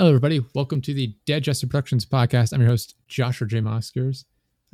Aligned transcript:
Hello, 0.00 0.08
everybody. 0.08 0.42
Welcome 0.54 0.80
to 0.80 0.94
the 0.94 1.14
Digester 1.26 1.66
Productions 1.66 2.06
podcast. 2.06 2.54
I'm 2.54 2.62
your 2.62 2.70
host, 2.70 2.94
Joshua 3.06 3.46
J. 3.46 3.60
Moskers. 3.60 4.24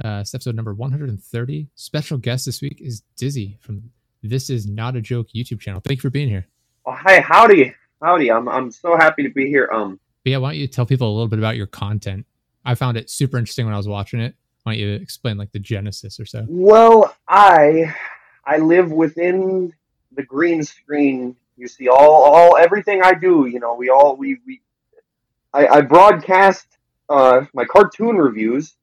Uh, 0.05 0.19
it's 0.21 0.33
episode 0.33 0.55
number 0.55 0.73
130. 0.73 1.69
Special 1.75 2.17
guest 2.17 2.47
this 2.47 2.63
week 2.63 2.81
is 2.81 3.03
Dizzy 3.17 3.59
from 3.61 3.91
This 4.23 4.51
Is 4.51 4.69
Not 4.69 4.95
a 4.95 5.01
Joke 5.01 5.27
YouTube 5.35 5.59
channel. 5.59 5.81
Thank 5.85 5.99
you 5.99 6.03
for 6.03 6.11
being 6.11 6.29
here. 6.29 6.47
Oh, 6.85 6.93
hi, 6.93 7.19
howdy, 7.19 7.75
howdy. 8.01 8.31
I'm 8.31 8.49
I'm 8.49 8.71
so 8.71 8.97
happy 8.97 9.25
to 9.25 9.29
be 9.29 9.49
here. 9.49 9.69
Um, 9.73 9.99
But 10.23 10.31
yeah, 10.31 10.37
why 10.37 10.51
don't 10.53 10.61
you 10.61 10.69
tell 10.69 10.87
people 10.87 11.11
a 11.11 11.15
little 11.15 11.27
bit 11.27 11.41
about 11.41 11.57
your 11.57 11.67
content? 11.67 12.25
I 12.65 12.77
found 12.77 12.97
it 12.97 13.11
super 13.11 13.37
interesting 13.37 13.65
when 13.67 13.75
I 13.75 13.79
was 13.79 13.89
watching 13.89 14.21
it. 14.21 14.37
Why 14.63 14.75
don't 14.75 14.79
you 14.79 14.93
explain 14.93 15.39
like 15.39 15.51
the 15.51 15.59
genesis 15.59 16.21
or 16.21 16.25
so? 16.25 16.47
well, 16.49 17.17
I 17.27 17.93
I 18.45 18.59
live 18.59 18.93
within 18.93 19.73
the 20.13 20.23
green 20.23 20.63
screen. 20.63 21.35
You 21.57 21.67
see, 21.67 21.89
all 21.89 22.23
all 22.23 22.57
everything 22.57 23.03
I 23.03 23.15
do. 23.15 23.47
You 23.47 23.59
know, 23.59 23.75
we 23.75 23.91
all 23.91 24.15
we 24.17 24.39
we. 24.47 24.61
I, 25.57 25.79
I 25.79 25.81
broadcast 25.81 26.67
uh, 27.09 27.47
my 27.55 27.65
cartoon 27.65 28.17
reviews. 28.17 28.77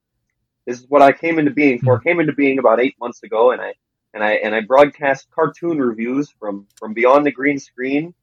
This 0.66 0.80
is 0.80 0.86
what 0.90 1.04
I 1.04 1.12
came 1.12 1.38
into 1.38 1.52
being 1.52 1.80
for. 1.80 2.00
Came 2.00 2.20
into 2.20 2.34
being 2.34 2.58
about 2.58 2.80
eight 2.80 2.96
months 3.00 3.22
ago, 3.22 3.52
and 3.52 3.62
I 3.62 3.76
and 4.14 4.24
I 4.24 4.34
and 4.34 4.56
I 4.56 4.62
broadcast 4.62 5.28
cartoon 5.30 5.80
reviews 5.80 6.32
from 6.40 6.66
from 6.78 6.94
beyond 6.94 7.28
the 7.28 7.32
green 7.32 7.60
screen. 7.60 8.16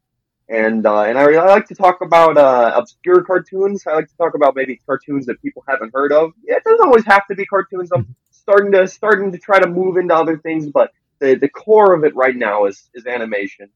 And 0.48 0.84
uh, 0.84 1.02
and 1.02 1.16
I, 1.16 1.32
I 1.34 1.46
like 1.46 1.66
to 1.66 1.76
talk 1.76 2.00
about 2.00 2.36
uh, 2.36 2.72
obscure 2.74 3.22
cartoons. 3.22 3.86
I 3.86 3.94
like 3.94 4.08
to 4.08 4.16
talk 4.16 4.34
about 4.34 4.56
maybe 4.56 4.80
cartoons 4.84 5.26
that 5.26 5.40
people 5.40 5.62
haven't 5.68 5.92
heard 5.94 6.12
of. 6.12 6.32
It 6.42 6.64
doesn't 6.64 6.84
always 6.84 7.04
have 7.04 7.28
to 7.28 7.36
be 7.36 7.46
cartoons. 7.46 7.90
I'm 7.94 8.16
starting 8.32 8.72
to 8.72 8.88
starting 8.88 9.30
to 9.30 9.38
try 9.38 9.60
to 9.60 9.68
move 9.68 9.96
into 9.96 10.14
other 10.14 10.38
things, 10.38 10.66
but 10.66 10.90
the, 11.20 11.36
the 11.36 11.48
core 11.48 11.94
of 11.94 12.02
it 12.02 12.16
right 12.16 12.34
now 12.34 12.64
is 12.64 12.90
is 12.94 13.06
animation, 13.06 13.68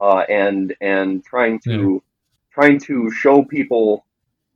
uh, 0.00 0.24
and 0.28 0.74
and 0.80 1.24
trying 1.24 1.60
to 1.60 2.02
trying 2.52 2.78
to 2.80 3.10
show 3.10 3.44
people 3.44 4.04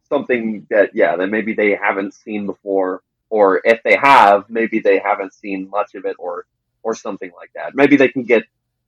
something 0.08 0.66
that 0.70 0.90
yeah 0.94 1.16
that 1.16 1.28
maybe 1.28 1.54
they 1.54 1.74
haven't 1.74 2.14
seen 2.14 2.46
before, 2.46 3.02
or 3.30 3.60
if 3.64 3.82
they 3.82 3.96
have, 3.96 4.48
maybe 4.48 4.80
they 4.80 4.98
haven't 4.98 5.34
seen 5.34 5.68
much 5.68 5.94
of 5.94 6.04
it, 6.04 6.16
or 6.18 6.46
or 6.82 6.94
something 6.94 7.30
like 7.36 7.50
that. 7.54 7.74
Maybe 7.74 7.96
they 7.96 8.08
can 8.08 8.22
get 8.24 8.44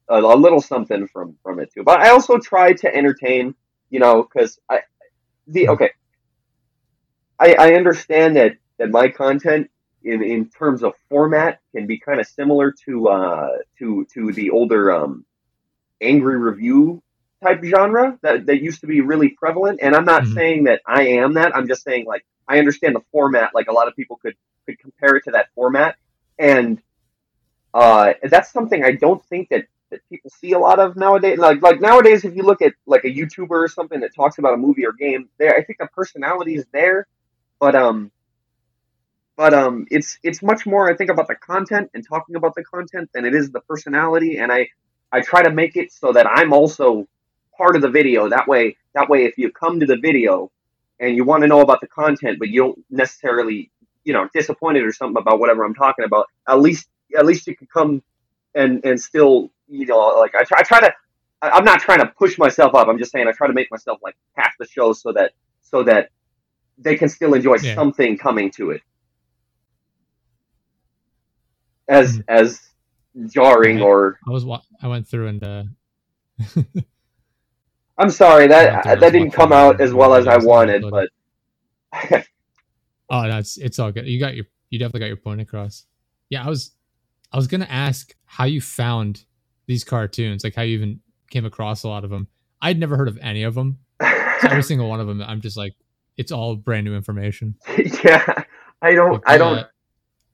a, 0.08 0.18
a 0.18 0.36
little 0.36 0.60
something 0.60 1.06
from 1.08 1.36
from 1.42 1.60
it 1.60 1.72
too. 1.72 1.82
But 1.82 2.00
I 2.00 2.10
also 2.10 2.38
try 2.38 2.72
to 2.72 2.94
entertain, 2.94 3.54
you 3.90 4.00
know, 4.00 4.22
because 4.22 4.58
I 4.70 4.80
the 5.46 5.68
okay. 5.70 5.90
I, 7.38 7.54
I 7.58 7.74
understand 7.74 8.36
that 8.36 8.56
that 8.78 8.90
my 8.90 9.08
content 9.08 9.70
in, 10.04 10.22
in 10.22 10.48
terms 10.48 10.82
of 10.82 10.94
format 11.08 11.60
can 11.74 11.86
be 11.86 11.98
kind 11.98 12.20
of 12.20 12.26
similar 12.26 12.72
to 12.86 13.08
uh 13.08 13.48
to 13.78 14.06
to 14.14 14.32
the 14.32 14.50
older 14.50 14.92
um 14.92 15.24
angry 16.00 16.38
review 16.38 17.02
type 17.44 17.62
genre 17.64 18.18
that, 18.22 18.46
that 18.46 18.62
used 18.62 18.80
to 18.80 18.86
be 18.86 19.00
really 19.00 19.30
prevalent. 19.30 19.80
And 19.82 19.94
i'm 19.94 20.04
not 20.04 20.24
Mhm. 20.24 20.34
saying 20.34 20.64
that 20.64 20.80
i 20.86 21.02
am 21.08 21.34
that. 21.34 21.54
I'm 21.56 21.68
just 21.68 21.82
saying 21.84 22.06
like 22.06 22.24
i 22.48 22.58
understand 22.58 22.94
the 22.96 23.02
format. 23.12 23.54
Like 23.54 23.68
a 23.68 23.72
lot 23.72 23.88
of 23.88 23.96
people 23.96 24.16
could 24.16 24.34
could 24.66 24.78
compare 24.78 25.16
it 25.16 25.24
to 25.24 25.32
that 25.32 25.48
format. 25.54 25.96
And 26.38 26.80
uh 27.74 28.14
that's 28.24 28.50
something 28.52 28.82
i 28.84 28.92
don't 28.92 29.22
think 29.26 29.48
that 29.50 29.66
that 29.90 30.00
people 30.08 30.30
see 30.30 30.52
a 30.52 30.58
lot 30.58 30.78
of 30.80 30.96
nowadays. 30.96 31.38
Like 31.38 31.62
like 31.62 31.80
nowadays 31.80 32.24
if 32.24 32.34
you 32.34 32.42
look 32.42 32.62
at 32.62 32.72
like 32.86 33.04
a 33.04 33.08
youtuber 33.18 33.50
or 33.64 33.68
something 33.68 34.00
that 34.00 34.14
talks 34.14 34.38
about 34.38 34.54
a 34.54 34.56
movie 34.56 34.84
or 34.86 34.92
game 34.92 35.28
there 35.38 35.54
i 35.56 35.62
think 35.62 35.78
the 35.78 35.88
personality 35.94 36.56
is 36.56 36.66
there. 36.72 37.06
But 37.60 37.74
um 37.76 38.10
but 39.36 39.52
um 39.54 39.86
it's 39.90 40.18
it's 40.22 40.42
much 40.42 40.66
more 40.66 40.90
i 40.90 40.94
think 40.96 41.10
about 41.10 41.28
the 41.28 41.34
content 41.36 41.90
and 41.94 42.06
talking 42.06 42.36
about 42.36 42.54
the 42.54 42.64
content 42.64 43.10
than 43.14 43.24
it 43.24 43.34
is 43.34 43.50
the 43.50 43.60
personality. 43.60 44.38
And 44.38 44.50
i 44.52 44.68
i 45.12 45.20
try 45.20 45.42
to 45.42 45.50
make 45.50 45.76
it 45.76 45.92
so 45.92 46.12
that 46.12 46.26
i'm 46.26 46.52
also 46.52 47.06
part 47.56 47.76
of 47.76 47.82
the 47.82 47.88
video 47.90 48.28
that 48.28 48.46
way 48.48 48.76
that 48.94 49.08
way 49.08 49.24
if 49.24 49.36
you 49.38 49.50
come 49.50 49.80
to 49.80 49.86
the 49.86 49.96
video 49.96 50.50
and 51.00 51.16
you 51.16 51.24
want 51.24 51.42
to 51.42 51.46
know 51.48 51.60
about 51.60 51.80
the 51.80 51.86
content 51.88 52.38
but 52.38 52.48
you 52.48 52.60
don't 52.62 52.78
necessarily 52.90 53.70
you 54.04 54.12
know 54.12 54.28
disappointed 54.34 54.84
or 54.84 54.92
something 54.92 55.20
about 55.20 55.38
whatever 55.40 55.64
i'm 55.64 55.74
talking 55.74 56.04
about 56.04 56.26
at 56.48 56.60
least 56.60 56.88
at 57.18 57.24
least 57.26 57.46
you 57.46 57.56
can 57.56 57.66
come 57.72 58.02
and 58.54 58.84
and 58.84 59.00
still 59.00 59.50
you 59.68 59.86
know 59.86 59.98
like 60.18 60.34
i 60.34 60.42
try, 60.44 60.58
I 60.60 60.62
try 60.62 60.80
to 60.80 60.94
I- 61.42 61.50
i'm 61.50 61.64
not 61.64 61.80
trying 61.80 62.00
to 62.00 62.06
push 62.06 62.38
myself 62.38 62.74
up 62.74 62.88
i'm 62.88 62.98
just 62.98 63.10
saying 63.12 63.26
i 63.28 63.32
try 63.32 63.46
to 63.46 63.52
make 63.52 63.70
myself 63.70 63.98
like 64.02 64.16
half 64.34 64.52
the 64.58 64.66
show 64.66 64.92
so 64.92 65.12
that 65.12 65.32
so 65.62 65.82
that 65.84 66.10
they 66.78 66.96
can 66.96 67.08
still 67.08 67.34
enjoy 67.34 67.56
Yeah. 67.62 67.74
something 67.74 68.16
coming 68.18 68.50
to 68.52 68.70
it 68.70 68.82
as 71.88 72.18
Mhm. 72.18 72.24
as 72.28 72.60
jarring 73.28 73.78
Yeah. 73.78 73.84
or 73.84 74.18
I 74.26 74.30
was 74.30 74.44
wa- 74.44 74.62
I 74.82 74.88
went 74.88 75.06
through 75.08 75.28
and 75.28 75.42
uh, 75.44 75.64
i'm 77.98 78.10
sorry 78.10 78.46
that 78.46 78.84
thought 78.84 79.00
that 79.00 79.12
didn't 79.12 79.30
come 79.30 79.52
out 79.52 79.80
as 79.80 79.92
well 79.92 80.14
as 80.14 80.26
i 80.26 80.36
wanted 80.36 80.84
but 80.90 81.08
oh, 83.10 83.22
no, 83.26 83.38
it's 83.38 83.56
it's 83.56 83.78
all 83.78 83.92
good. 83.92 84.06
You 84.06 84.18
got 84.18 84.34
your 84.34 84.46
you 84.70 84.78
definitely 84.78 85.00
got 85.00 85.06
your 85.06 85.16
point 85.16 85.40
across. 85.40 85.86
Yeah, 86.30 86.44
I 86.44 86.48
was 86.48 86.72
I 87.32 87.36
was 87.36 87.46
gonna 87.46 87.68
ask 87.68 88.14
how 88.24 88.44
you 88.44 88.60
found 88.60 89.24
these 89.66 89.84
cartoons, 89.84 90.44
like 90.44 90.54
how 90.54 90.62
you 90.62 90.76
even 90.76 91.00
came 91.30 91.44
across 91.44 91.82
a 91.82 91.88
lot 91.88 92.04
of 92.04 92.10
them. 92.10 92.28
I'd 92.60 92.78
never 92.78 92.96
heard 92.96 93.08
of 93.08 93.18
any 93.20 93.42
of 93.42 93.54
them. 93.54 93.78
So 94.00 94.48
every 94.48 94.62
single 94.62 94.88
one 94.88 95.00
of 95.00 95.06
them, 95.06 95.22
I'm 95.22 95.40
just 95.40 95.56
like, 95.56 95.74
it's 96.16 96.32
all 96.32 96.56
brand 96.56 96.84
new 96.84 96.94
information. 96.94 97.56
yeah 98.04 98.44
i 98.82 98.92
don't 98.92 99.12
Like, 99.12 99.22
i 99.26 99.38
don't 99.38 99.58
uh, 99.58 99.64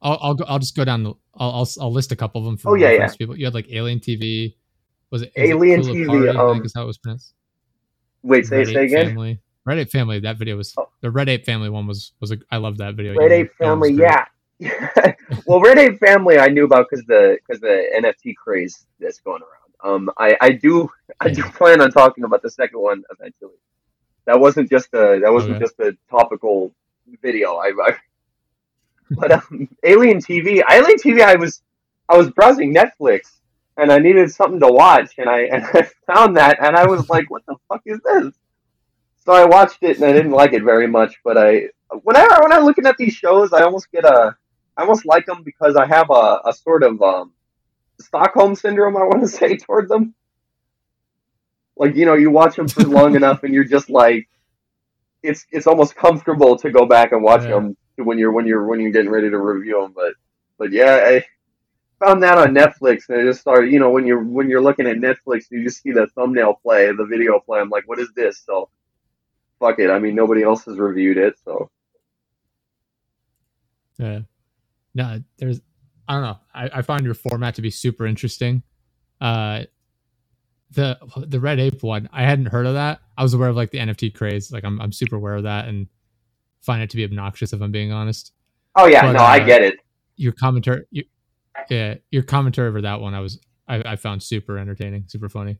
I'll 0.02 0.18
I'll, 0.20 0.34
go, 0.34 0.44
I'll 0.48 0.58
just 0.58 0.74
go 0.74 0.84
down. 0.84 1.04
The, 1.04 1.14
I'll, 1.36 1.50
I'll 1.50 1.68
I'll 1.80 1.92
list 1.92 2.10
a 2.10 2.16
couple 2.16 2.40
of 2.40 2.44
them 2.44 2.56
for 2.56 2.72
Oh, 2.72 2.74
yeah, 2.74 2.88
reference 2.88 3.16
people. 3.16 3.38
You 3.38 3.44
had 3.44 3.54
like 3.54 3.70
Alien 3.70 4.00
TV. 4.00 4.56
Was 5.10 5.22
it 5.22 5.32
is 5.36 5.50
it 5.50 5.52
Alien 5.52 5.82
Kula 5.82 5.94
TV, 5.94 6.06
Kari, 6.06 6.28
I 6.30 6.42
um, 6.42 6.54
think 6.54 6.66
is 6.66 6.72
how 6.74 6.82
it 6.82 6.86
was 6.86 6.98
pronounced. 6.98 7.34
Wait 8.22 8.46
say 8.46 8.58
Red 8.58 8.66
say 8.68 8.72
Ape 8.84 8.86
again 8.90 9.06
Family. 9.08 9.40
Red 9.64 9.78
Ape 9.78 9.90
Family. 9.90 10.20
That 10.20 10.38
video 10.38 10.56
was 10.56 10.74
Oh. 10.76 10.88
the 11.00 11.10
Red 11.10 11.28
Ape 11.28 11.44
Family 11.44 11.68
one 11.70 11.86
was 11.86 12.12
was 12.20 12.32
a, 12.32 12.38
I 12.50 12.56
love 12.58 12.78
that 12.78 12.94
video. 12.94 13.14
Red 13.14 13.32
Ape 13.32 13.52
Family, 13.54 13.92
yeah. 13.92 14.24
well, 15.46 15.60
Red 15.60 15.78
Ape 15.78 15.98
Family, 15.98 16.38
I 16.38 16.48
knew 16.48 16.64
about 16.64 16.86
because 16.90 17.04
the 17.06 17.38
because 17.46 17.60
the 17.60 17.84
NFT 18.00 18.34
craze 18.36 18.86
that's 19.00 19.20
going 19.20 19.42
around. 19.42 19.94
Um, 19.94 20.10
I 20.18 20.36
I 20.40 20.50
do 20.52 20.88
I 21.20 21.30
do 21.30 21.42
plan 21.42 21.80
on 21.80 21.90
talking 21.90 22.24
about 22.24 22.42
the 22.42 22.50
second 22.50 22.80
one 22.80 23.02
eventually. 23.10 23.58
That 24.26 24.38
wasn't 24.38 24.70
just 24.70 24.88
a 24.94 25.18
that 25.22 25.32
wasn't 25.32 25.56
Okay. 25.56 25.64
just 25.64 25.78
a 25.80 25.96
topical 26.10 26.72
video. 27.22 27.56
I, 27.56 27.72
I 27.82 27.96
but 29.10 29.32
um, 29.32 29.68
Alien 29.82 30.18
TV, 30.18 30.62
Alien 30.70 30.98
TV, 30.98 31.22
I 31.22 31.34
was 31.36 31.62
I 32.08 32.16
was 32.16 32.30
browsing 32.30 32.72
Netflix 32.74 33.40
and 33.76 33.90
I 33.92 33.98
needed 33.98 34.30
something 34.32 34.60
to 34.60 34.68
watch 34.72 35.14
and 35.18 35.28
I 35.28 35.40
and 35.52 35.64
I 35.64 35.88
found 36.06 36.36
that 36.36 36.58
and 36.62 36.76
I 36.76 36.86
was 36.86 37.08
like, 37.08 37.30
what 37.30 37.44
the 37.46 37.56
fuck 37.68 37.82
is 37.86 38.00
this? 38.04 38.34
So 39.24 39.32
I 39.32 39.44
watched 39.44 39.82
it 39.82 39.96
and 39.96 40.04
I 40.04 40.12
didn't 40.12 40.32
like 40.32 40.52
it 40.52 40.62
very 40.62 40.86
much, 40.86 41.16
but 41.24 41.38
I 41.38 41.68
whenever 42.02 42.40
when 42.42 42.52
I'm 42.52 42.64
looking 42.64 42.86
at 42.86 42.96
these 42.96 43.14
shows, 43.14 43.52
I 43.52 43.62
almost 43.62 43.90
get 43.92 44.04
a 44.04 44.36
I 44.76 44.82
almost 44.82 45.04
like 45.06 45.26
them 45.26 45.42
because 45.44 45.76
I 45.76 45.86
have 45.86 46.10
a, 46.10 46.40
a 46.46 46.52
sort 46.52 46.82
of 46.82 47.00
um, 47.02 47.32
Stockholm 48.00 48.54
syndrome. 48.54 48.96
I 48.96 49.04
want 49.04 49.22
to 49.22 49.28
say 49.38 49.56
toward 49.56 49.88
them. 49.88 50.14
Like 51.76 51.94
you 51.96 52.06
know, 52.06 52.14
you 52.14 52.30
watch 52.30 52.56
them 52.56 52.68
for 52.68 52.82
long 52.84 53.16
enough, 53.16 53.42
and 53.44 53.54
you're 53.54 53.64
just 53.64 53.90
like, 53.90 54.28
it's 55.22 55.46
it's 55.50 55.66
almost 55.66 55.94
comfortable 55.96 56.56
to 56.58 56.70
go 56.70 56.86
back 56.86 57.12
and 57.12 57.22
watch 57.22 57.42
Yeah. 57.42 57.50
them 57.50 57.76
when 57.96 58.18
you're 58.18 58.32
when 58.32 58.46
you're 58.46 58.66
when 58.66 58.80
you're 58.80 58.90
getting 58.92 59.10
ready 59.10 59.30
to 59.30 59.38
review 59.38 59.80
them. 59.80 59.92
But 59.94 60.14
but 60.58 60.72
yeah, 60.72 61.00
I 61.04 61.24
found 62.02 62.22
that 62.22 62.38
on 62.38 62.54
Netflix, 62.54 63.08
and 63.08 63.20
I 63.20 63.24
just 63.24 63.40
started. 63.40 63.72
You 63.72 63.78
know, 63.78 63.90
when 63.90 64.06
you're 64.06 64.22
when 64.22 64.48
you're 64.48 64.62
looking 64.62 64.86
at 64.86 64.96
Netflix, 64.96 65.44
you 65.50 65.62
just 65.64 65.82
see 65.82 65.92
the 65.92 66.06
thumbnail 66.14 66.54
play, 66.62 66.86
the 66.86 67.06
video 67.06 67.38
play. 67.38 67.60
I'm 67.60 67.68
like, 67.68 67.86
what 67.86 67.98
is 67.98 68.10
this? 68.14 68.42
So 68.44 68.68
fuck 69.60 69.78
it. 69.78 69.90
I 69.90 69.98
mean, 69.98 70.14
nobody 70.14 70.42
else 70.42 70.64
has 70.64 70.78
reviewed 70.78 71.18
it, 71.18 71.34
so. 71.44 71.70
Yeah. 73.98 74.20
No, 74.94 75.22
there's 75.38 75.60
I 76.08 76.14
don't 76.14 76.22
know. 76.22 76.38
I, 76.52 76.70
I 76.74 76.82
find 76.82 77.04
your 77.04 77.14
format 77.14 77.54
to 77.54 77.62
be 77.62 77.70
super 77.70 78.06
interesting. 78.06 78.62
Uh 79.20 79.64
the 80.72 80.98
the 81.26 81.38
red 81.38 81.60
ape 81.60 81.82
one, 81.82 82.08
I 82.12 82.22
hadn't 82.22 82.46
heard 82.46 82.66
of 82.66 82.74
that. 82.74 83.00
I 83.16 83.22
was 83.22 83.34
aware 83.34 83.48
of 83.48 83.56
like 83.56 83.70
the 83.70 83.78
NFT 83.78 84.14
craze. 84.14 84.50
Like 84.50 84.64
I'm 84.64 84.80
I'm 84.80 84.92
super 84.92 85.16
aware 85.16 85.34
of 85.34 85.44
that 85.44 85.68
and 85.68 85.86
find 86.62 86.82
it 86.82 86.90
to 86.90 86.96
be 86.96 87.04
obnoxious 87.04 87.52
if 87.52 87.60
I'm 87.60 87.72
being 87.72 87.92
honest. 87.92 88.32
Oh 88.74 88.86
yeah, 88.86 89.02
But, 89.02 89.12
no, 89.12 89.20
I 89.20 89.40
uh, 89.40 89.46
get 89.46 89.62
it. 89.62 89.76
Your 90.16 90.32
commentary 90.32 90.84
you, 90.90 91.04
yeah, 91.70 91.94
your 92.10 92.22
commentary 92.22 92.68
over 92.68 92.82
that 92.82 93.00
one 93.00 93.14
I 93.14 93.20
was 93.20 93.38
I, 93.68 93.82
I 93.92 93.96
found 93.96 94.22
super 94.22 94.58
entertaining, 94.58 95.04
super 95.06 95.28
funny. 95.28 95.58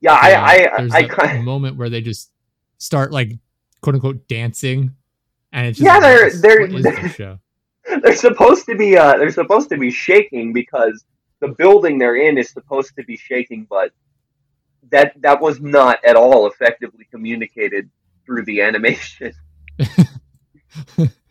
Yeah, 0.00 0.12
I, 0.14 0.34
I, 0.74 0.78
there's 0.78 0.92
I, 1.18 1.38
moment 1.42 1.76
where 1.76 1.88
they 1.90 2.00
just 2.00 2.30
start 2.78 3.12
like 3.12 3.38
quote 3.82 3.94
unquote 3.94 4.28
dancing 4.28 4.94
and 5.52 5.66
it's 5.66 5.78
just 5.78 5.86
Yeah, 5.86 6.00
they're- 6.00 6.30
they're- 6.30 6.60
what 6.68 6.70
is 6.74 6.84
this 6.84 7.14
show? 7.16 7.38
they're 8.02 8.14
supposed 8.14 8.66
to 8.66 8.76
be, 8.76 8.96
uh, 8.96 9.16
they're 9.16 9.30
supposed 9.32 9.68
to 9.70 9.76
be 9.76 9.90
shaking 9.90 10.52
because 10.52 11.04
the 11.40 11.48
building 11.48 11.98
they're 11.98 12.16
in 12.16 12.38
is 12.38 12.50
supposed 12.50 12.94
to 12.96 13.02
be 13.04 13.16
shaking, 13.16 13.66
but 13.68 13.92
that 14.90 15.12
that 15.22 15.40
was 15.40 15.60
not 15.60 15.98
at 16.04 16.14
all 16.16 16.46
effectively 16.46 17.06
communicated 17.10 17.90
through 18.26 18.44
the 18.44 18.60
animation. 18.68 19.32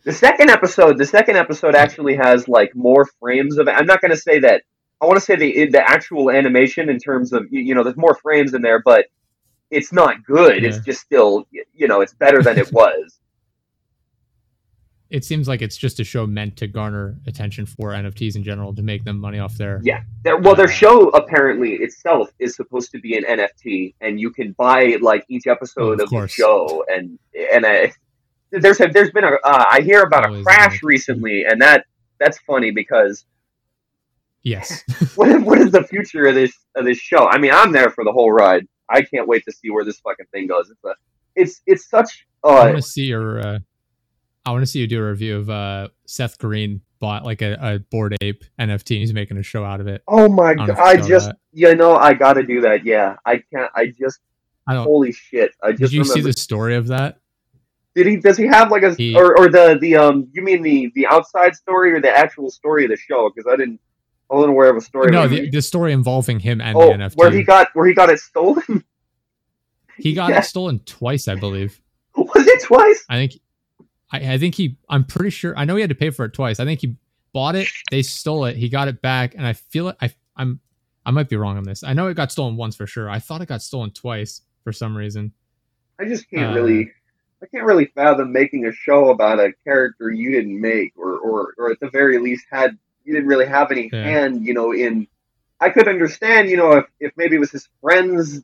The 0.04 0.12
second 0.12 0.50
episode, 0.50 0.98
the 0.98 1.06
second 1.06 1.36
episode 1.36 1.74
actually 1.74 2.16
has 2.16 2.48
like 2.48 2.74
more 2.74 3.06
frames 3.18 3.58
of. 3.58 3.68
It. 3.68 3.72
I'm 3.72 3.86
not 3.86 4.00
going 4.00 4.12
to 4.12 4.16
say 4.16 4.38
that. 4.40 4.62
I 5.00 5.06
want 5.06 5.18
to 5.18 5.24
say 5.24 5.36
the 5.36 5.66
the 5.70 5.82
actual 5.82 6.30
animation 6.30 6.88
in 6.88 6.98
terms 6.98 7.32
of 7.32 7.46
you 7.50 7.60
you 7.60 7.74
know 7.74 7.82
there's 7.82 7.96
more 7.96 8.14
frames 8.14 8.54
in 8.54 8.62
there, 8.62 8.82
but 8.82 9.06
it's 9.70 9.92
not 9.92 10.24
good. 10.24 10.64
It's 10.64 10.78
just 10.80 11.00
still, 11.00 11.46
you 11.72 11.86
know, 11.86 12.00
it's 12.00 12.12
better 12.12 12.42
than 12.42 12.58
it 12.58 12.72
was. 12.72 13.20
It 15.10 15.24
seems 15.24 15.48
like 15.48 15.60
it's 15.60 15.76
just 15.76 15.98
a 15.98 16.04
show 16.04 16.24
meant 16.24 16.56
to 16.58 16.68
garner 16.68 17.16
attention 17.26 17.66
for 17.66 17.90
NFTs 17.90 18.36
in 18.36 18.44
general 18.44 18.72
to 18.74 18.82
make 18.82 19.02
them 19.02 19.18
money 19.18 19.40
off 19.40 19.56
their. 19.56 19.80
Yeah. 19.82 20.02
Their, 20.22 20.36
well, 20.36 20.54
their 20.54 20.68
show 20.68 21.08
apparently 21.08 21.74
itself 21.74 22.30
is 22.38 22.54
supposed 22.54 22.92
to 22.92 23.00
be 23.00 23.16
an 23.16 23.24
NFT, 23.24 23.94
and 24.00 24.20
you 24.20 24.30
can 24.30 24.52
buy 24.52 24.98
like 25.00 25.24
each 25.28 25.48
episode 25.48 26.00
Of 26.00 26.12
of, 26.12 26.22
the 26.22 26.28
show. 26.28 26.84
And 26.88 27.18
and 27.52 27.66
I, 27.66 27.92
there's 28.52 28.80
a, 28.80 28.88
there's 28.88 29.10
been 29.10 29.24
a 29.24 29.32
uh, 29.44 29.64
I 29.70 29.80
hear 29.80 30.02
about 30.02 30.26
Always 30.26 30.40
a 30.40 30.44
crash 30.44 30.82
recently, 30.82 31.44
and 31.44 31.60
that 31.62 31.84
that's 32.18 32.38
funny 32.46 32.70
because 32.70 33.24
Yes. 34.42 34.82
what 35.16 35.28
is, 35.28 35.42
what 35.42 35.58
is 35.58 35.70
the 35.70 35.84
future 35.84 36.26
of 36.26 36.34
this 36.34 36.52
of 36.76 36.84
this 36.84 36.98
show? 36.98 37.26
I 37.28 37.38
mean, 37.38 37.52
I'm 37.52 37.72
there 37.72 37.90
for 37.90 38.04
the 38.04 38.12
whole 38.12 38.32
ride. 38.32 38.66
I 38.88 39.02
can't 39.02 39.28
wait 39.28 39.44
to 39.44 39.52
see 39.52 39.70
where 39.70 39.84
this 39.84 40.00
fucking 40.00 40.26
thing 40.32 40.46
goes. 40.46 40.70
It's 40.70 40.84
a, 40.84 40.94
it's 41.36 41.60
it's 41.66 41.88
such 41.88 42.26
I 42.44 42.48
uh 42.48 42.64
want 42.66 42.76
to 42.76 42.82
see 42.82 43.04
your. 43.04 43.40
Uh, 43.40 43.58
I 44.46 44.52
want 44.52 44.62
to 44.62 44.66
see 44.66 44.80
you 44.80 44.86
do 44.86 45.02
a 45.02 45.08
review 45.10 45.36
of 45.36 45.50
uh, 45.50 45.88
Seth 46.06 46.38
Green 46.38 46.80
bought 46.98 47.24
like 47.24 47.42
a, 47.42 47.58
a 47.60 47.78
Bored 47.78 48.16
Ape 48.22 48.42
NFT. 48.58 48.90
and 48.92 49.00
He's 49.00 49.12
making 49.12 49.36
a 49.36 49.42
show 49.42 49.64
out 49.64 49.80
of 49.80 49.86
it. 49.86 50.02
oh 50.08 50.28
my 50.28 50.54
god! 50.54 50.70
if 50.70 50.78
I 50.78 50.96
just 50.96 51.26
that. 51.26 51.36
you 51.52 51.74
know 51.74 51.94
I 51.94 52.14
got 52.14 52.34
to 52.34 52.42
do 52.42 52.62
that. 52.62 52.84
Yeah, 52.84 53.16
I 53.26 53.42
can't. 53.52 53.70
I 53.74 53.86
just 53.86 54.20
I 54.66 54.74
don't. 54.74 54.84
holy 54.84 55.12
shit! 55.12 55.52
I 55.62 55.72
just 55.72 55.82
Did 55.82 55.92
you 55.92 56.04
see 56.04 56.22
the 56.22 56.32
story 56.32 56.76
of 56.76 56.88
that? 56.88 57.18
Did 57.94 58.06
he? 58.06 58.16
Does 58.16 58.36
he 58.36 58.46
have 58.46 58.70
like 58.70 58.82
a 58.82 58.94
He- 58.94 59.14
or 59.16 59.36
or 59.38 59.48
the 59.48 59.76
the 59.80 59.96
um? 59.96 60.28
You 60.32 60.42
mean 60.42 60.62
the 60.62 60.92
the 60.94 61.06
outside 61.06 61.54
story 61.56 61.92
or 61.92 62.00
the 62.00 62.10
actual 62.10 62.50
story 62.50 62.84
of 62.84 62.90
the 62.90 62.96
show? 62.96 63.30
Because 63.34 63.50
I 63.52 63.56
didn't. 63.56 63.80
I 64.30 64.34
wasn't 64.36 64.50
aware 64.52 64.70
of 64.70 64.76
a 64.76 64.80
story. 64.80 65.10
No, 65.10 65.26
the, 65.26 65.50
the 65.50 65.60
story 65.60 65.92
involving 65.92 66.38
him 66.38 66.60
and 66.60 66.76
oh, 66.76 66.86
the 66.92 66.92
NFT. 66.98 67.16
where 67.16 67.30
he 67.32 67.42
got 67.42 67.68
where 67.74 67.86
he 67.86 67.94
got 67.94 68.10
it 68.10 68.20
stolen. 68.20 68.84
He 69.96 70.14
got 70.14 70.30
Yeah. 70.30 70.38
it 70.38 70.44
stolen 70.44 70.78
twice, 70.86 71.28
I 71.28 71.34
believe. 71.34 71.78
Was 72.16 72.46
it 72.46 72.62
twice? 72.62 73.04
I 73.10 73.16
think. 73.16 73.32
I, 74.10 74.32
I 74.34 74.38
think 74.38 74.54
he. 74.54 74.78
I'm 74.88 75.04
pretty 75.04 75.30
sure. 75.30 75.52
I 75.58 75.64
know 75.66 75.74
he 75.76 75.82
had 75.82 75.90
to 75.90 75.96
pay 75.96 76.08
for 76.10 76.24
it 76.24 76.32
twice. 76.32 76.58
I 76.58 76.64
think 76.64 76.80
he 76.80 76.96
bought 77.34 77.54
it. 77.54 77.68
They 77.90 78.00
stole 78.02 78.46
it. 78.46 78.56
He 78.56 78.68
got 78.70 78.88
it 78.88 79.02
back, 79.02 79.34
and 79.34 79.46
I 79.46 79.52
feel 79.52 79.88
it. 79.88 79.96
I. 80.00 80.14
I'm. 80.36 80.60
I 81.04 81.10
might 81.10 81.28
be 81.28 81.36
wrong 81.36 81.56
on 81.58 81.64
this. 81.64 81.82
I 81.84 81.92
know 81.92 82.06
it 82.06 82.14
got 82.14 82.32
stolen 82.32 82.56
once 82.56 82.76
for 82.76 82.86
sure. 82.86 83.10
I 83.10 83.18
thought 83.18 83.42
it 83.42 83.46
got 83.48 83.62
stolen 83.62 83.90
twice 83.90 84.40
for 84.64 84.72
some 84.72 84.96
reason. 84.96 85.32
I 86.00 86.04
just 86.06 86.30
can't 86.30 86.52
Uh, 86.52 86.60
really. 86.60 86.90
I 87.42 87.46
can't 87.46 87.64
really 87.64 87.86
fathom 87.86 88.32
making 88.32 88.66
a 88.66 88.72
show 88.72 89.10
about 89.10 89.40
a 89.40 89.52
character 89.64 90.10
you 90.10 90.30
didn't 90.32 90.60
make, 90.60 90.92
or 90.96 91.18
or 91.18 91.54
or 91.58 91.70
at 91.70 91.80
the 91.80 91.90
very 91.90 92.18
least 92.18 92.46
had 92.50 92.78
you 93.04 93.14
didn't 93.14 93.28
really 93.28 93.46
have 93.46 93.70
any 93.72 93.92
Yeah. 93.92 94.02
hand, 94.02 94.46
you 94.46 94.54
know. 94.54 94.72
In 94.72 95.06
I 95.60 95.70
could 95.70 95.88
understand, 95.88 96.50
you 96.50 96.56
know, 96.56 96.72
if 96.78 96.86
if 97.00 97.12
maybe 97.16 97.36
it 97.36 97.40
was 97.40 97.50
his 97.52 97.68
friend's 97.82 98.42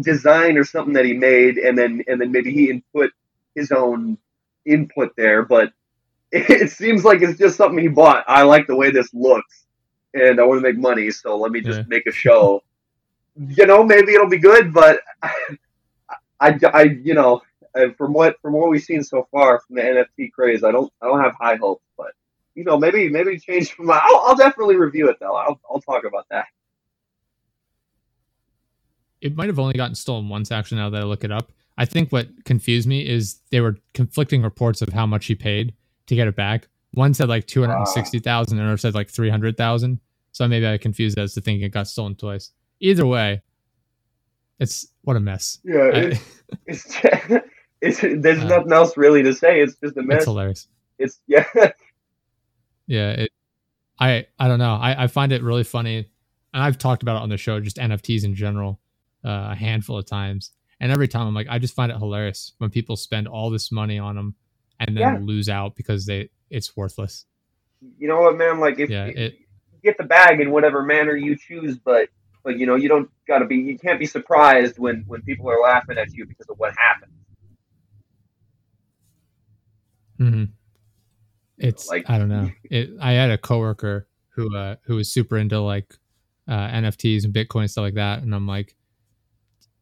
design 0.00 0.56
or 0.58 0.64
something 0.64 0.94
that 0.94 1.04
he 1.06 1.14
made, 1.14 1.58
and 1.58 1.76
then 1.78 2.02
and 2.08 2.20
then 2.20 2.32
maybe 2.32 2.52
he 2.52 2.70
input 2.70 3.10
his 3.54 3.72
own 3.72 4.18
input 4.66 5.14
there, 5.16 5.44
but 5.44 5.72
it 6.32 6.70
seems 6.70 7.04
like 7.04 7.22
it's 7.22 7.38
just 7.38 7.56
something 7.56 7.78
he 7.78 7.88
bought. 7.88 8.24
I 8.28 8.42
like 8.42 8.66
the 8.66 8.76
way 8.76 8.90
this 8.90 9.12
looks, 9.14 9.64
and 10.14 10.40
I 10.40 10.44
want 10.44 10.58
to 10.62 10.68
make 10.68 10.78
money, 10.78 11.10
so 11.10 11.36
let 11.38 11.52
me 11.52 11.60
just 11.62 11.80
Yeah. 11.80 11.84
make 11.86 12.06
a 12.06 12.12
show. 12.12 12.62
you 13.36 13.66
know, 13.66 13.84
maybe 13.84 14.14
it'll 14.14 14.28
be 14.28 14.38
good, 14.38 14.72
but 14.72 15.00
I, 16.40 16.58
I, 16.72 16.82
you 16.82 17.14
know, 17.14 17.42
uh, 17.74 17.88
from 17.96 18.12
what 18.12 18.36
from 18.42 18.54
what 18.54 18.70
we've 18.70 18.82
seen 18.82 19.02
so 19.02 19.26
far 19.30 19.60
from 19.66 19.76
the 19.76 19.82
NFT 19.82 20.32
craze, 20.32 20.62
I 20.64 20.70
don't 20.72 20.92
I 21.02 21.06
don't 21.06 21.22
have 21.22 21.34
high 21.40 21.56
hopes, 21.56 21.84
but 21.96 22.12
you 22.54 22.64
know, 22.64 22.78
maybe 22.78 23.08
maybe 23.08 23.38
change 23.38 23.72
from. 23.72 23.90
I'll, 23.90 24.00
I'll 24.26 24.36
definitely 24.36 24.76
review 24.76 25.08
it 25.08 25.16
though. 25.20 25.34
I'll 25.34 25.60
I'll 25.70 25.80
talk 25.80 26.04
about 26.04 26.26
that. 26.30 26.46
it 29.20 29.36
might 29.36 29.48
have 29.48 29.58
only 29.58 29.74
gotten 29.74 29.94
stolen 29.94 30.28
once 30.28 30.52
actually 30.52 30.78
now 30.78 30.88
that 30.90 31.00
I 31.00 31.04
look 31.04 31.24
it 31.24 31.32
up. 31.32 31.50
I 31.76 31.84
think 31.84 32.10
what 32.12 32.28
confused 32.44 32.86
me 32.88 33.06
is 33.06 33.40
they 33.50 33.60
were 33.60 33.76
conflicting 33.94 34.42
reports 34.42 34.80
of 34.82 34.90
how 34.90 35.06
much 35.06 35.26
he 35.26 35.34
paid 35.34 35.74
to 36.06 36.14
get 36.14 36.28
it 36.28 36.36
back. 36.36 36.68
One 36.92 37.14
said 37.14 37.28
like 37.28 37.46
two 37.46 37.60
hundred 37.60 37.78
and 37.78 37.88
sixty 37.88 38.18
thousand, 38.18 38.58
and 38.58 38.64
another 38.66 38.78
said 38.78 38.94
like 38.94 39.10
three 39.10 39.30
hundred 39.30 39.56
thousand. 39.56 40.00
So 40.32 40.46
maybe 40.46 40.66
I 40.66 40.78
confused 40.78 41.18
as 41.18 41.34
to 41.34 41.40
thinking 41.40 41.64
it 41.66 41.70
got 41.70 41.88
stolen 41.88 42.14
twice. 42.14 42.52
Either 42.80 43.06
way, 43.06 43.42
it's 44.60 44.86
what 45.02 45.16
a 45.16 45.20
mess. 45.20 45.58
Yeah, 45.64 45.90
I- 45.92 46.20
it's 46.66 46.96
it's, 47.80 48.00
there's 48.00 48.40
Uh, 48.42 48.48
nothing 48.48 48.72
else 48.72 48.96
really 48.96 49.22
to 49.22 49.34
say. 49.34 49.60
It's 49.62 49.74
just 49.76 49.96
a 49.96 50.02
mess. 50.02 50.18
it's 50.18 50.24
hilarious. 50.26 50.68
It's 50.98 51.20
yeah. 51.26 51.44
Yeah, 52.86 53.10
it, 53.10 53.32
I 53.98 54.26
I 54.38 54.48
don't 54.48 54.58
know. 54.58 54.74
I, 54.74 55.04
I 55.04 55.06
find 55.08 55.32
it 55.32 55.42
really 55.42 55.64
funny, 55.64 55.98
and 56.54 56.62
I've 56.62 56.78
talked 56.78 57.02
about 57.02 57.16
it 57.16 57.22
on 57.22 57.28
the 57.28 57.36
show, 57.36 57.60
just 57.60 57.76
NFTs 57.76 58.24
in 58.24 58.34
general, 58.34 58.80
uh, 59.24 59.48
a 59.50 59.54
handful 59.54 59.98
of 59.98 60.06
times. 60.06 60.52
And 60.80 60.92
every 60.92 61.08
time 61.08 61.26
I'm 61.26 61.34
like, 61.34 61.48
I 61.50 61.58
just 61.58 61.74
find 61.74 61.90
it 61.90 61.98
hilarious 61.98 62.52
when 62.58 62.70
people 62.70 62.96
spend 62.96 63.26
all 63.26 63.50
this 63.50 63.72
money 63.72 63.98
on 63.98 64.14
them 64.14 64.36
and 64.78 64.96
then 64.96 65.02
Yeah. 65.02 65.18
lose 65.20 65.48
out 65.48 65.74
because 65.76 66.06
they 66.06 66.30
it's 66.50 66.76
worthless. 66.76 67.26
you 67.98 68.08
know 68.08 68.20
what, 68.20 68.36
man? 68.38 68.58
Like 68.60 68.78
if 68.78 68.88
Yeah, 68.90 69.06
you 69.06 69.12
it- 69.16 69.38
get 69.82 69.96
the 69.98 70.04
bag 70.04 70.40
in 70.40 70.50
whatever 70.50 70.82
manner 70.82 71.14
you 71.16 71.36
choose, 71.36 71.76
but 71.78 72.08
but 72.44 72.58
you 72.58 72.66
know 72.66 72.76
you 72.76 72.88
don't 72.88 73.10
gotta 73.26 73.44
be 73.44 73.56
you 73.56 73.76
can't 73.78 73.98
be 73.98 74.06
surprised 74.06 74.78
when 74.78 75.04
when 75.06 75.20
people 75.22 75.50
are 75.50 75.60
laughing 75.60 75.98
at 75.98 76.12
you 76.14 76.24
because 76.26 76.46
of 76.48 76.58
what 76.58 76.72
happened. 76.78 77.12
Hmm 80.18 80.44
It's 81.58 81.88
Like- 81.88 82.08
I 82.08 82.18
don't 82.18 82.28
know. 82.28 82.50
It. 82.70 82.90
I 83.00 83.12
had 83.12 83.30
a 83.30 83.38
coworker 83.38 84.06
who 84.30 84.54
uh 84.56 84.76
who 84.82 84.96
was 84.96 85.10
super 85.12 85.36
into 85.38 85.60
like 85.60 85.94
uh, 86.46 86.68
NFTs 86.68 87.24
and 87.24 87.34
Bitcoin 87.34 87.60
and 87.62 87.70
stuff 87.70 87.82
like 87.82 87.94
that, 87.94 88.22
and 88.22 88.34
I'm 88.34 88.46
like, 88.46 88.74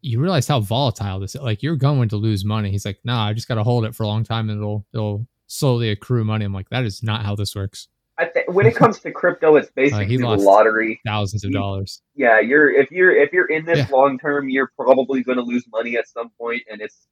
you 0.03 0.19
realize 0.21 0.49
how 0.49 0.61
volatile 0.61 1.21
this 1.21 1.35
is. 1.35 1.41
Like 1.41 1.62
you're 1.62 1.77
going 1.77 2.09
to 2.09 2.17
lose 2.17 2.44
money. 2.44 2.71
He's 2.71 2.85
like, 2.85 2.99
nah, 3.05 3.27
I 3.27 3.33
just 3.35 3.47
got 3.49 3.55
to 3.56 3.62
hold 3.62 3.85
it 3.85 3.94
for 3.94 4.03
a 4.03 4.06
long 4.09 4.25
time 4.25 4.50
and 4.50 4.59
it'll 4.61 4.85
it'll 4.93 5.27
slowly 5.47 5.91
accrue 5.91 6.25
money. 6.25 6.44
I'm 6.44 6.53
like, 6.53 6.69
that 6.71 6.85
is 6.85 7.03
not 7.03 7.25
how 7.25 7.37
this 7.37 7.55
works. 7.55 7.88
I 8.19 8.25
th- 8.27 8.47
when 8.49 8.67
it 8.67 8.75
comes 8.83 8.99
to 9.00 9.12
crypto, 9.12 9.56
it's 9.56 9.71
basically 9.71 10.06
he 10.06 10.17
the 10.17 10.27
lottery. 10.27 11.00
Thousands 11.05 11.44
of 11.44 11.53
dollars. 11.53 12.03
Yeah, 12.15 12.41
you're 12.41 12.73
if 12.73 12.91
you're 12.91 13.15
if 13.15 13.33
you're 13.33 13.47
in 13.47 13.65
this 13.65 13.79
Yeah. 13.79 13.88
long 13.97 14.19
term, 14.19 14.49
you're 14.49 14.73
probably 14.77 15.23
going 15.23 15.38
to 15.38 15.44
lose 15.44 15.65
money 15.71 15.97
at 15.97 16.09
some 16.09 16.31
point, 16.38 16.62
and 16.71 16.81
it's 16.81 17.06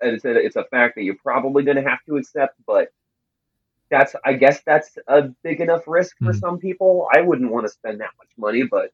and 0.00 0.14
it's 0.14 0.24
a, 0.24 0.30
it's 0.36 0.56
a 0.56 0.64
fact 0.64 0.94
that 0.96 1.02
you're 1.02 1.16
probably 1.16 1.64
going 1.64 1.76
to 1.76 1.88
have 1.88 1.98
to 2.06 2.16
accept. 2.16 2.54
But 2.66 2.92
that's 3.90 4.14
I 4.24 4.34
guess 4.34 4.60
that's 4.66 4.98
a 5.06 5.22
big 5.42 5.60
enough 5.60 5.84
risk 5.86 6.16
for 6.18 6.32
Mhm. 6.32 6.38
some 6.40 6.58
people. 6.58 7.08
I 7.14 7.20
wouldn't 7.20 7.50
want 7.50 7.66
to 7.66 7.72
spend 7.72 8.00
that 8.00 8.10
much 8.18 8.28
money, 8.36 8.64
but 8.64 8.92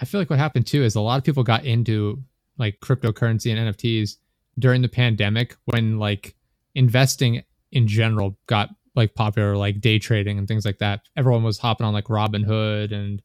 I 0.00 0.04
feel 0.04 0.20
like 0.20 0.30
what 0.30 0.38
happened 0.38 0.66
too 0.66 0.82
is 0.82 0.94
a 0.94 1.00
lot 1.00 1.18
of 1.18 1.24
people 1.24 1.42
got 1.44 1.64
into 1.64 2.22
like 2.58 2.80
cryptocurrency 2.80 3.54
and 3.54 3.74
NFTs 3.74 4.16
during 4.58 4.82
the 4.82 4.88
pandemic 4.88 5.56
when 5.66 5.98
like 5.98 6.34
investing 6.74 7.42
in 7.70 7.86
general 7.86 8.36
got 8.46 8.70
like 8.94 9.14
popular, 9.14 9.56
like 9.56 9.80
day 9.80 9.98
trading 9.98 10.38
and 10.38 10.46
things 10.46 10.64
like 10.64 10.78
that. 10.78 11.00
Everyone 11.16 11.42
was 11.42 11.58
hopping 11.58 11.86
on 11.86 11.94
like 11.94 12.06
Robinhood 12.06 12.92
and 12.92 13.22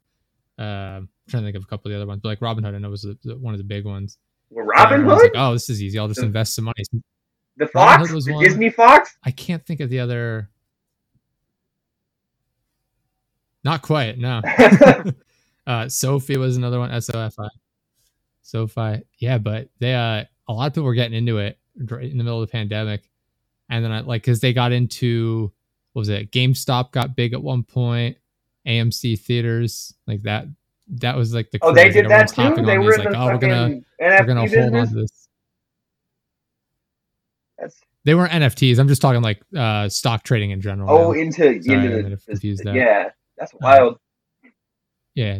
uh, 0.60 0.64
I'm 1.02 1.10
trying 1.30 1.44
to 1.44 1.48
think 1.48 1.56
of 1.58 1.64
a 1.64 1.68
couple 1.68 1.90
of 1.90 1.94
the 1.94 1.98
other 1.98 2.08
ones, 2.08 2.22
but 2.22 2.30
like 2.30 2.40
Robinhood 2.40 2.76
I 2.76 2.80
know 2.80 2.90
was 2.90 3.02
the, 3.04 3.18
the- 3.24 3.38
one 3.38 3.54
of 3.54 3.58
the 3.60 3.64
big 3.64 3.86
ones. 3.86 4.18
well, 4.50 4.62
And 4.62 4.70
Robin 4.70 4.94
everyone's 5.02 5.22
Hood, 5.22 5.32
like, 5.36 5.42
oh, 5.42 5.54
this 5.54 5.70
is 5.70 5.82
easy. 5.82 5.98
I'll 6.00 6.08
just 6.08 6.20
The- 6.20 6.26
invest 6.26 6.56
some 6.56 6.66
money. 6.66 6.84
the 7.58 7.68
Fox, 7.68 8.12
was 8.12 8.30
one. 8.30 8.44
Disney 8.44 8.70
Fox. 8.70 9.16
I 9.24 9.32
can't 9.32 9.66
think 9.66 9.80
of 9.80 9.90
the 9.90 10.00
other. 10.00 10.50
Not 13.64 13.82
quite. 13.82 14.18
No. 14.18 14.42
uh, 15.68 15.90
Sophie 15.90 16.38
was 16.38 16.58
another 16.58 16.80
one. 16.80 16.92
S 16.92 17.10
O 17.14 17.20
F 17.20 17.36
I. 17.40 17.48
SoFi. 18.44 19.02
Yeah, 19.20 19.38
but 19.40 19.70
they 19.80 19.94
uh 19.94 20.24
a 20.48 20.54
lot 20.54 20.68
of 20.68 20.74
people 20.74 20.86
were 20.86 20.94
getting 20.94 21.18
into 21.18 21.40
it 21.40 21.60
right 21.90 22.10
in 22.10 22.18
the 22.18 22.24
middle 22.24 22.42
of 22.42 22.48
the 22.48 22.52
pandemic, 22.52 23.10
and 23.70 23.84
then 23.84 23.92
I 23.92 24.00
like 24.02 24.22
because 24.22 24.40
they 24.40 24.54
got 24.54 24.72
into 24.72 25.52
what 25.94 26.02
was 26.02 26.10
it? 26.10 26.32
GameStop 26.32 26.92
got 26.92 27.16
big 27.16 27.34
at 27.34 27.42
one 27.44 27.64
point. 27.64 28.18
AMC 28.68 29.20
theaters 29.20 29.94
like 30.08 30.24
that. 30.24 30.46
That 30.90 31.16
was 31.16 31.34
like 31.34 31.52
the 31.52 31.60
Oh, 31.62 31.74
they 31.74 31.90
did 31.90 32.08
that 32.10 32.30
too. 32.30 32.56
They 32.56 32.78
were 32.78 32.98
like, 32.98 33.10
the 33.10 33.18
oh, 33.18 33.26
we're 33.28 33.38
gonna 33.38 33.80
we're 34.00 34.26
gonna 34.26 34.48
hold 34.48 34.76
on 34.76 34.96
this. 34.96 35.28
That's 37.58 37.80
They 38.06 38.16
weren't 38.16 38.32
NFTs. 38.32 38.80
I'm 38.80 38.88
just 38.88 39.02
talking 39.02 39.22
like 39.22 39.42
uh 39.56 39.90
stock 39.90 40.24
trading 40.24 40.52
in 40.52 40.62
general. 40.62 40.90
oh 40.90 41.12
now. 41.12 41.20
into 41.20 41.62
Sorry, 41.62 41.86
into 41.86 42.10
the, 42.10 42.18
confused 42.18 42.64
that. 42.66 42.76
yeah. 42.76 43.10
That's 43.38 43.54
wild. 43.60 43.98
Yeah. 45.16 45.40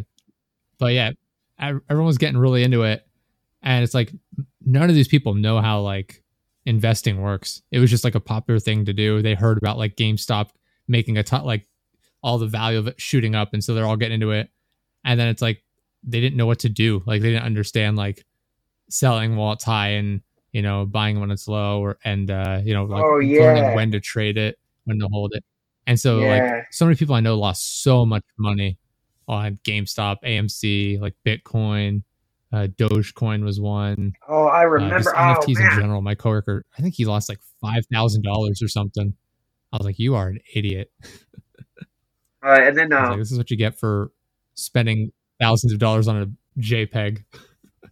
But 0.78 0.92
yeah, 0.92 1.12
ev- 1.58 1.80
everyone 1.88 2.06
was 2.06 2.18
getting 2.18 2.38
really 2.38 2.62
into 2.62 2.82
it. 2.82 3.06
And 3.62 3.82
it's 3.82 3.94
like 3.94 4.12
none 4.64 4.88
of 4.88 4.94
these 4.94 5.08
people 5.08 5.34
know 5.34 5.60
how 5.60 5.80
like 5.80 6.22
investing 6.66 7.20
works. 7.20 7.62
It 7.70 7.78
was 7.78 7.90
just 7.90 8.04
like 8.04 8.14
a 8.14 8.20
popular 8.20 8.60
thing 8.60 8.84
to 8.84 8.92
do. 8.92 9.22
They 9.22 9.34
heard 9.34 9.58
about 9.58 9.78
like 9.78 9.96
GameStop 9.96 10.50
making 10.86 11.16
a 11.18 11.22
ton, 11.22 11.44
like 11.44 11.66
all 12.22 12.38
the 12.38 12.46
value 12.46 12.78
of 12.78 12.86
it 12.88 13.00
shooting 13.00 13.34
up. 13.34 13.50
And 13.52 13.62
so 13.62 13.74
they're 13.74 13.86
all 13.86 13.96
getting 13.96 14.14
into 14.16 14.30
it. 14.32 14.48
And 15.04 15.18
then 15.18 15.28
it's 15.28 15.42
like 15.42 15.62
they 16.02 16.20
didn't 16.20 16.36
know 16.36 16.46
what 16.46 16.58
to 16.60 16.68
do. 16.68 17.02
Like 17.06 17.22
they 17.22 17.30
didn't 17.30 17.44
understand 17.44 17.96
like 17.96 18.24
selling 18.90 19.36
while 19.36 19.52
it's 19.52 19.64
high 19.64 19.90
and, 19.90 20.20
you 20.52 20.62
know, 20.62 20.86
buying 20.86 21.20
when 21.20 21.30
it's 21.30 21.46
low 21.48 21.80
or, 21.80 21.98
and, 22.04 22.30
uh, 22.30 22.60
you 22.64 22.74
know, 22.74 22.84
like 22.84 23.04
Oh, 23.04 23.16
learning 23.18 23.74
when 23.74 23.90
to 23.92 24.00
trade 24.00 24.36
it, 24.38 24.58
when 24.84 24.98
to 24.98 25.08
hold 25.12 25.32
it. 25.34 25.44
And 25.86 25.98
so 25.98 26.20
Yeah. 26.20 26.26
like 26.26 26.66
so 26.72 26.84
many 26.84 26.96
people 26.96 27.14
I 27.14 27.20
know 27.20 27.36
lost 27.38 27.82
so 27.82 28.04
much 28.04 28.24
money 28.38 28.78
on 29.26 29.58
GameStop, 29.64 30.16
AMC, 30.24 30.98
like 31.00 31.14
Bitcoin, 31.26 32.02
uh, 32.52 32.66
Dogecoin 32.78 33.44
was 33.44 33.60
one. 33.60 34.12
Oh, 34.26 34.46
I 34.46 34.64
Uh, 34.64 34.68
remember. 34.68 34.98
just 34.98 35.08
oh, 35.14 35.18
NFTs 35.18 35.60
in 35.60 35.80
general. 35.80 36.00
My 36.00 36.14
coworker, 36.14 36.64
I 36.78 36.82
think 36.82 36.94
he 36.94 37.04
lost 37.04 37.28
like 37.28 37.40
five 37.60 37.84
thousand 37.92 38.22
dollars 38.22 38.62
or 38.62 38.68
something. 38.68 39.12
I 39.70 39.76
was 39.76 39.84
like, 39.84 39.98
"You 39.98 40.14
are 40.14 40.28
an 40.28 40.38
idiot." 40.54 40.90
Uh, 42.44 42.58
and 42.60 42.76
then 42.76 42.92
I 42.92 43.00
was 43.00 43.04
um, 43.04 43.10
like, 43.10 43.18
"This 43.20 43.32
is 43.32 43.38
what 43.38 43.50
you 43.50 43.56
get 43.56 43.78
for 43.78 44.10
spending 44.54 45.12
thousands 45.40 45.72
of 45.72 45.78
dollars 45.78 46.08
on 46.08 46.22
a 46.22 46.60
JPEG." 46.60 47.24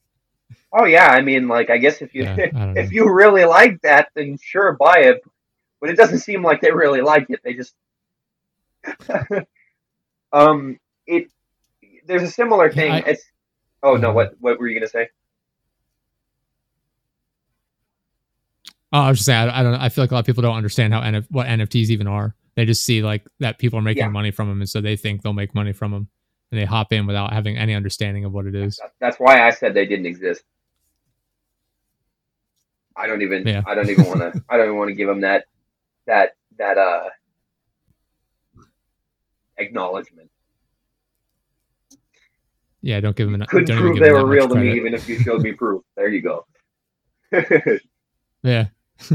oh 0.73 0.85
yeah, 0.85 1.09
I 1.09 1.21
mean, 1.23 1.49
like 1.49 1.71
I 1.71 1.79
guess 1.79 2.03
if 2.03 2.15
you 2.15 2.25
Yeah, 2.25 2.37
I 2.55 2.73
if 2.77 2.93
you 2.93 3.13
really 3.13 3.45
like 3.45 3.81
that, 3.83 4.09
then 4.15 4.39
sure, 4.43 4.73
buy 4.73 4.99
it. 5.01 5.21
But 5.81 5.91
it 5.91 5.97
doesn't 5.97 6.21
seem 6.21 6.43
like 6.43 6.61
they 6.61 6.71
really 6.73 7.03
like 7.03 7.27
it. 7.29 7.41
They 7.45 7.55
just 7.55 7.75
um 10.33 10.79
it. 11.07 11.31
There's 12.07 12.23
a 12.23 12.31
similar 12.31 12.71
thing. 12.71 12.93
I- 12.93 12.99
it's 13.01 13.25
oh 13.83 13.97
no, 13.97 14.11
Mhm. 14.11 14.15
what 14.15 14.35
what 14.41 14.59
were 14.59 14.69
you 14.69 14.79
gonna 14.79 14.89
say? 14.89 15.09
Oh, 18.97 19.01
I 19.01 19.09
was 19.11 19.19
just 19.19 19.27
saying, 19.27 19.51
I, 19.51 19.61
I 19.61 19.63
don't. 19.63 19.73
know. 19.73 19.79
I 19.79 19.91
feel 19.91 20.05
like 20.05 20.11
a 20.11 20.15
lot 20.15 20.21
of 20.21 20.27
people 20.27 20.41
don't 20.43 20.57
understand 20.57 20.95
how 20.95 21.03
NF, 21.03 21.27
what 21.31 21.47
NFTs 21.47 21.91
even 21.91 22.07
are. 22.07 22.35
They 22.55 22.65
just 22.65 22.83
see 22.83 23.03
like 23.03 23.27
that 23.41 23.59
people 23.59 23.79
are 23.79 23.83
making 23.83 24.05
Yeah. 24.05 24.09
money 24.09 24.31
from 24.31 24.49
them, 24.49 24.63
and 24.63 24.69
so 24.69 24.81
they 24.81 24.97
think 24.97 25.21
they'll 25.21 25.35
make 25.35 25.55
money 25.55 25.75
from 25.75 25.93
them, 25.93 26.09
and 26.51 26.59
they 26.59 26.65
hop 26.65 26.95
in 26.95 27.07
without 27.07 27.31
having 27.31 27.59
any 27.59 27.75
understanding 27.75 28.25
of 28.25 28.33
what 28.33 28.47
it 28.47 28.55
is. 28.55 28.81
That's 28.99 29.21
why 29.21 29.47
I 29.47 29.51
said 29.51 29.75
they 29.75 29.85
didn't 29.85 30.07
exist. 30.07 30.43
I 32.97 33.07
don't 33.07 33.21
even. 33.21 33.47
Yeah. 33.47 33.61
I 33.67 33.75
don't 33.75 33.91
even 33.91 34.07
want 34.07 34.21
to. 34.21 34.43
I 34.49 34.57
don't 34.57 34.67
even 34.69 34.79
want 34.79 34.89
to 34.89 34.95
give 34.95 35.09
them 35.09 35.21
that 35.21 35.45
that 36.07 36.31
that 36.57 36.79
uh 36.79 37.11
acknowledgement. 39.59 40.31
Yeah, 42.81 43.01
don't 43.01 43.15
give 43.15 43.27
them. 43.31 43.43
An, 43.43 43.47
Couldn't 43.47 43.77
prove 43.77 44.01
they 44.01 44.11
were 44.11 44.27
real 44.27 44.49
to 44.49 44.55
me, 44.55 44.75
even 44.75 44.95
if 44.95 45.07
you 45.07 45.19
showed 45.19 45.43
me 45.43 45.53
proof. 45.53 45.83
There 45.97 46.09
you 46.09 46.23
go. 46.23 46.47
Yeah. 48.43 48.67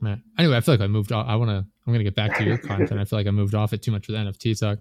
Man. 0.00 0.22
Anyway, 0.38 0.56
I 0.56 0.60
feel 0.60 0.74
like 0.74 0.80
I 0.80 0.86
moved 0.86 1.10
off. 1.12 1.26
I 1.28 1.34
want 1.36 1.50
to. 1.50 1.56
I'm 1.86 1.92
gonna 1.92 2.04
get 2.04 2.14
back 2.14 2.36
to 2.38 2.44
your 2.44 2.58
content. 2.58 3.00
I 3.00 3.04
feel 3.04 3.18
like 3.18 3.26
I 3.26 3.30
moved 3.32 3.54
off 3.54 3.72
it 3.72 3.82
too 3.82 3.90
much 3.90 4.06
with 4.06 4.16
NFT 4.16 4.58
talk. 4.58 4.78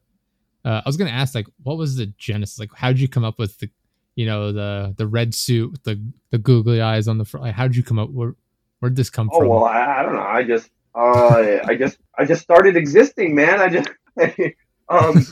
Uh, 0.63 0.82
I 0.86 0.88
was 0.88 0.98
gonna 0.98 1.10
ask, 1.12 1.34
like, 1.34 1.48
what 1.63 1.77
was 1.77 1.96
the 1.96 2.08
genesis? 2.18 2.60
Like, 2.60 2.70
how 2.75 2.89
did 2.89 3.00
you 3.00 3.08
come 3.08 3.24
up 3.24 3.39
with 3.39 3.58
the, 3.60 3.70
you 4.16 4.25
know, 4.25 4.51
the 4.51 4.94
the 4.98 5.08
red 5.08 5.34
suit 5.34 5.72
with 5.72 5.84
the 5.84 6.00
the 6.30 6.38
googly 6.38 6.82
eyes 6.82 7.08
on 7.08 7.18
the 7.18 7.25
front? 7.25 7.46
Like, 7.46 7.56
how 7.56 7.63
did 7.68 7.75
you 7.75 7.84
come 7.84 7.98
up? 7.98 8.10
Where 8.12 8.36
where 8.80 8.89
did 8.89 8.96
this 8.98 9.10
come 9.10 9.30
Oh 9.34 9.39
from? 9.39 9.48
well, 9.50 9.66
I, 9.66 10.00
I 10.00 10.04
don't 10.04 10.13
know. 10.16 10.22
I 10.22 10.44
just, 10.44 10.70
uh, 10.94 11.58
I 11.66 11.75
just, 11.75 11.98
I 12.16 12.25
just 12.25 12.44
started 12.44 12.75
existing, 12.77 13.34
man. 13.34 13.60
I 13.60 13.70
just, 13.70 13.89
um, 14.89 15.25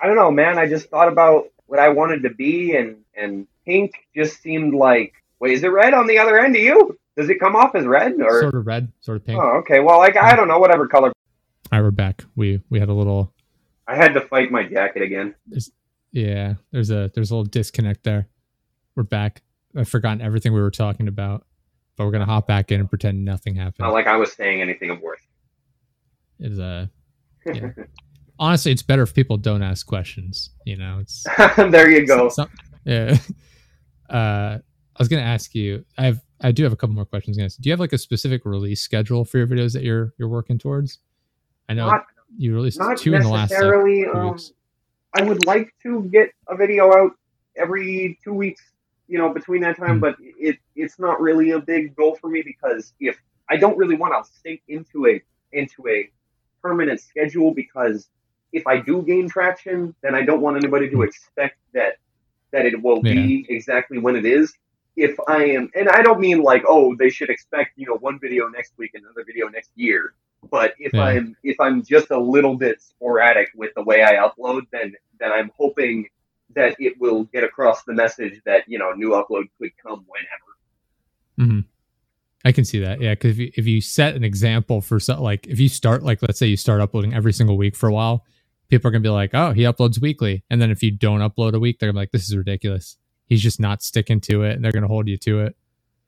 I 0.00 0.06
don't 0.06 0.16
know, 0.16 0.30
man. 0.30 0.56
I 0.58 0.68
just 0.68 0.88
thought 0.88 1.08
about 1.08 1.46
what 1.66 1.80
I 1.80 1.88
wanted 1.88 2.22
to 2.22 2.30
be, 2.30 2.76
and 2.76 2.98
and 3.16 3.48
pink 3.66 3.94
just 4.14 4.40
seemed 4.40 4.72
like. 4.74 5.14
Wait, 5.40 5.54
is 5.54 5.64
it 5.64 5.68
red 5.68 5.94
on 5.94 6.06
the 6.06 6.18
other 6.18 6.38
end 6.38 6.54
of 6.54 6.62
you? 6.62 6.96
Does 7.16 7.28
it 7.28 7.38
come 7.38 7.54
off 7.56 7.74
as 7.74 7.84
red 7.84 8.14
or? 8.20 8.40
sort 8.40 8.54
of 8.54 8.66
red, 8.66 8.90
sort 9.00 9.16
of 9.16 9.26
pink. 9.26 9.38
Oh, 9.40 9.58
okay. 9.58 9.80
Well, 9.80 9.98
like 9.98 10.16
I 10.16 10.34
don't 10.34 10.48
know, 10.48 10.58
whatever 10.58 10.86
color. 10.88 11.08
All 11.08 11.78
right, 11.78 11.82
we're 11.82 11.90
back. 11.90 12.24
We 12.36 12.60
we 12.70 12.80
had 12.80 12.88
a 12.88 12.94
little 12.94 13.32
I 13.86 13.96
had 13.96 14.14
to 14.14 14.20
fight 14.20 14.50
my 14.50 14.62
jacket 14.64 15.02
again. 15.02 15.34
yeah. 16.12 16.54
There's 16.70 16.90
a 16.90 17.10
there's 17.14 17.30
a 17.30 17.34
little 17.34 17.44
disconnect 17.50 18.04
there. 18.04 18.28
We're 18.96 19.02
back. 19.02 19.42
I've 19.76 19.88
forgotten 19.88 20.20
everything 20.20 20.52
we 20.52 20.60
were 20.60 20.70
talking 20.70 21.08
about, 21.08 21.46
but 21.96 22.04
we're 22.04 22.12
gonna 22.12 22.26
hop 22.26 22.46
back 22.46 22.70
in 22.72 22.80
and 22.80 22.88
pretend 22.88 23.24
nothing 23.24 23.54
happened. 23.54 23.80
Not 23.80 23.92
like 23.92 24.06
I 24.06 24.16
was 24.16 24.32
saying 24.32 24.60
anything 24.62 24.90
of 24.90 25.00
worth. 25.00 25.26
It's 26.38 26.58
a 26.58 26.90
Yeah. 27.46 27.70
honestly, 28.38 28.70
it's 28.72 28.82
better 28.82 29.02
if 29.02 29.14
people 29.14 29.36
don't 29.36 29.62
ask 29.62 29.86
questions. 29.86 30.50
You 30.64 30.76
know, 30.76 30.98
it's 31.00 31.24
there 31.56 31.90
you 31.90 32.06
go. 32.06 32.30
yeah. 32.84 33.16
Uh, 34.10 34.58
I 34.94 34.98
was 34.98 35.08
gonna 35.08 35.22
ask 35.22 35.54
you. 35.54 35.86
I 35.96 36.04
have 36.04 36.20
I 36.42 36.52
do 36.52 36.62
have 36.64 36.72
a 36.72 36.76
couple 36.76 36.94
more 36.94 37.04
questions. 37.04 37.36
Guys, 37.38 37.56
do 37.56 37.68
you 37.68 37.72
have 37.72 37.80
like 37.80 37.92
a 37.92 37.98
specific 37.98 38.44
release 38.44 38.80
schedule 38.80 39.24
for 39.24 39.38
your 39.38 39.46
videos 39.46 39.72
that 39.74 39.82
you're 39.82 40.12
you're 40.18 40.28
working 40.28 40.58
towards? 40.58 40.98
I 41.68 41.74
know 41.74 41.86
Not, 41.86 42.04
you 42.36 42.54
released 42.54 42.80
two 42.98 43.14
in 43.14 43.22
the 43.22 43.28
last 43.28 43.50
like, 43.50 43.60
necessarily. 43.60 44.06
um. 44.06 44.38
I 45.14 45.22
would 45.22 45.44
like 45.44 45.74
to 45.82 46.04
get 46.04 46.30
a 46.48 46.56
video 46.56 46.90
out 46.90 47.12
every 47.54 48.18
two 48.24 48.32
weeks, 48.32 48.62
you 49.08 49.18
know, 49.18 49.28
between 49.32 49.60
that 49.60 49.76
time, 49.76 49.98
Mm. 49.98 50.00
but 50.00 50.16
it 50.20 50.56
it's 50.74 50.98
not 50.98 51.20
really 51.20 51.50
a 51.50 51.58
big 51.60 51.94
goal 51.94 52.14
for 52.14 52.28
me 52.30 52.42
because 52.42 52.94
if 52.98 53.20
I 53.50 53.56
don't 53.58 53.76
really 53.76 53.96
want 53.96 54.12
to 54.24 54.30
sink 54.42 54.62
into 54.68 55.06
a 55.06 55.20
into 55.52 55.86
a 55.86 56.10
permanent 56.62 57.00
schedule 57.00 57.52
because 57.52 58.08
if 58.52 58.66
I 58.66 58.78
do 58.78 59.02
gain 59.02 59.28
traction, 59.28 59.94
then 60.02 60.14
I 60.14 60.22
don't 60.22 60.40
want 60.40 60.56
anybody 60.56 60.88
to 60.90 61.02
expect 61.02 61.58
that 61.74 61.94
that 62.52 62.64
it 62.66 62.82
will 62.82 63.02
be 63.02 63.46
exactly 63.50 63.98
when 63.98 64.16
it 64.16 64.24
is. 64.24 64.54
If 64.96 65.16
I 65.26 65.44
am, 65.44 65.70
and 65.74 65.88
I 65.88 66.02
don't 66.02 66.20
mean 66.20 66.42
like, 66.42 66.64
oh, 66.68 66.94
they 66.94 67.08
should 67.08 67.30
expect 67.30 67.72
you 67.76 67.86
know 67.86 67.96
one 67.96 68.18
video 68.20 68.48
next 68.48 68.72
week, 68.76 68.92
another 68.94 69.24
video 69.24 69.48
next 69.48 69.70
year. 69.74 70.14
But 70.50 70.74
if 70.78 70.92
Yeah. 70.92 71.02
I'm 71.02 71.36
if 71.42 71.58
I'm 71.60 71.82
just 71.82 72.10
a 72.10 72.18
little 72.18 72.56
bit 72.56 72.82
sporadic 72.82 73.50
with 73.54 73.72
the 73.74 73.82
way 73.82 74.02
I 74.02 74.14
upload, 74.14 74.62
then 74.72 74.94
then 75.18 75.32
I'm 75.32 75.50
hoping 75.56 76.08
that 76.54 76.76
it 76.78 77.00
will 77.00 77.24
get 77.24 77.44
across 77.44 77.84
the 77.84 77.94
message 77.94 78.40
that 78.44 78.64
you 78.66 78.78
know 78.78 78.92
new 78.92 79.10
upload 79.10 79.44
could 79.58 79.70
come 79.82 80.04
whenever. 80.08 81.50
hmm 81.52 81.60
I 82.44 82.50
can 82.50 82.64
see 82.64 82.80
that. 82.80 83.00
Yeah, 83.00 83.12
because 83.14 83.32
if 83.32 83.38
you, 83.38 83.52
if 83.56 83.66
you 83.66 83.80
set 83.80 84.16
an 84.16 84.24
example 84.24 84.80
for 84.80 84.98
so, 84.98 85.22
like 85.22 85.46
if 85.46 85.60
you 85.60 85.68
start 85.68 86.02
like 86.02 86.20
let's 86.22 86.38
say 86.38 86.46
you 86.46 86.56
start 86.56 86.80
uploading 86.80 87.14
every 87.14 87.32
single 87.32 87.56
week 87.56 87.76
for 87.76 87.88
a 87.88 87.92
while, 87.92 88.24
people 88.68 88.88
are 88.88 88.90
gonna 88.90 89.00
be 89.00 89.08
like, 89.08 89.30
oh, 89.32 89.52
he 89.52 89.62
uploads 89.62 90.00
weekly, 90.00 90.42
and 90.50 90.60
then 90.60 90.70
if 90.70 90.82
you 90.82 90.90
don't 90.90 91.20
upload 91.20 91.54
a 91.54 91.60
week, 91.60 91.78
they're 91.78 91.88
gonna 91.88 91.98
be 91.98 92.02
like, 92.02 92.10
this 92.10 92.28
is 92.28 92.36
ridiculous. 92.36 92.96
He's 93.32 93.42
just 93.42 93.58
not 93.58 93.82
sticking 93.82 94.20
to 94.22 94.42
it, 94.42 94.52
and 94.56 94.62
they're 94.62 94.72
gonna 94.72 94.86
hold 94.86 95.08
you 95.08 95.16
to 95.16 95.40
it. 95.40 95.56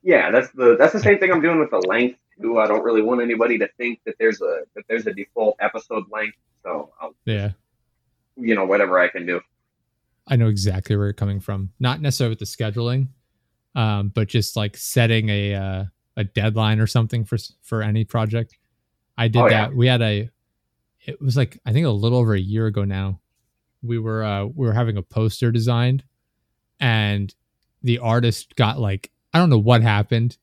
Yeah, 0.03 0.29
that's 0.29 0.51
the 0.51 0.75
that's 0.77 0.93
the 0.93 0.99
same 0.99 1.17
thing 1.17 1.31
I'm 1.31 1.41
doing 1.41 1.59
with 1.59 1.71
the 1.71 1.79
length 1.87 2.19
too. 2.39 2.59
I 2.59 2.67
don't 2.67 2.83
really 2.83 3.01
want 3.01 3.19
anybody 3.19 3.57
to 3.57 3.67
think 3.79 3.99
that 4.05 4.13
there's 4.19 4.39
a 4.41 4.59
that 4.75 4.83
there's 4.87 5.07
a 5.07 5.13
default 5.13 5.57
episode 5.59 6.03
length. 6.11 6.37
So 6.61 6.91
I'll, 7.01 7.15
Yeah, 7.25 7.53
you 8.35 8.53
know 8.53 8.65
whatever 8.65 8.99
I 8.99 9.07
can 9.07 9.25
do. 9.25 9.41
I 10.27 10.35
know 10.35 10.49
exactly 10.49 10.95
where 10.95 11.07
you're 11.07 11.13
coming 11.13 11.39
from. 11.39 11.71
Not 11.79 11.99
necessarily 11.99 12.33
with 12.33 12.39
the 12.39 12.45
scheduling, 12.45 13.07
um, 13.73 14.09
but 14.09 14.27
just 14.27 14.55
like 14.55 14.77
setting 14.77 15.29
a 15.29 15.55
uh, 15.55 15.83
a 16.17 16.23
deadline 16.25 16.79
or 16.79 16.85
something 16.85 17.25
for 17.25 17.37
for 17.63 17.81
any 17.81 18.03
project. 18.05 18.55
I 19.17 19.29
did 19.29 19.41
Oh, 19.41 19.45
yeah. 19.47 19.67
that. 19.67 19.75
We 19.75 19.87
had 19.87 20.03
a. 20.03 20.29
It 21.07 21.19
was 21.19 21.35
like 21.35 21.59
I 21.65 21.73
think 21.73 21.87
a 21.87 21.89
little 21.89 22.19
over 22.19 22.35
a 22.35 22.39
year 22.39 22.67
ago 22.67 22.83
now. 22.83 23.19
We 23.81 23.97
were 23.97 24.23
uh, 24.23 24.45
we 24.45 24.67
were 24.67 24.73
having 24.73 24.97
a 24.97 25.01
poster 25.03 25.51
designed, 25.51 26.03
and 26.79 27.33
the 27.83 27.99
artist 27.99 28.55
got 28.55 28.79
like 28.79 29.11
I 29.33 29.39
don't 29.39 29.49
know 29.49 29.57
what 29.57 29.81
happened. 29.81 30.37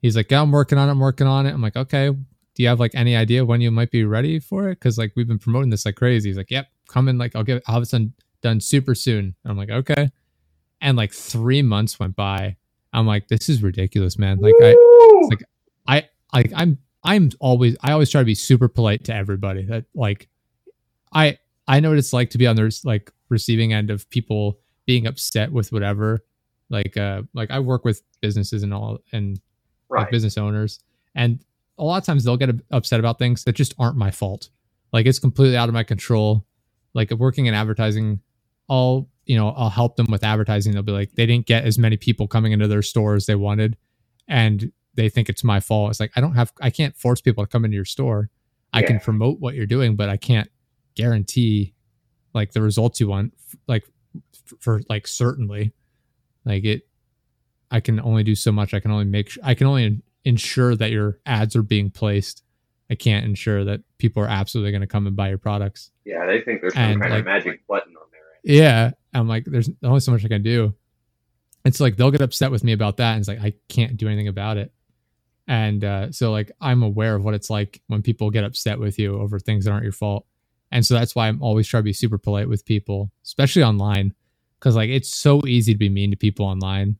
He's 0.00 0.16
like, 0.16 0.30
yeah, 0.30 0.42
I'm 0.42 0.50
working 0.50 0.78
on 0.78 0.88
it. 0.88 0.92
I'm 0.92 0.98
working 0.98 1.26
on 1.26 1.46
it. 1.46 1.52
I'm 1.52 1.62
like, 1.62 1.76
okay. 1.76 2.10
Do 2.54 2.62
you 2.62 2.68
have 2.68 2.80
like 2.80 2.94
any 2.94 3.16
idea 3.16 3.44
when 3.44 3.60
you 3.60 3.70
might 3.70 3.90
be 3.90 4.04
ready 4.04 4.38
for 4.38 4.68
it? 4.68 4.80
Because 4.80 4.98
like 4.98 5.12
we've 5.16 5.28
been 5.28 5.38
promoting 5.38 5.70
this 5.70 5.86
like 5.86 5.96
crazy. 5.96 6.28
He's 6.28 6.36
like, 6.36 6.50
yep, 6.50 6.66
coming. 6.88 7.18
Like 7.18 7.36
I'll 7.36 7.44
get. 7.44 7.62
I'll 7.66 7.74
have 7.74 7.82
it 7.82 7.90
done 7.90 8.12
done 8.42 8.60
super 8.60 8.94
soon. 8.94 9.34
And 9.42 9.50
I'm 9.50 9.56
like, 9.56 9.70
okay. 9.70 10.10
And 10.80 10.96
like 10.96 11.12
three 11.12 11.62
months 11.62 11.98
went 11.98 12.16
by. 12.16 12.56
I'm 12.92 13.06
like, 13.06 13.28
this 13.28 13.48
is 13.48 13.62
ridiculous, 13.62 14.18
man. 14.18 14.38
Like 14.38 14.54
I, 14.60 15.26
like 15.30 15.44
I, 15.86 16.08
like 16.34 16.52
I'm, 16.54 16.78
I'm 17.04 17.30
always, 17.40 17.76
I 17.80 17.92
always 17.92 18.10
try 18.10 18.20
to 18.20 18.26
be 18.26 18.34
super 18.34 18.68
polite 18.68 19.04
to 19.04 19.14
everybody. 19.14 19.64
That 19.64 19.86
like, 19.94 20.28
I, 21.12 21.38
I 21.66 21.80
know 21.80 21.90
what 21.90 21.98
it's 21.98 22.12
like 22.12 22.30
to 22.30 22.38
be 22.38 22.46
on 22.46 22.56
the 22.56 22.80
like 22.84 23.10
receiving 23.28 23.72
end 23.72 23.90
of 23.90 24.10
people 24.10 24.58
being 24.86 25.06
upset 25.06 25.52
with 25.52 25.72
whatever. 25.72 26.24
Like, 26.70 26.96
uh, 26.96 27.22
like 27.34 27.50
I 27.50 27.60
work 27.60 27.84
with 27.84 28.02
businesses 28.20 28.62
and 28.62 28.72
all, 28.72 28.98
and 29.12 29.40
like 29.90 30.10
business 30.10 30.38
owners, 30.38 30.80
and 31.14 31.44
a 31.78 31.84
lot 31.84 31.98
of 31.98 32.04
times 32.04 32.24
they'll 32.24 32.36
get 32.36 32.50
upset 32.70 33.00
about 33.00 33.18
things 33.18 33.44
that 33.44 33.54
just 33.54 33.74
aren't 33.78 33.96
my 33.96 34.10
fault. 34.10 34.48
Like 34.92 35.06
it's 35.06 35.18
completely 35.18 35.56
out 35.56 35.68
of 35.68 35.74
my 35.74 35.82
control. 35.82 36.46
Like 36.94 37.10
working 37.10 37.46
in 37.46 37.54
advertising, 37.54 38.20
I'll 38.68 39.08
you 39.24 39.36
know 39.36 39.50
I'll 39.50 39.70
help 39.70 39.96
them 39.96 40.06
with 40.10 40.24
advertising. 40.24 40.72
They'll 40.72 40.82
be 40.82 40.92
like 40.92 41.12
they 41.12 41.26
didn't 41.26 41.46
get 41.46 41.64
as 41.64 41.78
many 41.78 41.96
people 41.96 42.26
coming 42.26 42.52
into 42.52 42.68
their 42.68 42.82
store 42.82 43.14
as 43.14 43.26
they 43.26 43.34
wanted, 43.34 43.76
and 44.28 44.72
they 44.94 45.08
think 45.08 45.28
it's 45.28 45.44
my 45.44 45.60
fault. 45.60 45.90
It's 45.90 46.00
like 46.00 46.12
I 46.16 46.20
don't 46.20 46.34
have 46.34 46.52
I 46.60 46.70
can't 46.70 46.96
force 46.96 47.20
people 47.20 47.44
to 47.44 47.50
come 47.50 47.64
into 47.64 47.74
your 47.74 47.84
store. 47.84 48.30
I 48.74 48.82
can 48.82 49.00
promote 49.00 49.38
what 49.38 49.54
you're 49.54 49.66
doing, 49.66 49.96
but 49.96 50.08
I 50.08 50.16
can't 50.16 50.50
guarantee 50.94 51.74
like 52.34 52.52
the 52.52 52.62
results 52.62 53.00
you 53.00 53.08
want. 53.08 53.34
Like 53.68 53.84
for 54.60 54.80
like 54.88 55.06
certainly, 55.06 55.72
like 56.44 56.64
it. 56.64 56.82
I 57.70 57.80
can 57.80 58.00
only 58.00 58.22
do 58.22 58.34
so 58.34 58.52
much. 58.52 58.74
I 58.74 58.80
can 58.80 58.90
only 58.90 59.04
make. 59.06 59.30
Sh- 59.30 59.38
I 59.42 59.54
can 59.54 59.66
only 59.66 60.02
ensure 60.24 60.76
that 60.76 60.90
your 60.90 61.18
ads 61.26 61.56
are 61.56 61.62
being 61.62 61.90
placed. 61.90 62.42
I 62.90 62.94
can't 62.94 63.24
ensure 63.24 63.64
that 63.64 63.80
people 63.98 64.22
are 64.22 64.28
absolutely 64.28 64.72
going 64.72 64.82
to 64.82 64.86
come 64.86 65.06
and 65.06 65.16
buy 65.16 65.30
your 65.30 65.38
products. 65.38 65.90
Yeah, 66.04 66.26
they 66.26 66.42
think 66.42 66.60
there's 66.60 66.74
some 66.74 66.82
And, 66.82 67.00
kind 67.00 67.12
like- 67.12 67.20
of 67.20 67.26
magic 67.26 67.66
button 67.66 67.96
on 67.96 68.02
there. 68.12 68.20
Right? 68.20 68.40
Yeah, 68.62 68.90
I'm 69.14 69.28
like, 69.28 69.44
there's 69.46 69.70
only 69.82 70.00
so 70.00 70.12
much 70.12 70.24
I 70.24 70.28
can 70.28 70.42
do. 70.42 70.74
It's 71.64 71.80
like 71.80 71.96
they'll 71.96 72.10
get 72.10 72.20
upset 72.20 72.50
with 72.50 72.64
me 72.64 72.72
about 72.72 72.98
that, 72.98 73.12
and 73.12 73.20
it's 73.20 73.28
like 73.28 73.40
I 73.40 73.54
can't 73.68 73.96
do 73.96 74.06
anything 74.08 74.28
about 74.28 74.56
it. 74.58 74.72
And 75.48 75.82
uh, 75.84 76.12
so, 76.12 76.30
like, 76.30 76.52
I'm 76.60 76.82
aware 76.82 77.14
of 77.16 77.24
what 77.24 77.34
it's 77.34 77.50
like 77.50 77.80
when 77.86 78.02
people 78.02 78.30
get 78.30 78.44
upset 78.44 78.78
with 78.78 78.98
you 78.98 79.18
over 79.20 79.38
things 79.38 79.64
that 79.64 79.70
aren't 79.72 79.84
your 79.84 79.92
fault. 79.92 80.26
And 80.72 80.84
so 80.86 80.94
that's 80.94 81.14
why 81.14 81.28
I'm 81.28 81.42
always 81.42 81.68
trying 81.68 81.82
to 81.82 81.84
be 81.84 81.92
super 81.92 82.18
polite 82.18 82.48
with 82.48 82.64
people, 82.64 83.10
especially 83.24 83.62
online, 83.62 84.14
because 84.58 84.74
like 84.74 84.90
it's 84.90 85.14
so 85.14 85.46
easy 85.46 85.72
to 85.74 85.78
be 85.78 85.88
mean 85.88 86.10
to 86.10 86.16
people 86.16 86.46
online 86.46 86.96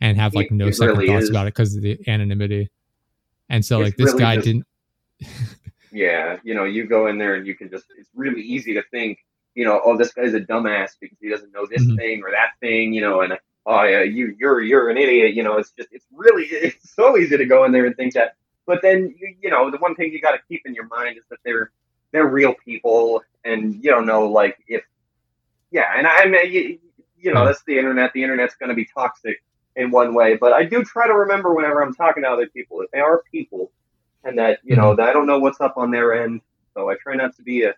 and 0.00 0.16
have 0.16 0.34
like 0.34 0.50
no 0.52 0.68
it 0.68 0.74
second 0.76 0.96
really 0.96 1.08
thoughts 1.08 1.24
is. 1.24 1.30
about 1.30 1.46
it 1.48 1.54
because 1.54 1.74
of 1.74 1.82
the 1.82 1.98
anonymity. 2.08 2.70
And 3.50 3.64
so 3.64 3.80
It's 3.80 3.86
like 3.88 3.96
this 3.96 4.06
really 4.12 4.18
guy 4.20 4.34
just- 4.36 4.46
didn't. 4.46 4.66
Yeah, 5.90 6.36
you 6.44 6.54
know, 6.54 6.64
you 6.64 6.84
go 6.86 7.06
in 7.06 7.16
there 7.16 7.34
and 7.34 7.46
you 7.46 7.54
can 7.54 7.70
just, 7.70 7.86
it's 7.98 8.10
really 8.14 8.42
easy 8.42 8.74
to 8.74 8.82
think, 8.90 9.18
you 9.54 9.64
know, 9.64 9.80
oh, 9.82 9.96
this 9.96 10.12
guy's 10.12 10.34
a 10.34 10.40
dumbass 10.40 10.90
because 11.00 11.16
he 11.18 11.30
doesn't 11.30 11.50
know 11.52 11.66
this 11.66 11.82
Mhm. 11.82 11.96
thing 11.96 12.22
or 12.22 12.30
that 12.30 12.50
thing, 12.60 12.92
you 12.92 13.00
know, 13.00 13.22
and 13.22 13.38
oh, 13.64 13.82
yeah, 13.84 14.02
you, 14.02 14.36
you're, 14.38 14.60
you're 14.60 14.90
an 14.90 14.98
idiot, 14.98 15.32
you 15.32 15.42
know, 15.42 15.56
it's 15.56 15.70
just, 15.72 15.88
it's 15.90 16.04
really, 16.12 16.44
it's 16.50 16.94
so 16.94 17.16
easy 17.16 17.38
to 17.38 17.46
go 17.46 17.64
in 17.64 17.72
there 17.72 17.86
and 17.86 17.96
think 17.96 18.12
that. 18.14 18.36
But 18.66 18.82
then, 18.82 19.14
you, 19.18 19.34
you 19.42 19.48
know, 19.50 19.70
the 19.70 19.78
one 19.78 19.94
thing 19.94 20.12
you 20.12 20.20
got 20.20 20.32
to 20.32 20.40
keep 20.46 20.60
in 20.66 20.74
your 20.74 20.86
mind 20.88 21.16
is 21.16 21.24
that 21.30 21.38
they're, 21.42 21.72
they're 22.12 22.26
real 22.26 22.54
people 22.64 23.22
and 23.44 23.74
you 23.82 23.90
don't 23.90 24.06
know, 24.06 24.26
like, 24.26 24.58
if, 24.66 24.82
yeah, 25.70 25.92
and 25.96 26.06
I 26.06 26.26
mean, 26.26 26.52
you, 26.52 26.78
you 27.18 27.34
know, 27.34 27.44
that's 27.44 27.62
the 27.64 27.78
internet. 27.78 28.12
The 28.12 28.22
internet's 28.22 28.54
going 28.56 28.70
to 28.70 28.74
be 28.74 28.86
toxic 28.86 29.42
in 29.76 29.90
one 29.90 30.14
way, 30.14 30.36
but 30.36 30.52
I 30.52 30.64
do 30.64 30.82
try 30.82 31.06
to 31.06 31.14
remember 31.14 31.54
whenever 31.54 31.82
I'm 31.82 31.94
talking 31.94 32.22
to 32.22 32.28
other 32.28 32.46
people 32.48 32.78
that 32.78 32.88
they 32.92 33.00
are 33.00 33.22
people 33.30 33.70
and 34.24 34.38
that 34.38 34.60
you 34.64 34.76
know 34.76 34.90
mm-hmm. 34.90 35.00
that 35.00 35.08
I 35.08 35.12
don't 35.12 35.26
know 35.26 35.38
what's 35.38 35.60
up 35.60 35.76
on 35.76 35.90
their 35.90 36.22
end. 36.22 36.40
So 36.74 36.90
I 36.90 36.96
try 36.96 37.14
not 37.14 37.36
to 37.36 37.42
be 37.42 37.64
a. 37.64 37.74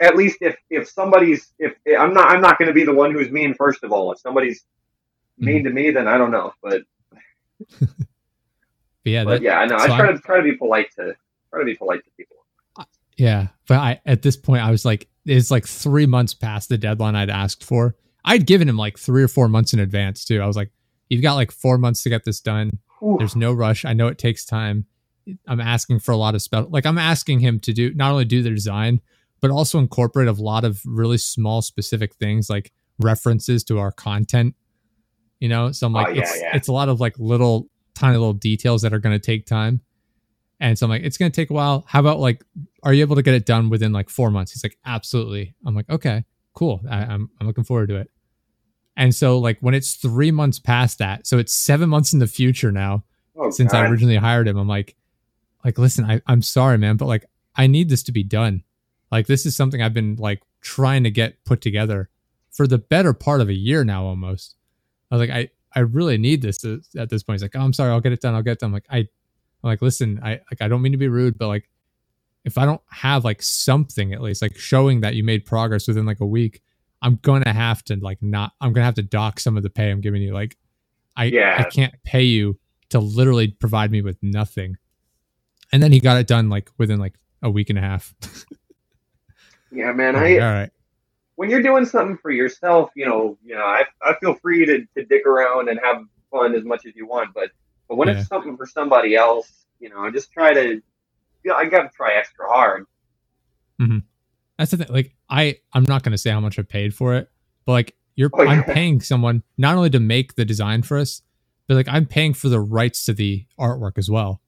At 0.00 0.16
least 0.16 0.38
if 0.40 0.56
if 0.70 0.88
somebody's 0.88 1.52
if 1.58 1.74
I'm 1.98 2.14
not 2.14 2.30
I'm 2.30 2.40
not 2.40 2.58
going 2.58 2.68
to 2.68 2.74
be 2.74 2.84
the 2.84 2.92
one 2.92 3.12
who's 3.12 3.30
mean 3.30 3.54
first 3.54 3.82
of 3.82 3.92
all. 3.92 4.12
If 4.12 4.20
somebody's 4.20 4.60
mm-hmm. 4.60 5.46
mean 5.46 5.64
to 5.64 5.70
me, 5.70 5.90
then 5.90 6.06
I 6.06 6.18
don't 6.18 6.30
know. 6.30 6.52
But 6.62 6.82
But 9.04 9.12
yeah, 9.12 9.24
but 9.24 9.30
that, 9.30 9.42
yeah, 9.42 9.58
I 9.58 9.66
know. 9.66 9.78
so 9.78 9.84
I 9.84 9.86
try 9.86 10.06
I'm- 10.06 10.16
to 10.16 10.22
try 10.22 10.36
to 10.36 10.42
be 10.42 10.52
polite 10.52 10.88
to 10.96 11.16
try 11.50 11.60
to 11.60 11.64
be 11.64 11.74
polite 11.74 12.04
to 12.04 12.10
people. 12.16 12.36
Yeah, 13.18 13.48
but 13.66 13.78
I 13.78 14.00
at 14.06 14.22
this 14.22 14.36
point 14.36 14.62
I 14.62 14.70
was 14.70 14.84
like, 14.84 15.08
it's 15.26 15.50
like 15.50 15.66
three 15.66 16.06
months 16.06 16.32
past 16.34 16.68
the 16.70 16.78
deadline 16.78 17.14
I'd 17.16 17.28
asked 17.30 17.62
for. 17.64 17.96
I'd 18.24 18.46
given 18.46 18.68
him 18.68 18.76
like 18.76 18.98
three 18.98 19.22
or 19.22 19.28
four 19.28 19.48
months 19.48 19.72
in 19.72 19.80
advance 19.80 20.24
too. 20.24 20.40
I 20.40 20.46
was 20.46 20.56
like, 20.56 20.70
you've 21.08 21.22
got 21.22 21.34
like 21.34 21.50
four 21.50 21.78
months 21.78 22.02
to 22.04 22.08
get 22.10 22.24
this 22.24 22.40
done. 22.40 22.78
There's 23.18 23.36
no 23.36 23.52
rush. 23.52 23.84
I 23.84 23.92
know 23.92 24.08
it 24.08 24.18
takes 24.18 24.44
time. 24.44 24.86
I'm 25.46 25.60
asking 25.60 25.98
for 26.00 26.12
a 26.12 26.16
lot 26.16 26.34
of 26.34 26.42
spell. 26.42 26.66
Like 26.70 26.86
I'm 26.86 26.98
asking 26.98 27.40
him 27.40 27.60
to 27.60 27.72
do 27.72 27.92
not 27.94 28.12
only 28.12 28.24
do 28.24 28.42
the 28.42 28.50
design, 28.50 29.00
but 29.40 29.50
also 29.50 29.78
incorporate 29.78 30.28
a 30.28 30.32
lot 30.32 30.64
of 30.64 30.80
really 30.86 31.18
small 31.18 31.60
specific 31.62 32.14
things 32.14 32.48
like 32.48 32.72
references 32.98 33.62
to 33.64 33.78
our 33.78 33.92
content. 33.92 34.54
You 35.40 35.48
know, 35.48 35.70
so 35.72 35.86
I'm 35.86 35.94
Oh, 35.96 36.00
like, 36.00 36.16
yeah, 36.16 36.22
it's 36.22 36.40
yeah. 36.40 36.56
it's 36.56 36.68
a 36.68 36.72
lot 36.72 36.88
of 36.88 37.00
like 37.00 37.18
little 37.18 37.68
tiny 37.94 38.16
little 38.16 38.32
details 38.32 38.82
that 38.82 38.92
are 38.92 38.98
going 38.98 39.14
to 39.18 39.24
take 39.24 39.46
time. 39.46 39.80
And 40.60 40.78
so 40.78 40.86
I'm 40.86 40.90
like, 40.90 41.02
it's 41.02 41.16
going 41.16 41.30
to 41.30 41.36
take 41.36 41.50
a 41.50 41.54
while. 41.54 41.84
How 41.86 42.00
about 42.00 42.18
like, 42.18 42.44
are 42.82 42.92
you 42.92 43.02
able 43.02 43.16
to 43.16 43.22
get 43.22 43.34
it 43.34 43.46
done 43.46 43.70
within 43.70 43.92
like 43.92 44.08
four 44.10 44.30
months? 44.30 44.52
He's 44.52 44.64
like, 44.64 44.78
absolutely. 44.84 45.54
I'm 45.64 45.74
like, 45.74 45.88
okay, 45.88 46.24
cool. 46.54 46.80
I, 46.90 46.98
I'm 46.98 47.30
I'm 47.40 47.46
looking 47.46 47.64
forward 47.64 47.88
to 47.90 47.96
it. 47.96 48.10
And 48.96 49.14
so 49.14 49.38
like 49.38 49.58
when 49.60 49.74
it's 49.74 49.94
three 49.94 50.32
months 50.32 50.58
past 50.58 50.98
that, 50.98 51.26
so 51.26 51.38
it's 51.38 51.54
seven 51.54 51.88
months 51.88 52.12
in 52.12 52.18
the 52.18 52.26
future 52.26 52.72
now 52.72 53.04
Oh, 53.38 53.50
since 53.50 53.72
I 53.72 53.86
originally 53.86 54.16
hired 54.16 54.48
him. 54.48 54.56
I'm 54.56 54.66
like, 54.66 54.96
like, 55.64 55.78
listen, 55.78 56.04
I, 56.04 56.20
I'm 56.26 56.42
sorry, 56.42 56.76
man, 56.76 56.96
but 56.96 57.06
like, 57.06 57.26
I 57.54 57.68
need 57.68 57.88
this 57.88 58.02
to 58.04 58.12
be 58.12 58.24
done. 58.24 58.64
Like, 59.12 59.26
this 59.26 59.46
is 59.46 59.54
something 59.54 59.80
I've 59.80 59.94
been 59.94 60.16
like 60.16 60.42
trying 60.60 61.04
to 61.04 61.10
get 61.10 61.44
put 61.44 61.60
together 61.60 62.10
for 62.50 62.66
the 62.66 62.78
better 62.78 63.12
part 63.12 63.40
of 63.40 63.48
a 63.48 63.54
year 63.54 63.84
now, 63.84 64.04
almost. 64.04 64.56
I 65.10 65.16
was 65.16 65.28
like, 65.28 65.36
I, 65.36 65.50
I 65.72 65.80
really 65.80 66.18
need 66.18 66.42
this 66.42 66.58
to, 66.58 66.82
at 66.96 67.10
this 67.10 67.22
point. 67.22 67.36
He's 67.36 67.42
like, 67.42 67.54
oh, 67.54 67.60
I'm 67.60 67.72
sorry, 67.72 67.92
I'll 67.92 68.00
get 68.00 68.12
it 68.12 68.20
done. 68.20 68.34
I'll 68.34 68.42
get 68.42 68.52
it 68.52 68.58
done. 68.58 68.68
I'm 68.68 68.72
like, 68.74 68.86
I, 68.90 69.08
I'm 69.62 69.68
like, 69.68 69.82
listen, 69.82 70.20
I 70.22 70.40
like, 70.50 70.60
I 70.60 70.68
don't 70.68 70.82
mean 70.82 70.92
to 70.92 70.98
be 70.98 71.08
rude, 71.08 71.38
but 71.38 71.48
like, 71.48 71.68
if 72.44 72.56
I 72.56 72.64
don't 72.64 72.80
have 72.90 73.24
like 73.24 73.42
something 73.42 74.12
at 74.12 74.22
least, 74.22 74.42
like 74.42 74.56
showing 74.56 75.00
that 75.00 75.14
you 75.14 75.24
made 75.24 75.44
progress 75.44 75.88
within 75.88 76.06
like 76.06 76.20
a 76.20 76.26
week, 76.26 76.62
I'm 77.02 77.16
gonna 77.16 77.52
have 77.52 77.84
to 77.84 77.96
like 77.96 78.22
not. 78.22 78.52
I'm 78.60 78.72
gonna 78.72 78.86
have 78.86 78.94
to 78.94 79.02
dock 79.02 79.40
some 79.40 79.56
of 79.56 79.62
the 79.62 79.70
pay 79.70 79.90
I'm 79.90 80.00
giving 80.00 80.22
you. 80.22 80.32
Like, 80.32 80.56
I 81.16 81.24
Yeah. 81.24 81.56
I 81.58 81.64
can't 81.64 81.94
pay 82.04 82.22
you 82.22 82.58
to 82.90 83.00
literally 83.00 83.48
provide 83.48 83.90
me 83.90 84.02
with 84.02 84.16
nothing. 84.22 84.76
And 85.72 85.82
then 85.82 85.92
he 85.92 86.00
got 86.00 86.16
it 86.16 86.26
done 86.26 86.48
like 86.48 86.70
within 86.78 86.98
like 86.98 87.14
a 87.42 87.50
week 87.50 87.70
and 87.70 87.78
a 87.78 87.82
half. 87.82 88.14
Yeah, 89.70 89.92
man. 89.92 90.16
I 90.16 90.38
all 90.38 90.52
right. 90.52 90.70
when 91.36 91.50
you're 91.50 91.62
doing 91.62 91.84
something 91.84 92.18
for 92.18 92.30
yourself, 92.30 92.90
you 92.94 93.06
know, 93.06 93.36
you 93.44 93.54
know, 93.54 93.64
I, 93.64 93.84
I 94.02 94.14
feel 94.20 94.34
free 94.34 94.64
to, 94.66 94.86
to 94.96 95.04
dick 95.04 95.26
around 95.26 95.68
and 95.68 95.78
have 95.82 96.02
fun 96.30 96.54
as 96.54 96.64
much 96.64 96.86
as 96.86 96.96
you 96.96 97.06
want, 97.06 97.34
but 97.34 97.50
but 97.88 97.96
when 97.96 98.08
Yeah. 98.08 98.18
it's 98.18 98.28
something 98.28 98.56
for 98.56 98.66
somebody 98.66 99.16
else, 99.16 99.66
you 99.80 99.88
know, 99.90 100.00
I 100.00 100.10
just 100.10 100.32
try 100.32 100.54
to, 100.54 100.74
you 100.74 100.82
know, 101.46 101.54
I 101.56 101.66
got 101.66 101.82
to 101.84 101.90
try 101.96 102.14
extra 102.14 102.48
hard. 102.48 102.86
Mm-hmm. 103.80 103.98
That's 104.58 104.72
the 104.72 104.78
thing. 104.78 104.88
Like 104.90 105.14
I, 105.30 105.58
I'm 105.72 105.84
not 105.88 106.02
gonna 106.02 106.18
say 106.18 106.30
how 106.30 106.40
much 106.40 106.58
I 106.58 106.62
paid 106.62 106.94
for 106.94 107.14
it, 107.14 107.30
but 107.64 107.72
like 107.72 107.96
you're, 108.16 108.30
Oh, 108.34 108.46
I'm 108.46 108.64
paying 108.74 109.00
someone 109.00 109.42
not 109.56 109.76
only 109.76 109.90
to 109.90 110.00
make 110.00 110.34
the 110.34 110.44
design 110.44 110.82
for 110.82 110.98
us, 110.98 111.22
but 111.68 111.74
like 111.76 111.88
I'm 111.88 112.06
paying 112.06 112.34
for 112.34 112.48
the 112.48 112.60
rights 112.60 113.04
to 113.06 113.14
the 113.14 113.46
artwork 113.58 113.98
as 113.98 114.10
well. 114.10 114.42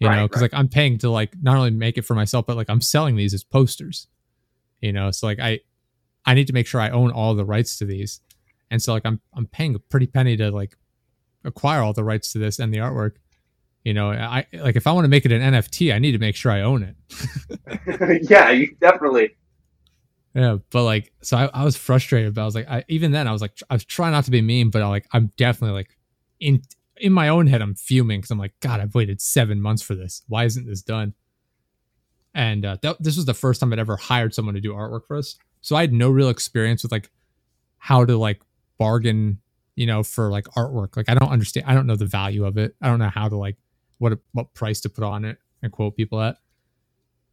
You 0.00 0.08
know, 0.08 0.28
because 0.28 0.42
right. 0.42 0.52
like 0.52 0.58
I'm 0.58 0.68
paying 0.68 0.98
to 0.98 1.10
like 1.10 1.34
not 1.42 1.56
only 1.56 1.70
make 1.70 1.98
it 1.98 2.02
for 2.02 2.14
myself, 2.14 2.46
but 2.46 2.56
like 2.56 2.70
I'm 2.70 2.80
selling 2.80 3.16
these 3.16 3.34
as 3.34 3.42
posters. 3.42 4.06
You 4.80 4.92
know, 4.92 5.10
so 5.10 5.26
like 5.26 5.40
I, 5.40 5.60
I 6.24 6.34
need 6.34 6.46
to 6.48 6.52
make 6.52 6.66
sure 6.68 6.80
I 6.80 6.90
own 6.90 7.10
all 7.10 7.34
the 7.34 7.44
rights 7.44 7.78
to 7.78 7.84
these, 7.84 8.20
and 8.70 8.80
so 8.80 8.92
like 8.92 9.04
I'm 9.06 9.20
I'm 9.34 9.46
paying 9.46 9.74
a 9.74 9.80
pretty 9.80 10.06
penny 10.06 10.36
to 10.36 10.50
like 10.52 10.76
acquire 11.44 11.82
all 11.82 11.92
the 11.92 12.04
rights 12.04 12.32
to 12.32 12.38
this 12.38 12.58
and 12.58 12.72
the 12.72 12.78
artwork. 12.78 13.16
You 13.84 13.94
know, 13.94 14.10
I 14.10 14.46
like 14.52 14.76
if 14.76 14.86
I 14.86 14.92
want 14.92 15.04
to 15.04 15.08
make 15.08 15.24
it 15.24 15.32
an 15.32 15.40
NFT, 15.40 15.94
I 15.94 15.98
need 15.98 16.12
to 16.12 16.18
make 16.18 16.36
sure 16.36 16.52
I 16.52 16.60
own 16.60 16.82
it. 16.82 18.28
yeah, 18.30 18.50
you 18.50 18.74
definitely. 18.80 19.36
Yeah, 20.34 20.58
but 20.70 20.84
like, 20.84 21.12
so 21.22 21.36
I, 21.36 21.50
I 21.54 21.64
was 21.64 21.76
frustrated, 21.76 22.34
but 22.34 22.42
I 22.42 22.44
was 22.44 22.54
like, 22.54 22.68
I 22.68 22.84
even 22.88 23.12
then 23.12 23.26
I 23.26 23.32
was 23.32 23.40
like, 23.40 23.58
I 23.70 23.74
was 23.74 23.84
trying 23.84 24.12
not 24.12 24.24
to 24.24 24.30
be 24.30 24.42
mean, 24.42 24.70
but 24.70 24.82
I 24.82 24.88
like, 24.88 25.06
I'm 25.12 25.32
definitely 25.36 25.74
like, 25.74 25.96
in 26.38 26.62
in 26.98 27.12
my 27.12 27.28
own 27.28 27.46
head, 27.46 27.62
I'm 27.62 27.74
fuming 27.74 28.20
because 28.20 28.30
I'm 28.30 28.38
like, 28.38 28.54
God, 28.60 28.80
I've 28.80 28.94
waited 28.94 29.20
seven 29.20 29.60
months 29.60 29.82
for 29.82 29.94
this. 29.94 30.22
Why 30.28 30.44
isn't 30.44 30.66
this 30.66 30.82
done? 30.82 31.14
And 32.34 32.64
uh, 32.64 32.76
that, 32.82 33.02
this 33.02 33.16
was 33.16 33.24
the 33.24 33.34
first 33.34 33.60
time 33.60 33.72
I'd 33.72 33.78
ever 33.78 33.96
hired 33.96 34.34
someone 34.34 34.54
to 34.54 34.60
do 34.60 34.74
artwork 34.74 35.06
for 35.06 35.16
us, 35.16 35.36
so 35.60 35.76
I 35.76 35.80
had 35.80 35.92
no 35.92 36.10
real 36.10 36.28
experience 36.28 36.82
with 36.82 36.92
like 36.92 37.10
how 37.78 38.04
to 38.04 38.16
like 38.16 38.42
bargain, 38.78 39.40
you 39.78 39.86
know, 39.86 40.02
for 40.02 40.30
like 40.30 40.44
artwork. 40.56 40.96
Like, 40.96 41.08
I 41.08 41.14
don't 41.14 41.30
understand. 41.30 41.66
I 41.66 41.74
don't 41.74 41.86
know 41.86 41.96
the 41.96 42.06
value 42.06 42.44
of 42.44 42.58
it. 42.58 42.74
I 42.82 42.88
don't 42.88 42.98
know 42.98 43.08
how 43.08 43.28
to 43.28 43.36
like 43.36 43.56
what 43.98 44.18
what 44.32 44.52
price 44.54 44.80
to 44.82 44.88
put 44.88 45.04
on 45.04 45.24
it 45.24 45.38
and 45.62 45.72
quote 45.72 45.96
people 45.96 46.20
at. 46.20 46.36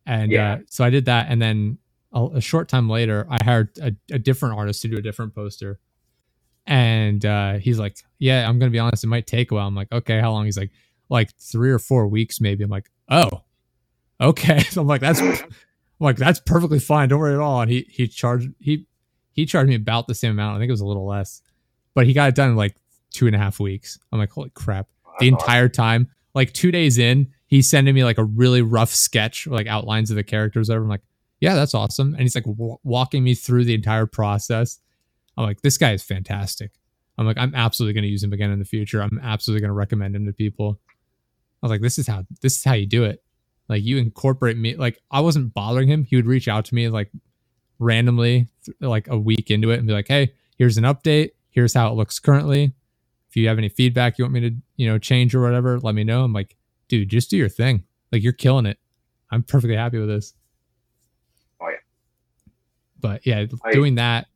And 0.05 0.31
Yeah. 0.31 0.53
uh, 0.53 0.57
so 0.69 0.83
I 0.85 0.89
did 0.91 1.05
that, 1.05 1.27
and 1.29 1.41
then 1.41 1.79
a, 2.13 2.23
a 2.35 2.41
short 2.41 2.69
time 2.69 2.89
later, 2.89 3.25
I 3.29 3.43
hired 3.43 3.69
a, 3.79 3.91
a 4.11 4.19
different 4.19 4.55
artist 4.57 4.81
to 4.83 4.87
do 4.87 4.97
a 4.97 5.01
different 5.01 5.33
poster. 5.35 5.79
And 6.67 7.23
uh, 7.25 7.53
he's 7.53 7.77
like, 7.79 7.97
"Yeah, 8.19 8.47
I'm 8.47 8.57
gonna 8.59 8.71
be 8.71 8.79
honest. 8.79 9.03
It 9.03 9.07
might 9.07 9.27
take 9.27 9.51
a 9.51 9.55
while." 9.55 9.67
I'm 9.67 9.75
like, 9.75 9.91
"Okay, 9.91 10.19
how 10.19 10.31
long?" 10.31 10.45
He's 10.45 10.57
like, 10.57 10.71
"Like 11.09 11.35
three 11.37 11.71
or 11.71 11.79
four 11.79 12.07
weeks, 12.07 12.41
maybe." 12.41 12.63
I'm 12.63 12.71
like, 12.71 12.89
"Oh, 13.09 13.41
okay." 14.19 14.59
So 14.59 14.81
I'm 14.85 14.87
like, 14.87 15.01
"That's," 15.01 15.19
I'm 15.21 15.37
like, 15.99 16.17
"That's 16.17 16.39
perfectly 16.39 16.79
fine. 16.79 17.09
Don't 17.09 17.19
worry 17.19 17.33
at 17.35 17.39
all." 17.39 17.61
And 17.61 17.69
he 17.71 17.85
he 17.89 18.07
charged 18.07 18.49
he 18.59 18.87
he 19.31 19.45
charged 19.45 19.69
me 19.69 19.75
about 19.75 20.07
the 20.07 20.15
same 20.15 20.31
amount. 20.31 20.55
I 20.55 20.59
think 20.59 20.69
it 20.69 20.73
was 20.73 20.81
a 20.81 20.87
little 20.87 21.05
less, 21.05 21.41
but 21.95 22.05
he 22.05 22.13
got 22.13 22.29
it 22.29 22.35
done 22.35 22.51
in 22.51 22.55
like 22.55 22.75
two 23.11 23.25
and 23.25 23.35
a 23.35 23.39
half 23.39 23.59
weeks. 23.59 23.97
I'm 24.11 24.19
like, 24.19 24.31
"Holy 24.31 24.51
crap!" 24.51 24.87
the 25.19 25.27
entire 25.27 25.69
time. 25.69 26.09
Like 26.33 26.51
two 26.53 26.71
days 26.71 26.97
in, 26.97 27.31
he's 27.47 27.69
sending 27.69 27.95
me 27.95 28.03
like 28.03 28.17
a 28.17 28.23
really 28.23 28.61
rough 28.61 28.93
sketch, 28.93 29.47
like 29.47 29.67
outlines 29.67 30.09
of 30.09 30.17
the 30.17 30.23
characters. 30.23 30.69
Over, 30.69 30.83
I'm 30.83 30.89
like, 30.89 31.01
yeah, 31.39 31.55
that's 31.55 31.73
awesome. 31.73 32.13
And 32.13 32.21
he's 32.21 32.35
like 32.35 32.43
w- 32.43 32.77
walking 32.83 33.23
me 33.23 33.33
through 33.35 33.65
the 33.65 33.73
entire 33.73 34.05
process. 34.05 34.79
I'm 35.37 35.45
like, 35.45 35.61
this 35.61 35.77
guy 35.77 35.93
is 35.93 36.03
fantastic. 36.03 36.71
I'm 37.17 37.25
like, 37.25 37.37
I'm 37.37 37.55
absolutely 37.55 37.93
going 37.93 38.03
to 38.03 38.09
use 38.09 38.23
him 38.23 38.33
again 38.33 38.51
in 38.51 38.59
the 38.59 38.65
future. 38.65 39.01
I'm 39.01 39.19
absolutely 39.23 39.61
going 39.61 39.69
to 39.69 39.75
recommend 39.75 40.15
him 40.15 40.25
to 40.25 40.33
people. 40.33 40.79
I 41.63 41.67
was 41.67 41.71
like, 41.71 41.81
this 41.81 41.97
is 41.97 42.07
how 42.07 42.25
this 42.41 42.57
is 42.57 42.63
how 42.63 42.73
you 42.73 42.85
do 42.85 43.05
it. 43.05 43.23
Like 43.69 43.83
you 43.83 43.97
incorporate 43.97 44.57
me. 44.57 44.75
Like 44.75 45.01
I 45.09 45.21
wasn't 45.21 45.53
bothering 45.53 45.87
him. 45.87 46.03
He 46.03 46.15
would 46.17 46.27
reach 46.27 46.47
out 46.47 46.65
to 46.65 46.75
me 46.75 46.89
like 46.89 47.11
randomly, 47.79 48.47
like 48.81 49.07
a 49.07 49.17
week 49.17 49.49
into 49.49 49.71
it, 49.71 49.77
and 49.79 49.87
be 49.87 49.93
like, 49.93 50.07
hey, 50.07 50.33
here's 50.57 50.77
an 50.77 50.83
update. 50.83 51.31
Here's 51.55 51.73
how 51.73 51.89
it 51.89 51.95
looks 51.95 52.19
currently. 52.19 52.73
If 53.29 53.35
you 53.35 53.47
have 53.47 53.57
any 53.57 53.69
feedback 53.69 54.17
you 54.17 54.25
want 54.25 54.33
me 54.33 54.39
to 54.41 54.55
you 54.75 54.87
know 54.87 54.97
change 54.97 55.33
or 55.33 55.41
whatever 55.41 55.79
let 55.79 55.95
me 55.95 56.03
know. 56.03 56.23
I'm 56.23 56.33
like 56.33 56.55
dude 56.87 57.09
just 57.09 57.29
do 57.29 57.37
your 57.37 57.49
thing. 57.49 57.83
Like 58.11 58.21
you're 58.21 58.33
killing 58.33 58.65
it. 58.65 58.77
I'm 59.31 59.41
perfectly 59.43 59.75
happy 59.75 59.97
with 59.97 60.09
this. 60.09 60.33
Oh, 61.59 61.69
yeah. 61.69 61.75
but 62.99 63.25
yeah 63.25 63.45
I- 63.65 63.71
doing 63.71 63.95
that 63.95 64.27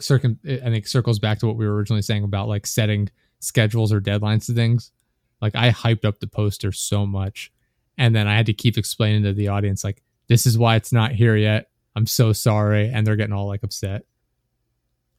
circum 0.00 0.38
i 0.46 0.70
think 0.70 0.86
circles 0.86 1.18
back 1.18 1.40
to 1.40 1.46
what 1.48 1.56
we 1.56 1.66
were 1.66 1.74
originally 1.74 2.02
saying 2.02 2.22
about 2.22 2.46
like 2.46 2.68
setting 2.68 3.08
schedules 3.40 3.92
or 3.92 4.00
deadlines 4.00 4.46
to 4.46 4.52
things. 4.54 4.92
Like 5.40 5.56
i 5.56 5.70
hyped 5.70 6.04
up 6.04 6.20
the 6.20 6.26
poster 6.28 6.72
so 6.72 7.04
much 7.06 7.50
and 7.96 8.14
then 8.14 8.28
i 8.28 8.36
had 8.36 8.46
to 8.46 8.52
keep 8.52 8.78
explaining 8.78 9.24
to 9.24 9.32
the 9.32 9.48
audience 9.48 9.82
like 9.82 10.02
this 10.28 10.46
is 10.46 10.58
why 10.58 10.76
it's 10.76 10.92
not 10.92 11.12
here 11.12 11.36
yet. 11.36 11.70
I'm 11.96 12.06
so 12.06 12.32
sorry. 12.32 12.90
And 12.92 13.06
they're 13.06 13.16
getting 13.16 13.32
all 13.32 13.48
like 13.48 13.62
upset. 13.62 14.02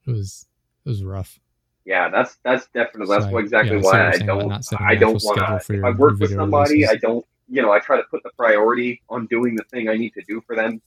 It 0.07 0.11
was 0.11 0.45
it 0.89 0.93
was 0.93 1.03
rough 1.03 1.39
Yeah, 1.85 2.09
that's 2.09 2.37
that's 2.43 2.67
definitely 2.73 3.13
that's 3.15 3.25
So, 3.25 3.31
what 3.31 3.43
exactly 3.43 3.77
yeah, 3.77 3.83
why 3.83 4.09
I 4.09 4.17
don't 4.17 4.51
I 4.81 4.95
don't 4.95 5.23
want 5.23 5.63
to. 5.63 5.73
If 5.73 5.83
I 5.83 5.91
work 5.91 6.19
with 6.19 6.33
somebody, 6.33 6.73
releases. 6.73 6.89
I 6.89 6.95
don't. 6.95 7.25
You 7.51 7.61
know, 7.63 7.71
I 7.71 7.79
try 7.79 7.97
to 7.97 8.03
put 8.11 8.21
the 8.23 8.29
priority 8.37 9.01
on 9.09 9.25
doing 9.25 9.55
the 9.55 9.63
thing 9.71 9.89
I 9.89 9.95
need 9.95 10.13
to 10.13 10.21
do 10.27 10.41
for 10.45 10.55
them. 10.55 10.81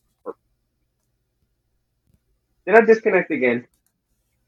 Did 2.67 2.77
I 2.77 2.81
disconnect 2.83 3.31
again? 3.33 3.67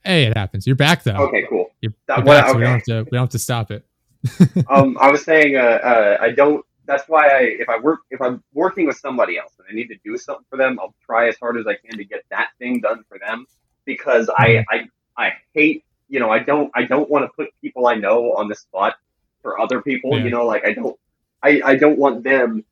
Hey, 0.04 0.26
it 0.26 0.36
happens. 0.36 0.66
You're 0.66 0.76
back 0.76 1.02
though. 1.02 1.16
Okay, 1.16 1.46
cool. 1.48 1.70
You're, 1.80 1.92
That- 2.06 2.18
you're 2.18 2.26
back, 2.26 2.48
so 2.48 2.54
we 2.56 2.62
don't 2.62 2.72
have 2.72 2.82
to 2.84 3.02
we 3.04 3.16
don't 3.16 3.22
have 3.22 3.30
to 3.30 3.38
stop 3.38 3.70
it. 3.70 3.84
um, 4.70 4.96
I 5.00 5.10
was 5.10 5.24
saying, 5.24 5.56
uh, 5.56 5.60
uh, 5.60 6.18
I 6.20 6.30
don't. 6.30 6.64
That's 6.86 7.08
why 7.08 7.28
I, 7.28 7.40
if 7.58 7.68
I 7.68 7.78
work, 7.78 8.00
if 8.10 8.20
I'm 8.20 8.42
working 8.52 8.86
with 8.86 8.98
somebody 8.98 9.38
else 9.38 9.52
and 9.58 9.66
I 9.70 9.74
need 9.74 9.88
to 9.88 9.96
do 10.04 10.18
something 10.18 10.44
for 10.50 10.58
them, 10.58 10.78
I'll 10.80 10.94
try 11.04 11.28
as 11.28 11.36
hard 11.40 11.56
as 11.56 11.66
I 11.66 11.76
can 11.76 11.96
to 11.96 12.04
get 12.04 12.24
that 12.30 12.48
thing 12.58 12.80
done 12.80 13.04
for 13.08 13.18
them 13.18 13.46
because 13.86 14.28
I, 14.36 14.64
I, 14.70 14.86
I 15.16 15.34
hate, 15.52 15.84
you 16.08 16.20
know, 16.20 16.30
I 16.30 16.38
don't, 16.38 16.70
I 16.74 16.84
don't 16.84 17.08
want 17.10 17.24
to 17.24 17.30
put 17.34 17.48
people 17.60 17.86
I 17.86 17.94
know 17.94 18.32
on 18.34 18.48
the 18.48 18.54
spot 18.54 18.96
for 19.42 19.60
other 19.60 19.82
people. 19.82 20.16
Yeah. 20.16 20.24
You 20.24 20.30
know, 20.30 20.46
like 20.46 20.64
I 20.64 20.72
don't, 20.72 20.96
I, 21.42 21.60
I 21.64 21.76
don't 21.76 21.98
want 21.98 22.24
them 22.24 22.64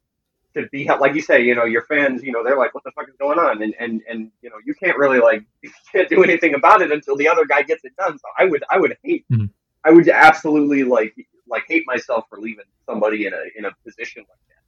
to 0.54 0.66
be 0.70 0.86
like 0.86 1.14
you 1.14 1.22
say, 1.22 1.42
you 1.42 1.54
know, 1.54 1.64
your 1.64 1.82
fans, 1.82 2.22
you 2.22 2.32
know, 2.32 2.44
they're 2.44 2.58
like, 2.58 2.74
what 2.74 2.84
the 2.84 2.90
fuck 2.92 3.08
is 3.08 3.14
going 3.18 3.38
on? 3.38 3.62
And 3.62 3.74
and 3.78 4.02
and 4.08 4.30
you 4.42 4.50
know, 4.50 4.56
you 4.64 4.74
can't 4.74 4.98
really 4.98 5.18
like, 5.18 5.44
you 5.62 5.70
can't 5.90 6.08
do 6.08 6.22
anything 6.22 6.54
about 6.54 6.82
it 6.82 6.92
until 6.92 7.16
the 7.16 7.28
other 7.28 7.44
guy 7.46 7.62
gets 7.62 7.84
it 7.84 7.94
done. 7.96 8.18
So 8.18 8.24
I 8.38 8.44
would, 8.44 8.62
I 8.70 8.78
would 8.78 8.96
hate, 9.02 9.24
Mhm. 9.32 9.50
I 9.84 9.90
would 9.90 10.08
absolutely 10.08 10.84
like, 10.84 11.14
like 11.48 11.64
hate 11.68 11.84
myself 11.86 12.24
for 12.28 12.38
leaving 12.38 12.64
somebody 12.86 13.26
in 13.26 13.34
a 13.34 13.42
in 13.56 13.64
a 13.64 13.72
position 13.84 14.22
like 14.22 14.38
that. 14.48 14.62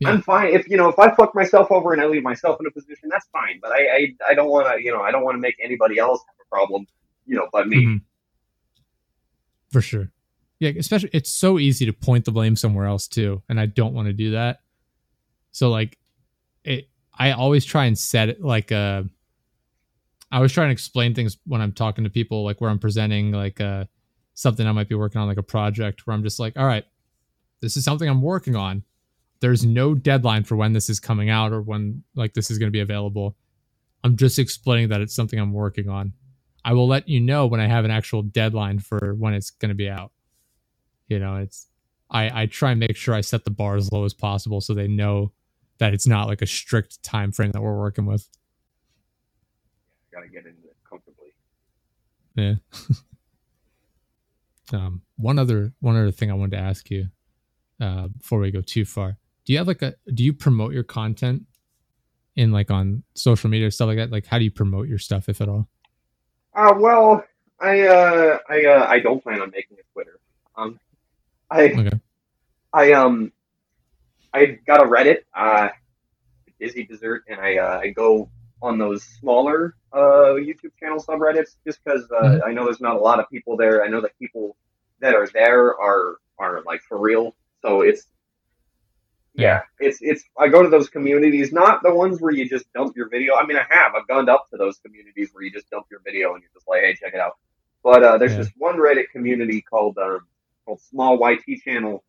Yeah. 0.00 0.10
I'm 0.10 0.22
fine 0.22 0.54
if 0.54 0.68
you 0.68 0.76
know 0.76 0.88
if 0.88 0.98
I 0.98 1.10
fuck 1.14 1.34
myself 1.34 1.70
over 1.70 1.92
and 1.92 2.00
I 2.00 2.06
leave 2.06 2.22
myself 2.22 2.58
in 2.60 2.66
a 2.66 2.70
position, 2.70 3.08
that's 3.08 3.26
fine. 3.32 3.58
But 3.60 3.72
I 3.72 3.80
I, 3.96 4.14
I 4.30 4.34
don't 4.34 4.48
want 4.48 4.66
to 4.68 4.82
you 4.82 4.92
know 4.92 5.02
I 5.02 5.10
don't 5.10 5.24
want 5.24 5.34
to 5.34 5.40
make 5.40 5.56
anybody 5.62 5.98
else 5.98 6.20
have 6.26 6.36
a 6.40 6.48
problem, 6.48 6.86
you 7.28 7.36
know, 7.36 7.48
by 7.52 7.64
me. 7.64 7.84
Mhm. 7.84 8.00
For 9.70 9.80
sure. 9.80 10.10
Yeah, 10.58 10.70
especially 10.70 11.10
it's 11.12 11.30
so 11.30 11.58
easy 11.58 11.86
to 11.86 11.92
point 11.92 12.24
the 12.24 12.32
blame 12.32 12.56
somewhere 12.56 12.86
else 12.86 13.06
too, 13.06 13.42
and 13.48 13.60
I 13.60 13.66
don't 13.66 13.94
want 13.94 14.08
to 14.08 14.12
do 14.12 14.32
that. 14.32 14.60
So 15.52 15.70
like 15.70 15.98
it 16.64 16.88
I 17.16 17.32
always 17.32 17.64
try 17.64 17.84
and 17.84 17.96
set 17.96 18.28
it 18.28 18.42
like 18.42 18.72
uh 18.72 19.02
I 20.30 20.36
always 20.36 20.52
try 20.52 20.64
and 20.64 20.72
explain 20.72 21.14
things 21.14 21.36
when 21.46 21.60
I'm 21.60 21.72
talking 21.72 22.04
to 22.04 22.10
people 22.10 22.44
like 22.44 22.60
where 22.60 22.70
I'm 22.70 22.78
presenting 22.78 23.30
like 23.32 23.60
uh 23.60 23.84
something 24.34 24.66
I 24.66 24.72
might 24.72 24.88
be 24.88 24.94
working 24.94 25.20
on 25.20 25.28
like 25.28 25.36
a 25.38 25.42
project 25.42 26.06
where 26.06 26.14
I'm 26.14 26.22
just 26.22 26.40
like, 26.40 26.56
all 26.56 26.66
right, 26.66 26.84
this 27.60 27.76
is 27.76 27.84
something 27.84 28.08
I'm 28.08 28.22
working 28.22 28.56
on. 28.56 28.84
There's 29.40 29.64
no 29.64 29.94
deadline 29.94 30.44
for 30.44 30.56
when 30.56 30.72
this 30.72 30.90
is 30.90 30.98
coming 30.98 31.30
out 31.30 31.52
or 31.52 31.60
when 31.62 32.02
like 32.16 32.34
this 32.34 32.50
is 32.50 32.58
going 32.58 32.68
to 32.68 32.72
be 32.72 32.80
available. 32.80 33.36
I'm 34.04 34.16
just 34.16 34.38
explaining 34.38 34.88
that 34.90 35.00
it's 35.00 35.14
something 35.14 35.38
I'm 35.38 35.52
working 35.52 35.88
on. 35.88 36.12
I 36.68 36.74
will 36.74 36.86
let 36.86 37.08
you 37.08 37.18
know 37.18 37.46
when 37.46 37.60
I 37.60 37.66
have 37.66 37.86
an 37.86 37.90
actual 37.90 38.20
deadline 38.20 38.78
for 38.78 39.14
when 39.14 39.32
it's 39.32 39.48
going 39.48 39.70
to 39.70 39.74
be 39.74 39.88
out. 39.88 40.12
You 41.08 41.18
know, 41.18 41.36
it's 41.36 41.66
I 42.10 42.42
I 42.42 42.44
try 42.44 42.72
and 42.72 42.78
make 42.78 42.94
sure 42.94 43.14
I 43.14 43.22
set 43.22 43.46
the 43.46 43.50
bar 43.50 43.76
as 43.76 43.90
low 43.90 44.04
as 44.04 44.12
possible 44.12 44.60
so 44.60 44.74
they 44.74 44.86
know 44.86 45.32
that 45.78 45.94
it's 45.94 46.06
not 46.06 46.28
like 46.28 46.42
a 46.42 46.46
strict 46.46 47.02
time 47.02 47.32
frame 47.32 47.52
that 47.52 47.62
we're 47.62 47.78
working 47.78 48.04
with. 48.04 48.28
Gotta 50.12 50.28
get 50.28 50.44
into 50.44 50.68
it 50.68 50.76
comfortably. 50.86 51.28
Yeah. 52.36 52.56
um, 54.78 55.00
one 55.16 55.38
other 55.38 55.72
one 55.80 55.96
other 55.96 56.10
thing 56.10 56.30
I 56.30 56.34
wanted 56.34 56.58
to 56.58 56.62
ask 56.62 56.90
you 56.90 57.06
uh, 57.80 58.08
before 58.08 58.40
we 58.40 58.50
go 58.50 58.60
too 58.60 58.84
far. 58.84 59.16
Do 59.46 59.54
you 59.54 59.58
have 59.58 59.68
like 59.68 59.80
a 59.80 59.94
do 60.12 60.22
you 60.22 60.34
promote 60.34 60.74
your 60.74 60.84
content 60.84 61.44
in 62.36 62.52
like 62.52 62.70
on 62.70 63.04
social 63.14 63.48
media 63.48 63.68
or 63.68 63.70
stuff 63.70 63.86
like 63.86 63.96
that? 63.96 64.12
Like 64.12 64.26
how 64.26 64.36
do 64.36 64.44
you 64.44 64.50
promote 64.50 64.86
your 64.86 64.98
stuff 64.98 65.30
if 65.30 65.40
at 65.40 65.48
all? 65.48 65.66
Uh, 66.58 66.74
well, 66.78 67.24
I 67.60 67.82
uh, 67.82 68.38
I 68.50 68.66
uh, 68.66 68.86
I 68.88 69.00
don't 69.00 69.22
plan 69.22 69.42
on 69.42 69.50
making 69.52 69.78
a 69.80 69.84
Twitter. 69.94 70.20
Um, 70.56 70.80
I 71.50 71.78
Okay. 71.78 72.00
I 72.72 72.92
um 72.92 73.32
I 74.34 74.58
got 74.66 74.82
a 74.82 74.86
Reddit, 74.86 75.20
uh, 75.34 75.70
Dizzy 76.60 76.84
Dessert, 76.86 77.24
and 77.28 77.40
I 77.40 77.56
uh, 77.58 77.80
I 77.80 77.90
go 77.90 78.30
on 78.62 78.78
those 78.78 79.04
smaller 79.20 79.74
uh 79.92 80.34
YouTube 80.38 80.72
channel 80.80 81.02
subreddits 81.02 81.56
just 81.66 81.80
because 81.84 82.06
uh, 82.12 82.38
Mhm. 82.38 82.42
I 82.46 82.52
know 82.52 82.64
there's 82.64 82.80
not 82.80 82.96
a 82.96 83.00
lot 83.00 83.20
of 83.20 83.30
people 83.30 83.56
there. 83.56 83.84
I 83.84 83.88
know 83.88 84.02
that 84.02 84.18
people 84.18 84.56
that 85.00 85.14
are 85.14 85.28
there 85.34 85.78
are 85.80 86.18
are 86.38 86.62
like 86.66 86.82
for 86.88 86.98
real, 87.00 87.36
so 87.62 87.82
it's 87.82 88.06
yeah, 89.38 89.62
it's 89.80 90.00
it's. 90.02 90.24
I 90.38 90.48
go 90.48 90.62
to 90.62 90.70
those 90.70 90.90
communities, 90.90 91.52
not 91.52 91.82
the 91.84 91.94
ones 91.94 92.20
where 92.20 92.32
you 92.32 92.48
just 92.48 92.72
dump 92.74 92.96
your 92.96 93.08
video. 93.10 93.36
I 93.36 93.46
mean, 93.46 93.58
I 93.58 93.66
have. 93.70 93.94
I've 93.96 94.08
gone 94.08 94.28
up 94.30 94.48
to 94.52 94.58
those 94.58 94.78
communities 94.78 95.30
where 95.32 95.44
you 95.44 95.52
just 95.52 95.70
dump 95.70 95.86
your 95.90 96.02
video 96.04 96.34
and 96.34 96.42
you're 96.42 96.52
just 96.54 96.68
like, 96.68 96.82
hey, 96.82 96.94
check 96.96 97.14
it 97.14 97.20
out. 97.20 97.34
But 97.84 98.04
uh, 98.04 98.18
there's 98.18 98.36
Yeah. 98.36 98.36
this 98.36 98.50
one 98.58 98.76
Reddit 98.78 99.10
community 99.12 99.62
called 99.62 99.98
um, 99.98 100.20
called 100.66 100.82
Small 100.82 101.18
YT 101.18 101.62
Channel, 101.64 102.04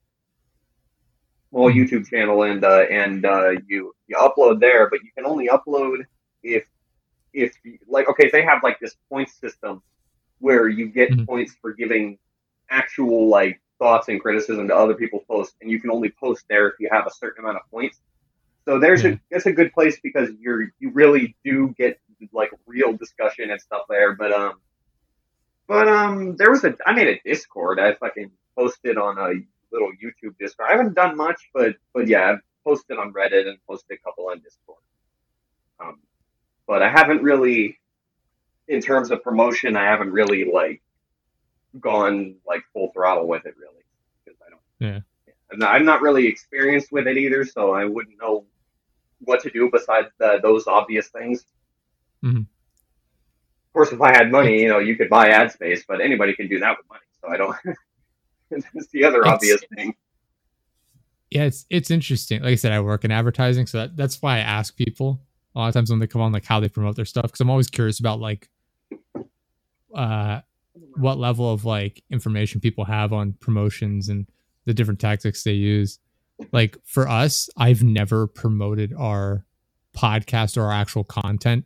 small 1.51 1.71
Mhm. 1.71 1.73
YouTube 1.73 2.07
channel, 2.07 2.43
and 2.43 2.63
uh, 2.65 2.85
and 2.91 3.25
uh, 3.25 3.51
you 3.67 3.93
you 4.07 4.17
upload 4.17 4.59
there, 4.61 4.89
but 4.89 5.01
you 5.03 5.11
can 5.17 5.25
only 5.25 5.49
upload 5.49 6.05
if 6.43 6.65
if 7.33 7.53
like 7.87 8.09
okay, 8.09 8.29
they 8.31 8.43
have 8.43 8.63
like 8.63 8.79
this 8.79 8.95
point 9.11 9.29
system 9.29 9.83
where 10.39 10.67
you 10.69 10.87
get 10.89 11.11
Mhm. 11.11 11.27
points 11.27 11.55
for 11.61 11.73
giving 11.73 12.17
actual 12.71 13.29
like 13.29 13.61
thoughts 13.79 14.09
and 14.09 14.21
criticism 14.21 14.67
to 14.67 14.75
other 14.75 14.93
people's 14.93 15.23
posts, 15.27 15.55
and 15.61 15.71
you 15.71 15.79
can 15.81 15.89
only 15.89 16.09
post 16.19 16.45
there 16.49 16.67
if 16.67 16.75
you 16.79 16.89
have 16.91 17.07
a 17.07 17.11
certain 17.11 17.43
amount 17.43 17.57
of 17.57 17.69
points. 17.71 17.99
So 18.65 18.79
there's 18.79 19.03
Yeah. 19.03 19.11
a 19.11 19.19
that's 19.31 19.45
a 19.47 19.51
good 19.53 19.73
place 19.73 19.99
because 20.01 20.29
you're 20.39 20.71
you 20.79 20.91
really 20.91 21.35
do 21.43 21.73
get 21.77 21.99
like 22.33 22.51
real 22.67 22.93
discussion 22.93 23.49
and 23.49 23.59
stuff 23.59 23.83
there. 23.89 24.15
But 24.15 24.31
um, 24.33 24.53
but 25.67 25.87
um, 25.87 26.35
there 26.35 26.51
was 26.51 26.63
a 26.63 26.75
I 26.85 26.93
made 26.93 27.07
a 27.07 27.19
Discord. 27.23 27.79
I 27.79 27.93
fucking 27.95 28.31
posted 28.57 28.97
on 28.97 29.17
a 29.17 29.33
little 29.71 29.91
YouTube 30.03 30.37
Discord. 30.39 30.69
I 30.69 30.73
haven't 30.75 30.93
done 30.95 31.15
much, 31.17 31.49
but 31.53 31.75
but 31.93 32.07
yeah, 32.07 32.31
I've 32.31 32.39
posted 32.65 32.97
on 32.97 33.13
Reddit 33.13 33.47
and 33.47 33.57
posted 33.67 33.97
a 33.97 34.01
couple 34.03 34.27
on 34.29 34.39
Discord. 34.41 34.81
Um, 35.79 35.99
but 36.67 36.83
I 36.83 36.89
haven't 36.89 37.23
really, 37.23 37.79
in 38.67 38.81
terms 38.81 39.11
of 39.11 39.23
promotion, 39.23 39.77
I 39.77 39.85
haven't 39.85 40.11
really 40.11 40.45
like 40.45 40.81
gone 41.79 42.35
like 42.47 42.61
full 42.73 42.91
throttle 42.93 43.27
with 43.27 43.45
it 43.45 43.55
really 43.57 43.83
because 44.25 44.39
I 44.45 44.49
don't. 44.49 44.61
Yeah. 44.79 44.99
I'm 45.51 45.59
not, 45.59 45.75
I'm 45.75 45.85
not 45.85 46.01
really 46.01 46.27
experienced 46.27 46.91
with 46.91 47.07
it 47.07 47.17
either, 47.17 47.43
so 47.43 47.73
I 47.73 47.85
wouldn't 47.85 48.17
know 48.21 48.45
what 49.21 49.41
to 49.43 49.49
do 49.49 49.69
besides 49.71 50.07
the, 50.19 50.39
those 50.41 50.67
obvious 50.67 51.07
things. 51.09 51.43
Mhm. 52.23 52.41
Of 52.41 53.73
course, 53.73 53.91
if 53.91 54.01
I 54.01 54.11
had 54.15 54.31
money, 54.31 54.61
you 54.61 54.67
know, 54.67 54.79
you 54.79 54.95
could 54.95 55.09
buy 55.09 55.29
ad 55.29 55.51
space, 55.51 55.83
but 55.87 56.01
anybody 56.01 56.33
can 56.35 56.47
do 56.47 56.59
that 56.59 56.77
with 56.77 56.87
money. 56.89 57.01
So 57.21 57.29
I 57.29 57.37
don't. 57.37 57.55
That's 58.73 58.87
the 58.91 59.03
other 59.05 59.19
It's- 59.19 59.33
obvious 59.33 59.61
thing. 59.75 59.95
yeah 61.31 61.43
it's 61.43 61.67
it's 61.69 61.91
interesting 61.91 62.41
like 62.41 62.53
i 62.53 62.55
said 62.55 62.71
i 62.71 62.79
work 62.79 63.05
in 63.05 63.11
advertising 63.11 63.67
so 63.67 63.77
that, 63.77 63.95
that's 63.95 64.19
why 64.19 64.37
i 64.37 64.39
ask 64.39 64.75
people 64.75 65.21
a 65.53 65.59
lot 65.59 65.67
of 65.67 65.73
times 65.75 65.91
when 65.91 65.99
they 65.99 66.07
come 66.07 66.21
on 66.23 66.31
like 66.31 66.43
how 66.43 66.59
they 66.59 66.67
promote 66.67 66.95
their 66.95 67.05
stuff 67.05 67.21
because 67.25 67.39
i'm 67.39 67.51
always 67.51 67.69
curious 67.69 67.99
about 67.99 68.19
like 68.19 68.49
uh 69.93 70.39
what 70.97 71.17
level 71.17 71.51
of 71.51 71.65
like 71.65 72.03
information 72.09 72.59
people 72.61 72.85
have 72.85 73.13
on 73.13 73.33
promotions 73.39 74.09
and 74.09 74.27
the 74.65 74.73
different 74.73 74.99
tactics 74.99 75.43
they 75.43 75.53
use. 75.53 75.99
Like 76.51 76.77
for 76.85 77.07
us 77.07 77.49
i've 77.57 77.83
never 77.83 78.25
promoted 78.27 78.93
our 78.97 79.45
podcast 79.95 80.57
or 80.57 80.63
our 80.63 80.71
actual 80.73 81.03
content. 81.03 81.65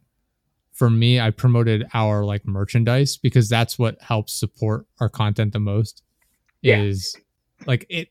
For 0.71 0.89
me 0.89 1.19
i 1.19 1.30
promoted 1.30 1.86
our 1.93 2.23
like 2.26 2.45
merchandise 2.47 3.17
because 3.17 3.47
that's 3.49 3.78
what 3.78 4.02
helps 4.02 4.34
support 4.34 4.86
our 4.99 5.10
content 5.10 5.54
the 5.54 5.60
most 5.60 6.02
Yeah. 6.62 6.82
is 6.82 7.15
like 7.67 7.86
it 7.89 8.10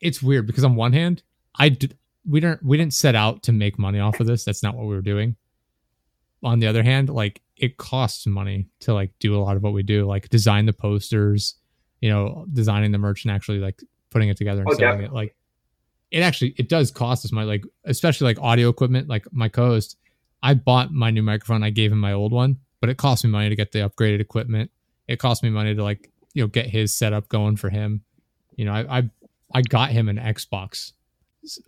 it's 0.00 0.20
weird 0.22 0.46
because 0.46 0.64
on 0.64 0.74
one 0.74 0.92
hand 0.92 1.22
i 1.56 1.68
did 1.68 1.96
we 2.28 2.40
don't 2.40 2.62
we 2.64 2.76
didn't 2.76 2.94
set 2.94 3.14
out 3.14 3.42
to 3.44 3.52
make 3.52 3.78
money 3.78 4.00
off 4.00 4.18
of 4.18 4.26
this. 4.26 4.44
That's 4.44 4.62
not 4.62 4.74
what 4.74 4.86
we 4.86 4.94
were 4.94 5.02
doing. 5.02 5.36
On 6.42 6.58
the 6.58 6.66
other 6.66 6.82
hand 6.82 7.08
like 7.08 7.40
it 7.56 7.76
costs 7.76 8.26
money 8.26 8.68
to 8.80 8.92
like 8.92 9.10
do 9.20 9.36
a 9.36 9.40
lot 9.40 9.56
of 9.56 9.62
what 9.62 9.72
we 9.72 9.82
do 9.82 10.04
like 10.06 10.28
design 10.28 10.66
the 10.66 10.72
posters 10.72 11.54
you 12.00 12.10
know 12.10 12.44
designing 12.52 12.90
the 12.92 12.98
merch 12.98 13.24
and 13.24 13.32
actually 13.32 13.58
like 13.58 13.80
putting 14.10 14.28
it 14.28 14.36
together 14.36 14.60
and 14.62 14.70
Oh, 14.70 14.74
selling 14.74 15.02
it. 15.02 15.12
like 15.12 15.34
it 16.10 16.20
actually 16.20 16.54
it 16.58 16.68
does 16.68 16.90
cost 16.90 17.24
us 17.24 17.32
money 17.32 17.46
like 17.46 17.64
especially 17.84 18.26
like 18.26 18.38
audio 18.40 18.68
equipment. 18.68 19.08
Like 19.08 19.26
my 19.32 19.48
co-host 19.48 19.96
i 20.42 20.52
bought 20.54 20.92
my 20.92 21.10
new 21.10 21.22
microphone. 21.22 21.62
I 21.62 21.70
gave 21.70 21.90
him 21.92 21.98
my 22.00 22.12
old 22.12 22.32
one 22.32 22.58
but 22.80 22.90
it 22.90 22.96
cost 22.98 23.24
me 23.24 23.30
money 23.30 23.48
to 23.48 23.56
get 23.56 23.72
the 23.72 23.78
upgraded 23.78 24.20
equipment. 24.20 24.70
It 25.08 25.18
cost 25.18 25.42
me 25.42 25.50
money 25.50 25.74
to 25.74 25.82
like 25.82 26.10
you 26.34 26.42
know 26.42 26.48
get 26.48 26.66
his 26.66 26.94
setup 26.94 27.28
going 27.28 27.56
for 27.56 27.70
him. 27.70 28.02
You 28.56 28.64
know 28.66 28.72
i 28.72 28.98
i, 28.98 29.10
I 29.54 29.62
got 29.62 29.90
him 29.90 30.08
an 30.08 30.16
xbox 30.18 30.92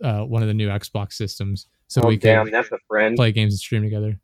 uh 0.03 0.21
one 0.23 0.41
of 0.41 0.47
the 0.47 0.53
new 0.53 0.69
xbox 0.69 1.13
systems 1.13 1.67
so 1.87 2.01
oh, 2.03 2.07
we 2.07 2.17
damn, 2.17 2.45
could 2.45 2.53
that's 2.53 2.71
a 2.71 2.77
friend. 2.87 3.15
play 3.15 3.31
games 3.31 3.53
and 3.53 3.59
stream 3.59 3.83
together 3.83 4.19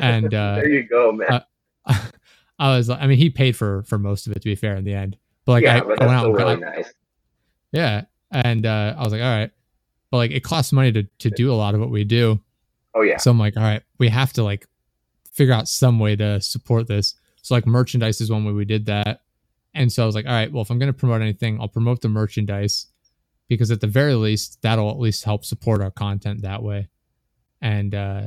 and, 0.00 0.26
uh, 0.34 0.56
there 0.56 0.68
you 0.68 0.82
go, 0.82 1.12
man. 1.12 1.42
uh, 1.86 1.94
I 2.58 2.76
was 2.76 2.88
like, 2.88 3.00
I 3.00 3.06
mean, 3.06 3.18
he 3.18 3.30
paid 3.30 3.56
for 3.56 3.82
for 3.84 3.98
most 3.98 4.26
of 4.26 4.32
it 4.32 4.40
to 4.40 4.44
be 4.44 4.56
fair 4.56 4.76
in 4.76 4.84
the 4.84 4.94
end, 4.94 5.16
but 5.44 5.52
like 5.52 5.64
yeah, 5.64 5.76
I, 5.76 5.80
but 5.80 6.02
I 6.02 6.06
went 6.06 6.18
out 6.18 6.26
and 6.26 6.34
really 6.34 6.56
got, 6.56 6.76
nice. 6.76 6.92
yeah, 7.72 8.04
and 8.32 8.66
uh, 8.66 8.94
I 8.98 9.02
was 9.02 9.12
like, 9.12 9.22
all 9.22 9.28
right, 9.28 9.50
but 10.10 10.16
like 10.16 10.30
it 10.32 10.42
costs 10.42 10.72
money 10.72 10.90
to 10.92 11.04
to 11.04 11.30
do 11.30 11.52
a 11.52 11.54
lot 11.54 11.74
of 11.74 11.80
what 11.80 11.90
we 11.90 12.04
do, 12.04 12.40
Oh 12.94 13.02
yeah, 13.02 13.18
so 13.18 13.30
I'm 13.30 13.38
like, 13.38 13.56
all 13.56 13.62
right, 13.62 13.82
we 13.98 14.08
have 14.08 14.32
to 14.34 14.42
like 14.42 14.66
figure 15.32 15.54
out 15.54 15.68
some 15.68 16.00
way 16.00 16.16
to 16.16 16.40
support 16.40 16.88
this. 16.88 17.14
So 17.42 17.54
like 17.54 17.66
merchandise 17.66 18.20
is 18.20 18.30
one 18.30 18.44
way 18.44 18.52
we 18.52 18.64
did 18.64 18.86
that, 18.86 19.20
and 19.72 19.92
so 19.92 20.02
I 20.02 20.06
was 20.06 20.16
like, 20.16 20.26
all 20.26 20.32
right, 20.32 20.52
well 20.52 20.62
if 20.62 20.70
I'm 20.70 20.80
gonna 20.80 20.92
promote 20.92 21.22
anything, 21.22 21.60
I'll 21.60 21.68
promote 21.68 22.00
the 22.00 22.08
merchandise 22.08 22.86
because 23.48 23.70
at 23.70 23.80
the 23.80 23.86
very 23.86 24.14
least 24.14 24.58
that'll 24.62 24.90
at 24.90 24.98
least 24.98 25.24
help 25.24 25.44
support 25.44 25.80
our 25.80 25.92
content 25.92 26.42
that 26.42 26.62
way, 26.64 26.88
and 27.60 27.94
uh, 27.94 28.22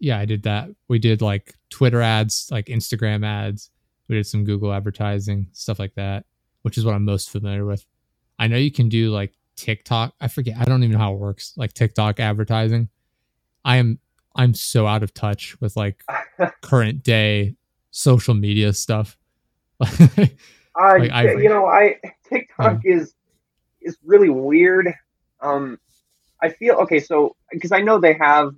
yeah, 0.00 0.18
I 0.18 0.24
did 0.24 0.42
that. 0.44 0.70
We 0.88 0.98
did 0.98 1.22
like 1.22 1.54
Twitter 1.68 2.00
ads, 2.00 2.48
like 2.50 2.66
Instagram 2.66 3.24
ads. 3.24 3.70
We 4.08 4.16
did 4.16 4.26
some 4.26 4.44
Google 4.44 4.72
advertising, 4.72 5.48
stuff 5.52 5.78
like 5.78 5.94
that, 5.94 6.24
which 6.62 6.78
is 6.78 6.84
what 6.84 6.94
I'm 6.94 7.04
most 7.04 7.30
familiar 7.30 7.64
with. 7.64 7.84
I 8.38 8.48
know 8.48 8.56
you 8.56 8.72
can 8.72 8.88
do 8.88 9.10
like 9.10 9.34
TikTok. 9.56 10.14
I 10.20 10.28
forget. 10.28 10.56
I 10.58 10.64
don't 10.64 10.82
even 10.82 10.94
know 10.94 10.98
how 10.98 11.12
it 11.12 11.18
works. 11.18 11.52
Like 11.56 11.74
TikTok 11.74 12.18
advertising. 12.18 12.88
I 13.64 13.76
am 13.76 13.98
I'm 14.34 14.54
so 14.54 14.86
out 14.86 15.02
of 15.02 15.12
touch 15.12 15.60
with 15.60 15.76
like 15.76 16.02
current 16.62 17.02
day 17.02 17.56
social 17.90 18.34
media 18.34 18.72
stuff. 18.72 19.18
like 19.78 20.32
I, 20.74 21.34
you 21.34 21.48
know, 21.48 21.66
I 21.66 21.96
TikTok 22.28 22.80
is 22.84 23.14
is 23.82 23.98
really 24.04 24.30
weird. 24.30 24.94
Um, 25.40 25.78
I 26.42 26.48
feel 26.48 26.76
okay. 26.76 27.00
So 27.00 27.36
because 27.52 27.72
I 27.72 27.82
know 27.82 27.98
they 27.98 28.14
have 28.14 28.54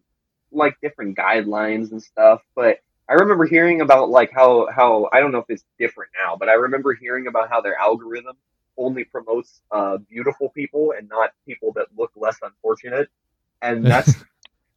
like 0.53 0.77
different 0.81 1.17
guidelines 1.17 1.93
and 1.93 2.03
stuff, 2.03 2.43
but 2.55 2.79
I 3.09 3.15
remember 3.15 3.45
hearing 3.45 3.81
about 3.81 4.11
like 4.11 4.31
how 4.33 4.69
how 4.75 5.09
I 5.13 5.21
don't 5.21 5.33
know 5.33 5.39
if 5.39 5.51
it's 5.51 5.65
different 5.79 6.13
now, 6.19 6.37
but 6.37 6.49
I 6.49 6.55
remember 6.55 6.95
hearing 6.95 7.27
about 7.27 7.49
how 7.51 7.61
their 7.61 7.77
algorithm 7.77 8.37
only 8.79 9.05
promotes 9.05 9.61
uh, 9.71 9.99
beautiful 10.09 10.49
people 10.51 10.95
and 10.97 11.09
not 11.09 11.33
people 11.47 11.73
that 11.75 11.89
look 11.97 12.13
less 12.17 12.39
unfortunate, 12.43 13.09
and 13.61 13.85
that's 13.93 14.15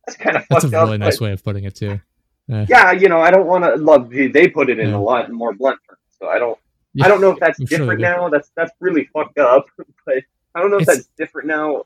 that's 0.05 0.17
kind 0.17 0.37
of 0.37 0.43
that's 0.49 0.65
a 0.65 0.69
really 0.69 0.95
up, 0.95 0.99
nice 0.99 1.21
way 1.21 1.31
of 1.31 1.43
putting 1.43 1.63
it 1.63 1.75
too. 1.75 1.99
Yeah, 2.47 2.65
yeah 2.67 2.91
you 2.91 3.09
know, 3.09 3.21
I 3.21 3.31
don't 3.31 3.47
want 3.47 3.63
to 3.63 3.75
love. 3.75 4.09
They 4.09 4.47
put 4.47 4.69
it 4.69 4.79
in 4.79 4.89
yeah. 4.89 4.97
a 4.97 4.99
lot 4.99 5.31
more 5.31 5.53
blunt 5.53 5.79
terms, 5.87 6.01
so 6.19 6.27
I 6.27 6.39
don't. 6.39 6.57
Yeah, 6.93 7.05
I 7.05 7.07
don't 7.09 7.21
know 7.21 7.31
if 7.31 7.39
that's 7.39 7.59
I'm 7.59 7.65
different 7.65 7.99
sure 8.01 8.09
now. 8.09 8.29
That's 8.29 8.51
that's 8.55 8.71
really 8.79 9.09
fucked 9.13 9.37
up, 9.37 9.67
but 10.05 10.23
I 10.53 10.61
don't 10.61 10.71
know 10.71 10.77
if 10.77 10.83
it's, 10.83 10.95
that's 10.95 11.09
different 11.17 11.47
now. 11.47 11.85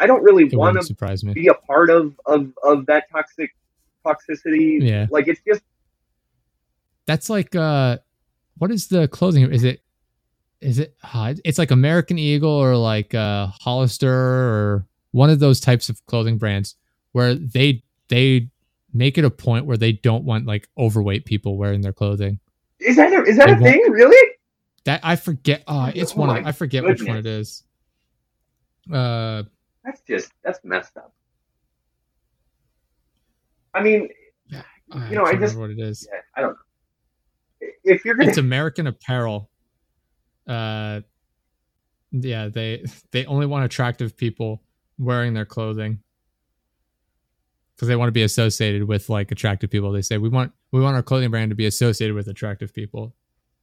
I 0.00 0.06
don't 0.06 0.22
really 0.22 0.48
want 0.56 0.80
to 0.80 1.32
be 1.32 1.48
a 1.48 1.54
part 1.54 1.90
of, 1.90 2.18
of 2.26 2.50
of 2.64 2.86
that 2.86 3.04
toxic 3.12 3.54
toxicity. 4.04 4.82
Yeah, 4.82 5.06
like 5.10 5.28
it's 5.28 5.40
just 5.46 5.62
that's 7.06 7.28
like 7.28 7.54
uh, 7.54 7.98
what 8.58 8.70
is 8.70 8.88
the 8.88 9.08
clothing? 9.08 9.52
Is 9.52 9.62
it 9.62 9.82
is 10.60 10.78
it? 10.78 10.96
Uh, 11.02 11.34
it's 11.44 11.58
like 11.58 11.70
American 11.70 12.18
Eagle 12.18 12.50
or 12.50 12.76
like 12.76 13.14
uh, 13.14 13.48
Hollister 13.60 14.10
or 14.10 14.86
one 15.12 15.28
of 15.28 15.38
those 15.38 15.60
types 15.60 15.88
of 15.88 16.04
clothing 16.06 16.38
brands 16.38 16.76
where 17.12 17.34
they 17.34 17.82
they 18.08 18.48
make 18.92 19.18
it 19.18 19.24
a 19.24 19.30
point 19.30 19.66
where 19.66 19.76
they 19.76 19.92
don't 19.92 20.24
want 20.24 20.46
like 20.46 20.68
overweight 20.78 21.26
people 21.26 21.56
wearing 21.56 21.82
their 21.82 21.92
clothing. 21.92 22.40
Is 22.78 22.96
that 22.96 23.12
a, 23.12 23.22
is 23.24 23.36
that 23.36 23.46
they 23.46 23.52
a 23.52 23.58
thing? 23.58 23.90
Really? 23.90 24.34
That 24.84 25.00
I 25.02 25.16
forget. 25.16 25.62
Uh, 25.66 25.92
it's 25.94 26.12
oh 26.14 26.20
one. 26.20 26.38
Of, 26.38 26.46
I 26.46 26.52
forget 26.52 26.82
goodness. 26.82 27.00
which 27.00 27.08
one 27.08 27.18
it 27.18 27.26
is. 27.26 27.64
Uh, 28.90 29.42
that's 29.84 30.00
just 30.02 30.32
that's 30.44 30.60
messed 30.64 30.96
up. 30.96 31.12
I 33.74 33.82
mean, 33.82 34.08
yeah, 34.48 34.62
you 35.08 35.16
know, 35.16 35.24
I, 35.24 35.30
I 35.30 35.36
just 35.36 35.56
what 35.56 35.70
it 35.70 35.78
is. 35.78 36.08
Yeah, 36.12 36.20
I 36.36 36.40
don't 36.42 36.52
know. 36.52 37.68
If 37.84 38.04
you're 38.04 38.14
gonna, 38.14 38.28
it's 38.28 38.38
American 38.38 38.86
Apparel. 38.86 39.50
Uh, 40.46 41.00
yeah, 42.12 42.48
they 42.48 42.84
they 43.12 43.24
only 43.26 43.46
want 43.46 43.64
attractive 43.64 44.16
people 44.16 44.62
wearing 44.98 45.34
their 45.34 45.44
clothing 45.44 46.00
because 47.80 47.88
they 47.88 47.96
want 47.96 48.08
to 48.08 48.12
be 48.12 48.22
associated 48.22 48.84
with 48.84 49.08
like 49.08 49.32
attractive 49.32 49.70
people. 49.70 49.92
They 49.92 50.02
say 50.02 50.18
we 50.18 50.28
want 50.28 50.52
we 50.72 50.80
want 50.80 50.96
our 50.96 51.02
clothing 51.02 51.30
brand 51.30 51.50
to 51.50 51.54
be 51.54 51.66
associated 51.66 52.14
with 52.14 52.28
attractive 52.28 52.74
people. 52.74 53.14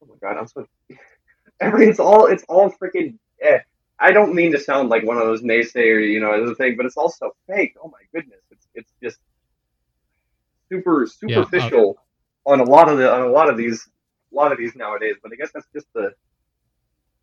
Oh 0.01 0.07
my 0.07 0.15
god, 0.21 0.39
I'm 0.39 0.47
so. 0.47 0.65
I 1.61 1.71
mean, 1.71 1.89
it's 1.89 1.99
all 1.99 2.25
it's 2.25 2.43
all 2.49 2.71
freaking. 2.71 3.17
Eh. 3.41 3.59
I 3.99 4.11
don't 4.11 4.35
mean 4.35 4.51
to 4.51 4.59
sound 4.59 4.89
like 4.89 5.03
one 5.03 5.17
of 5.17 5.23
those 5.23 5.41
naysayer, 5.41 6.07
you 6.07 6.19
know, 6.19 6.31
as 6.31 6.49
a 6.49 6.55
thing, 6.55 6.75
but 6.77 6.85
it's 6.85 6.97
also 6.97 7.31
fake. 7.47 7.75
Oh 7.83 7.89
my 7.89 7.99
goodness, 8.13 8.41
it's 8.51 8.67
it's 8.75 8.91
just 9.01 9.19
super 10.69 11.07
superficial 11.07 11.97
yeah, 11.97 12.53
on 12.53 12.59
a 12.59 12.63
lot 12.63 12.89
of 12.89 12.97
the 12.97 13.11
on 13.11 13.21
a 13.21 13.29
lot 13.29 13.49
of 13.49 13.57
these 13.57 13.87
a 14.31 14.35
lot 14.35 14.51
of 14.51 14.57
these 14.57 14.75
nowadays. 14.75 15.15
But 15.21 15.31
I 15.33 15.35
guess 15.35 15.49
that's 15.53 15.67
just 15.73 15.87
the 15.93 16.11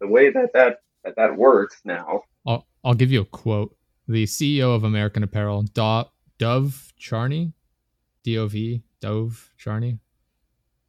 the 0.00 0.08
way 0.08 0.30
that 0.30 0.52
that 0.54 0.78
that, 1.04 1.16
that 1.16 1.37
works 1.37 1.80
now. 1.84 2.22
I'll 2.46 2.66
I'll 2.84 2.94
give 2.94 3.12
you 3.12 3.20
a 3.20 3.26
quote. 3.26 3.76
The 4.06 4.24
CEO 4.24 4.74
of 4.74 4.84
American 4.84 5.22
Apparel, 5.22 5.62
Do, 5.62 6.04
Dov 6.38 6.92
Charney, 6.98 7.54
D 8.22 8.37
O 8.37 8.46
V 8.48 8.82
Dove 9.00 9.52
Charney, 9.56 9.98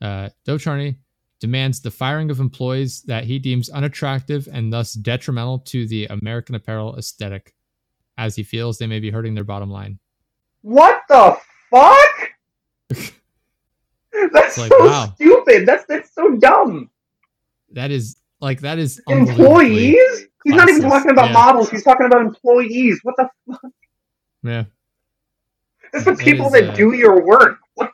uh, 0.01 0.29
Dov 0.45 0.59
Charney 0.59 0.97
demands 1.45 1.79
the 1.79 1.91
firing 1.91 2.31
of 2.31 2.39
employees 2.39 3.03
that 3.03 3.23
he 3.23 3.37
deems 3.37 3.69
unattractive 3.69 4.49
and 4.51 4.73
thus 4.73 4.93
detrimental 4.93 5.59
to 5.59 5.85
the 5.85 6.07
American 6.07 6.55
Apparel 6.55 6.97
aesthetic, 6.97 7.53
as 8.17 8.35
he 8.35 8.41
feels 8.41 8.79
they 8.79 8.87
may 8.87 8.99
be 8.99 9.11
hurting 9.11 9.35
their 9.35 9.43
bottom 9.43 9.69
line. 9.69 9.99
What 10.63 11.01
the 11.07 11.37
fuck? 11.69 12.31
that's 14.33 14.57
like, 14.57 14.71
so 14.71 14.85
wow. 14.85 15.13
stupid. 15.13 15.67
That's 15.67 15.85
that's 15.85 16.15
so 16.15 16.35
dumb. 16.37 16.89
That 17.73 17.91
is 17.91 18.15
like 18.41 18.61
that 18.61 18.79
is 18.79 18.99
employees. 19.07 20.25
He's 20.43 20.55
not 20.55 20.67
even 20.67 20.81
talking 20.81 21.11
about 21.11 21.27
yeah. 21.27 21.33
models. 21.33 21.69
He's 21.69 21.83
talking 21.83 22.07
about 22.07 22.21
employees. 22.21 22.99
What 23.03 23.17
the 23.17 23.29
fuck? 23.47 23.71
Yeah. 24.41 24.63
That's 25.93 26.05
the 26.05 26.15
people 26.15 26.47
is, 26.47 26.53
that 26.53 26.69
uh, 26.71 26.73
do 26.73 26.93
your 26.93 27.23
work. 27.23 27.59
What? 27.75 27.91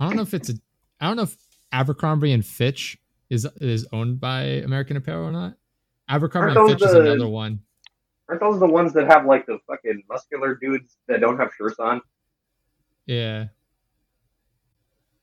I 0.00 0.06
don't 0.06 0.16
know 0.16 0.22
if 0.22 0.34
it's 0.34 0.50
a. 0.50 0.54
I 1.00 1.06
don't 1.06 1.16
know 1.16 1.22
if 1.22 1.36
Abercrombie 1.72 2.32
and 2.32 2.44
Fitch 2.44 2.98
is 3.30 3.46
is 3.60 3.86
owned 3.92 4.20
by 4.20 4.42
American 4.42 4.96
Apparel 4.96 5.28
or 5.28 5.32
not. 5.32 5.54
Abercrombie 6.08 6.58
and 6.58 6.70
Fitch 6.70 6.80
the, 6.80 6.86
is 6.86 6.94
another 6.94 7.28
one. 7.28 7.60
Aren't 8.28 8.40
those 8.40 8.60
the 8.60 8.66
ones 8.66 8.92
that 8.94 9.06
have 9.06 9.26
like 9.26 9.46
the 9.46 9.58
fucking 9.66 10.02
muscular 10.08 10.54
dudes 10.54 10.96
that 11.06 11.20
don't 11.20 11.38
have 11.38 11.50
shirts 11.56 11.78
on? 11.78 12.00
Yeah. 13.06 13.46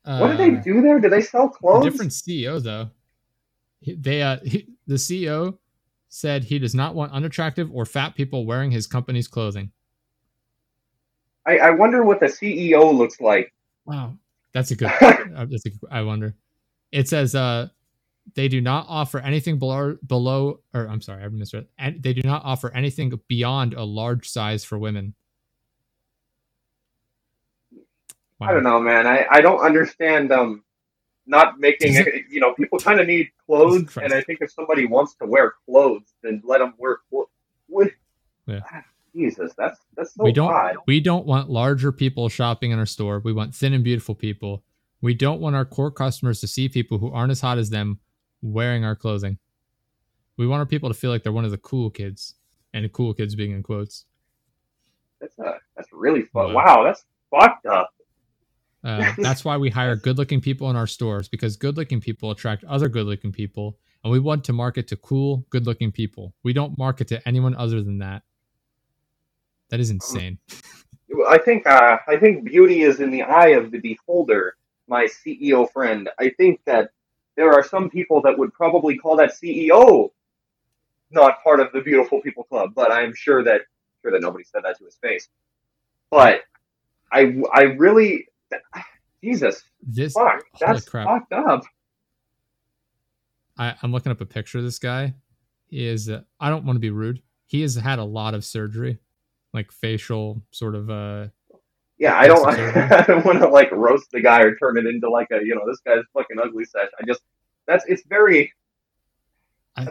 What 0.04 0.30
uh, 0.30 0.30
do 0.32 0.36
they 0.36 0.50
do 0.50 0.82
there? 0.82 1.00
Do 1.00 1.08
they 1.08 1.20
sell 1.20 1.48
clothes? 1.48 1.84
Different 1.84 2.12
CEO 2.12 2.62
though. 2.62 2.90
They 3.86 4.22
uh 4.22 4.38
he, 4.44 4.68
the 4.86 4.94
CEO 4.94 5.58
said 6.08 6.44
he 6.44 6.58
does 6.58 6.74
not 6.74 6.94
want 6.94 7.12
unattractive 7.12 7.70
or 7.72 7.84
fat 7.84 8.14
people 8.14 8.46
wearing 8.46 8.70
his 8.70 8.86
company's 8.86 9.28
clothing. 9.28 9.70
I, 11.44 11.58
I 11.58 11.70
wonder 11.70 12.04
what 12.04 12.20
the 12.20 12.26
CEO 12.26 12.92
looks 12.92 13.20
like. 13.20 13.52
Wow. 13.84 14.16
That's 14.56 14.70
a 14.70 14.76
good. 14.76 14.90
Uh, 15.36 15.44
that's 15.50 15.66
a, 15.66 15.70
I 15.90 16.00
wonder. 16.00 16.34
It 16.92 17.10
says 17.10 17.34
uh, 17.34 17.68
they 18.36 18.48
do 18.48 18.62
not 18.62 18.86
offer 18.88 19.18
anything 19.18 19.58
below 19.58 19.98
below, 20.06 20.60
or 20.72 20.88
I'm 20.88 21.02
sorry, 21.02 21.22
I 21.22 21.28
misread. 21.28 21.66
And 21.76 22.02
they 22.02 22.14
do 22.14 22.22
not 22.24 22.42
offer 22.42 22.72
anything 22.74 23.12
beyond 23.28 23.74
a 23.74 23.84
large 23.84 24.30
size 24.30 24.64
for 24.64 24.78
women. 24.78 25.14
Wow. 28.38 28.48
I 28.48 28.52
don't 28.54 28.62
know, 28.62 28.80
man. 28.80 29.06
I, 29.06 29.26
I 29.30 29.42
don't 29.42 29.60
understand 29.60 30.32
um 30.32 30.64
not 31.26 31.60
making 31.60 31.92
you 32.30 32.40
know 32.40 32.54
people 32.54 32.78
kind 32.78 32.98
of 32.98 33.06
need 33.06 33.28
clothes, 33.44 33.94
and 34.02 34.14
I 34.14 34.22
think 34.22 34.38
if 34.40 34.50
somebody 34.50 34.86
wants 34.86 35.16
to 35.16 35.26
wear 35.26 35.52
clothes, 35.66 36.14
then 36.22 36.40
let 36.46 36.60
them 36.60 36.72
wear 36.78 37.00
clothes. 37.10 37.28
Yeah. 38.46 38.60
Jesus, 39.16 39.52
that's 39.56 39.80
that's 39.96 40.14
so 40.14 40.24
we 40.24 40.32
don't 40.32 40.52
odd. 40.52 40.76
we 40.86 41.00
don't 41.00 41.26
want 41.26 41.48
larger 41.48 41.92
people 41.92 42.28
shopping 42.28 42.70
in 42.70 42.78
our 42.78 42.86
store. 42.86 43.20
We 43.24 43.32
want 43.32 43.54
thin 43.54 43.72
and 43.72 43.82
beautiful 43.82 44.14
people. 44.14 44.64
We 45.00 45.14
don't 45.14 45.40
want 45.40 45.56
our 45.56 45.64
core 45.64 45.90
customers 45.90 46.40
to 46.40 46.46
see 46.46 46.68
people 46.68 46.98
who 46.98 47.10
aren't 47.12 47.30
as 47.30 47.40
hot 47.40 47.58
as 47.58 47.70
them 47.70 48.00
wearing 48.42 48.84
our 48.84 48.96
clothing. 48.96 49.38
We 50.36 50.46
want 50.46 50.60
our 50.60 50.66
people 50.66 50.88
to 50.88 50.94
feel 50.94 51.10
like 51.10 51.22
they're 51.22 51.32
one 51.32 51.44
of 51.44 51.50
the 51.50 51.58
cool 51.58 51.90
kids, 51.90 52.34
and 52.74 52.84
the 52.84 52.88
cool 52.88 53.14
kids 53.14 53.34
being 53.34 53.52
in 53.52 53.62
quotes. 53.62 54.04
That's 55.20 55.38
uh, 55.38 55.52
that's 55.74 55.88
really 55.92 56.22
fun. 56.22 56.52
Wow, 56.52 56.84
that's 56.84 57.04
fucked 57.30 57.66
up. 57.66 57.90
Uh, 58.84 59.12
that's 59.18 59.44
why 59.44 59.56
we 59.56 59.70
hire 59.70 59.96
good-looking 59.96 60.40
people 60.40 60.70
in 60.70 60.76
our 60.76 60.86
stores 60.86 61.28
because 61.28 61.56
good-looking 61.56 62.00
people 62.00 62.30
attract 62.30 62.64
other 62.64 62.88
good-looking 62.88 63.32
people, 63.32 63.78
and 64.04 64.12
we 64.12 64.20
want 64.20 64.44
to 64.44 64.52
market 64.52 64.86
to 64.88 64.96
cool, 64.96 65.46
good-looking 65.50 65.90
people. 65.90 66.34
We 66.44 66.52
don't 66.52 66.76
market 66.78 67.08
to 67.08 67.26
anyone 67.26 67.56
other 67.56 67.82
than 67.82 67.98
that. 67.98 68.22
That 69.70 69.80
is 69.80 69.90
insane. 69.90 70.38
I 71.28 71.38
think 71.38 71.66
uh, 71.66 71.98
I 72.06 72.16
think 72.16 72.44
beauty 72.44 72.82
is 72.82 73.00
in 73.00 73.10
the 73.10 73.22
eye 73.22 73.48
of 73.48 73.70
the 73.70 73.78
beholder, 73.78 74.56
my 74.88 75.06
CEO 75.06 75.70
friend. 75.70 76.08
I 76.18 76.30
think 76.30 76.60
that 76.66 76.90
there 77.36 77.52
are 77.52 77.62
some 77.62 77.90
people 77.90 78.22
that 78.22 78.38
would 78.38 78.52
probably 78.52 78.96
call 78.96 79.16
that 79.16 79.32
CEO 79.32 80.10
not 81.10 81.42
part 81.42 81.60
of 81.60 81.72
the 81.72 81.80
beautiful 81.80 82.20
people 82.20 82.44
club, 82.44 82.72
but 82.74 82.90
I'm 82.90 83.14
sure 83.14 83.42
that 83.44 83.62
sure 84.02 84.12
that 84.12 84.20
nobody 84.20 84.44
said 84.44 84.62
that 84.64 84.78
to 84.78 84.84
his 84.84 84.96
face. 84.96 85.28
But 86.10 86.42
I 87.12 87.36
I 87.52 87.62
really 87.62 88.26
Jesus 89.22 89.62
this 89.82 90.12
fuck 90.12 90.42
that's 90.60 90.88
crap. 90.88 91.06
fucked 91.06 91.32
up. 91.32 91.64
I, 93.58 93.74
I'm 93.82 93.90
looking 93.90 94.12
up 94.12 94.20
a 94.20 94.26
picture 94.26 94.58
of 94.58 94.64
this 94.64 94.78
guy. 94.78 95.14
He 95.68 95.86
is 95.86 96.10
uh, 96.10 96.22
I 96.40 96.50
don't 96.50 96.64
want 96.64 96.76
to 96.76 96.80
be 96.80 96.90
rude. 96.90 97.22
He 97.46 97.62
has 97.62 97.76
had 97.76 97.98
a 97.98 98.04
lot 98.04 98.34
of 98.34 98.44
surgery 98.44 98.98
like 99.56 99.72
facial 99.72 100.42
sort 100.52 100.74
of 100.74 100.88
uh 100.90 101.26
yeah 101.98 102.16
i 102.16 102.26
don't 102.28 102.46
i 102.48 103.02
don't 103.06 103.24
want 103.26 103.40
to 103.40 103.48
like 103.48 103.70
roast 103.72 104.10
the 104.12 104.20
guy 104.20 104.42
or 104.42 104.54
turn 104.56 104.78
it 104.78 104.86
into 104.86 105.08
like 105.10 105.28
a 105.32 105.44
you 105.44 105.54
know 105.54 105.66
this 105.66 105.80
guy's 105.84 106.04
fucking 106.14 106.38
ugly 106.42 106.64
sesh 106.64 106.88
i 107.00 107.04
just 107.06 107.22
that's 107.66 107.84
it's 107.88 108.02
very 108.06 108.52
I, 109.76 109.88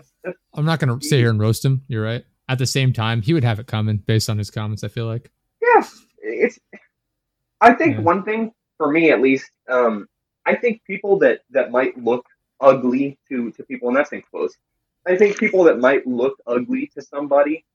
i'm 0.53 0.65
not 0.65 0.79
gonna 0.79 1.01
sit 1.01 1.19
here 1.19 1.29
and 1.29 1.39
roast 1.39 1.65
him 1.65 1.83
you're 1.87 2.03
right 2.03 2.23
at 2.47 2.57
the 2.59 2.65
same 2.65 2.93
time 2.93 3.21
he 3.21 3.33
would 3.33 3.43
have 3.43 3.59
it 3.59 3.67
coming 3.67 3.97
based 3.97 4.29
on 4.29 4.37
his 4.37 4.49
comments 4.51 4.83
i 4.83 4.87
feel 4.87 5.05
like 5.07 5.31
yeah 5.61 5.83
it's 6.21 6.59
I 7.61 7.73
think 7.73 7.95
Yeah. 7.95 8.01
one 8.01 8.23
thing 8.23 8.51
for 8.77 8.91
me 8.91 9.11
at 9.11 9.21
least, 9.21 9.49
um, 9.69 10.07
I 10.45 10.55
think 10.55 10.83
people 10.85 11.17
that 11.19 11.41
that 11.51 11.71
might 11.71 11.97
look 11.97 12.25
ugly 12.59 13.17
to 13.29 13.51
to 13.51 13.63
people, 13.63 13.87
and 13.87 13.97
that's 13.97 14.11
in 14.11 14.21
close. 14.29 14.53
I 15.07 15.15
think 15.15 15.37
people 15.37 15.63
that 15.63 15.79
might 15.79 16.05
look 16.05 16.35
ugly 16.45 16.91
to 16.95 17.01
somebody. 17.01 17.65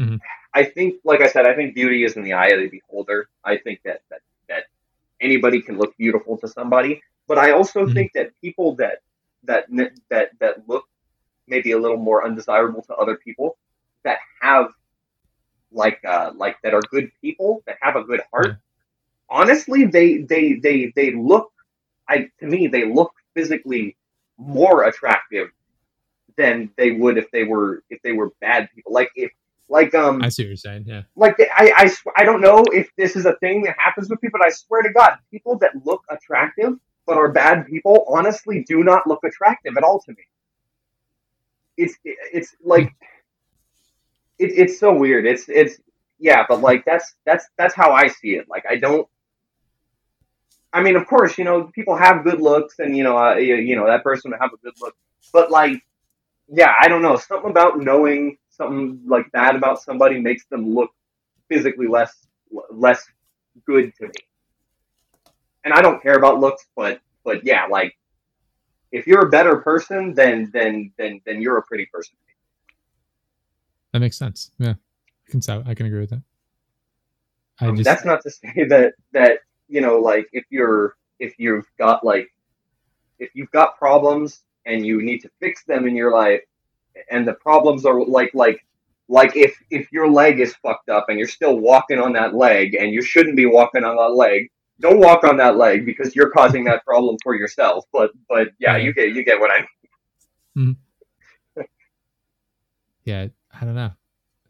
Mhm. 0.00 0.22
I 0.54 0.64
think, 0.64 0.96
like 1.04 1.22
I 1.22 1.28
said, 1.28 1.46
I 1.46 1.54
think 1.54 1.74
beauty 1.74 2.04
is 2.04 2.16
in 2.16 2.24
the 2.24 2.34
eye 2.34 2.48
of 2.48 2.60
the 2.60 2.68
beholder. 2.68 3.28
I 3.44 3.58
think 3.58 3.80
that 3.84 4.02
that 4.10 4.20
that 4.48 4.64
anybody 5.20 5.62
can 5.62 5.78
look 5.78 5.96
beautiful 5.98 6.38
to 6.38 6.48
somebody, 6.48 7.02
but 7.28 7.38
I 7.38 7.52
also 7.52 7.86
Mhm. 7.86 7.94
think 7.94 8.12
that 8.14 8.30
people 8.42 8.76
that 8.76 8.98
that 9.44 9.66
that 10.10 10.30
that 10.40 10.68
look 10.68 10.84
maybe 11.48 11.72
a 11.72 11.78
little 11.78 11.98
more 11.98 12.24
undesirable 12.24 12.82
to 12.84 12.94
other 12.96 13.16
people 13.16 13.58
that 14.04 14.18
have 14.42 14.68
like 15.72 16.00
uh 16.06 16.32
like 16.36 16.56
that 16.62 16.74
are 16.74 16.82
good 16.90 17.10
people 17.20 17.62
that 17.66 17.76
have 17.80 17.96
a 17.96 18.04
good 18.04 18.20
heart 18.32 18.52
Yeah. 18.52 18.56
honestly 19.30 19.84
they 19.86 20.18
they 20.18 20.54
they 20.54 20.92
they 20.96 21.12
look 21.12 21.50
i 22.08 22.28
to 22.40 22.46
me 22.46 22.66
they 22.68 22.86
look 22.92 23.12
physically 23.34 23.96
more 24.38 24.84
attractive 24.84 25.48
than 26.36 26.70
they 26.76 26.92
would 26.92 27.18
if 27.18 27.30
they 27.32 27.44
were 27.44 27.82
if 27.90 28.00
they 28.02 28.12
were 28.12 28.30
bad 28.40 28.68
people 28.74 28.92
like 28.92 29.10
if 29.16 29.30
like 29.70 29.94
um 29.94 30.20
I 30.20 30.28
see 30.28 30.42
what 30.42 30.48
you're 30.48 30.56
saying. 30.56 30.84
Yeah. 30.86 31.02
like 31.16 31.36
I, 31.40 31.72
I 31.76 31.86
sw- 31.86 32.14
I 32.16 32.24
don't 32.24 32.40
know 32.40 32.64
if 32.72 32.90
this 32.96 33.16
is 33.16 33.24
a 33.24 33.34
thing 33.36 33.62
that 33.62 33.76
happens 33.78 34.10
with 34.10 34.20
people 34.20 34.38
but 34.40 34.46
i 34.46 34.50
swear 34.50 34.82
to 34.82 34.92
god 34.92 35.18
people 35.30 35.56
that 35.58 35.70
look 35.84 36.02
attractive 36.10 36.74
but 37.06 37.16
are 37.16 37.30
bad 37.30 37.66
people 37.66 38.04
honestly 38.08 38.64
do 38.68 38.84
not 38.84 39.06
look 39.06 39.20
attractive 39.24 39.76
at 39.76 39.82
all 39.84 40.00
to 40.00 40.10
me 40.10 40.24
it's 41.76 41.94
it's 42.04 42.54
like 42.62 42.92
it, 44.38 44.50
it's 44.58 44.78
so 44.78 44.92
weird 44.92 45.24
it's 45.24 45.48
it's 45.48 45.78
yeah 46.18 46.44
but 46.48 46.60
like 46.60 46.84
that's 46.84 47.14
that's 47.24 47.46
that's 47.56 47.74
how 47.74 47.92
i 47.92 48.08
see 48.08 48.30
it 48.34 48.46
like 48.48 48.64
i 48.68 48.76
don't 48.76 49.08
i 50.72 50.82
mean 50.82 50.96
of 50.96 51.06
course 51.06 51.38
you 51.38 51.44
know 51.44 51.64
people 51.74 51.96
have 51.96 52.24
good 52.24 52.40
looks 52.40 52.80
and 52.80 52.96
you 52.96 53.04
know 53.04 53.16
uh, 53.16 53.34
you, 53.36 53.54
you 53.54 53.76
know 53.76 53.86
that 53.86 54.02
person 54.02 54.30
would 54.30 54.40
have 54.40 54.52
a 54.52 54.56
good 54.58 54.74
look 54.80 54.94
but 55.32 55.50
like 55.50 55.80
yeah 56.52 56.74
i 56.80 56.88
don't 56.88 57.02
know 57.02 57.16
something 57.16 57.50
about 57.50 57.78
knowing 57.78 58.36
something 58.60 59.00
like 59.06 59.26
that 59.32 59.56
about 59.56 59.80
somebody 59.80 60.20
makes 60.20 60.44
them 60.52 60.74
look 60.74 60.90
physically 61.48 61.86
less 61.86 62.12
less 62.70 63.02
good 63.64 63.86
to 63.96 64.04
me 64.04 64.20
and 65.64 65.72
i 65.72 65.80
don't 65.80 66.02
care 66.02 66.16
about 66.16 66.40
looks 66.40 66.66
but 66.76 67.00
but 67.24 67.44
yeah 67.44 67.64
like 67.66 67.96
if 68.92 69.06
you're 69.06 69.26
a 69.26 69.30
better 69.30 69.56
person 69.56 70.12
then 70.14 70.50
then 70.52 70.92
then 70.98 71.20
then 71.24 71.40
you're 71.40 71.58
a 71.58 71.62
pretty 71.62 71.86
person 71.86 72.14
That 73.92 74.00
makes 74.00 74.16
sense. 74.16 74.50
Yeah. 74.58 74.74
I 74.74 75.30
can 75.30 75.40
I 75.66 75.74
can 75.74 75.86
agree 75.86 76.00
with 76.00 76.10
that. 76.10 76.22
I 77.60 77.66
Um, 77.66 77.76
just 77.76 77.84
that's 77.84 78.04
not 78.04 78.22
to 78.22 78.30
say 78.30 78.64
that 78.68 78.94
that 79.12 79.40
you 79.68 79.80
know 79.80 79.98
like 79.98 80.28
if 80.32 80.44
you're 80.50 80.96
if 81.18 81.34
you've 81.38 81.68
got 81.78 82.04
like 82.04 82.28
if 83.18 83.30
you've 83.34 83.50
got 83.50 83.78
problems 83.78 84.44
and 84.66 84.86
you 84.86 85.02
need 85.02 85.20
to 85.20 85.30
fix 85.40 85.64
them 85.64 85.86
in 85.86 85.94
your 85.94 86.12
life 86.12 86.42
and 87.10 87.26
the 87.26 87.34
problems 87.34 87.84
are 87.84 88.04
like 88.04 88.30
like 88.34 88.64
like 89.08 89.36
if 89.36 89.56
if 89.70 89.90
your 89.92 90.10
leg 90.10 90.40
is 90.40 90.54
fucked 90.62 90.88
up 90.88 91.06
and 91.08 91.18
you're 91.18 91.28
still 91.28 91.58
walking 91.58 91.98
on 91.98 92.12
that 92.12 92.34
leg 92.34 92.74
and 92.74 92.92
you 92.92 93.02
shouldn't 93.02 93.36
be 93.36 93.46
walking 93.46 93.84
on 93.84 93.96
that 93.96 94.14
leg 94.14 94.48
don't 94.80 94.98
walk 94.98 95.24
on 95.24 95.36
that 95.36 95.56
leg 95.56 95.84
because 95.84 96.14
you're 96.14 96.30
causing 96.30 96.64
that 96.64 96.84
problem 96.84 97.16
for 97.22 97.34
yourself 97.34 97.84
but 97.92 98.10
but 98.28 98.48
yeah 98.58 98.76
you 98.76 98.92
get 98.92 99.12
you 99.14 99.24
get 99.24 99.40
what 99.40 99.50
i 99.50 99.58
mean 99.58 99.66
mm-hmm. 100.56 100.72
yeah, 103.04 103.28
I 103.60 103.64
don't 103.64 103.74
know. 103.74 103.90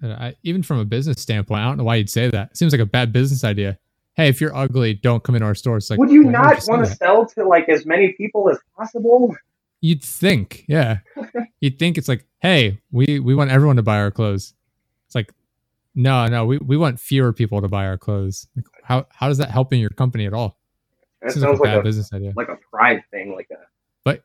I, 0.02 0.34
even 0.42 0.62
from 0.62 0.78
a 0.78 0.84
business 0.84 1.20
standpoint, 1.20 1.60
I 1.60 1.64
don't 1.64 1.76
know 1.76 1.84
why 1.84 1.96
you'd 1.96 2.08
say 2.08 2.30
that. 2.30 2.50
It 2.52 2.56
seems 2.56 2.72
like 2.72 2.80
a 2.80 2.86
bad 2.86 3.12
business 3.12 3.44
idea. 3.44 3.78
Hey, 4.14 4.28
if 4.28 4.40
you're 4.40 4.54
ugly, 4.54 4.94
don't 4.94 5.22
come 5.22 5.34
into 5.34 5.46
our 5.46 5.54
store. 5.54 5.76
It's 5.76 5.90
like, 5.90 5.98
would 5.98 6.10
you 6.10 6.24
not 6.24 6.62
want 6.66 6.84
to 6.84 6.94
sell 6.94 7.26
to 7.26 7.46
like 7.46 7.68
as 7.68 7.84
many 7.84 8.12
people 8.12 8.48
as 8.50 8.58
possible 8.76 9.34
You'd 9.80 10.02
think, 10.02 10.64
yeah. 10.68 10.98
You'd 11.60 11.78
think 11.78 11.96
it's 11.98 12.08
like, 12.08 12.26
hey, 12.40 12.80
we 12.90 13.20
we 13.20 13.34
want 13.34 13.50
everyone 13.50 13.76
to 13.76 13.82
buy 13.82 13.98
our 13.98 14.10
clothes. 14.10 14.54
It's 15.06 15.14
like, 15.14 15.32
no, 15.94 16.26
no, 16.26 16.44
we, 16.46 16.58
we 16.58 16.76
want 16.76 17.00
fewer 17.00 17.32
people 17.32 17.60
to 17.62 17.68
buy 17.68 17.86
our 17.86 17.98
clothes. 17.98 18.46
Like, 18.56 18.66
how 18.82 19.06
how 19.10 19.28
does 19.28 19.38
that 19.38 19.50
help 19.50 19.72
in 19.72 19.78
your 19.80 19.90
company 19.90 20.26
at 20.26 20.32
all? 20.34 20.58
that 21.22 21.28
like 21.28 21.36
sounds 21.36 21.60
like 21.60 21.70
bad 21.70 21.78
a 21.78 21.82
business 21.82 22.12
idea. 22.12 22.32
like 22.36 22.48
a 22.48 22.58
pride 22.70 23.02
thing 23.10 23.34
like 23.34 23.48
a. 23.50 23.56
But 24.04 24.22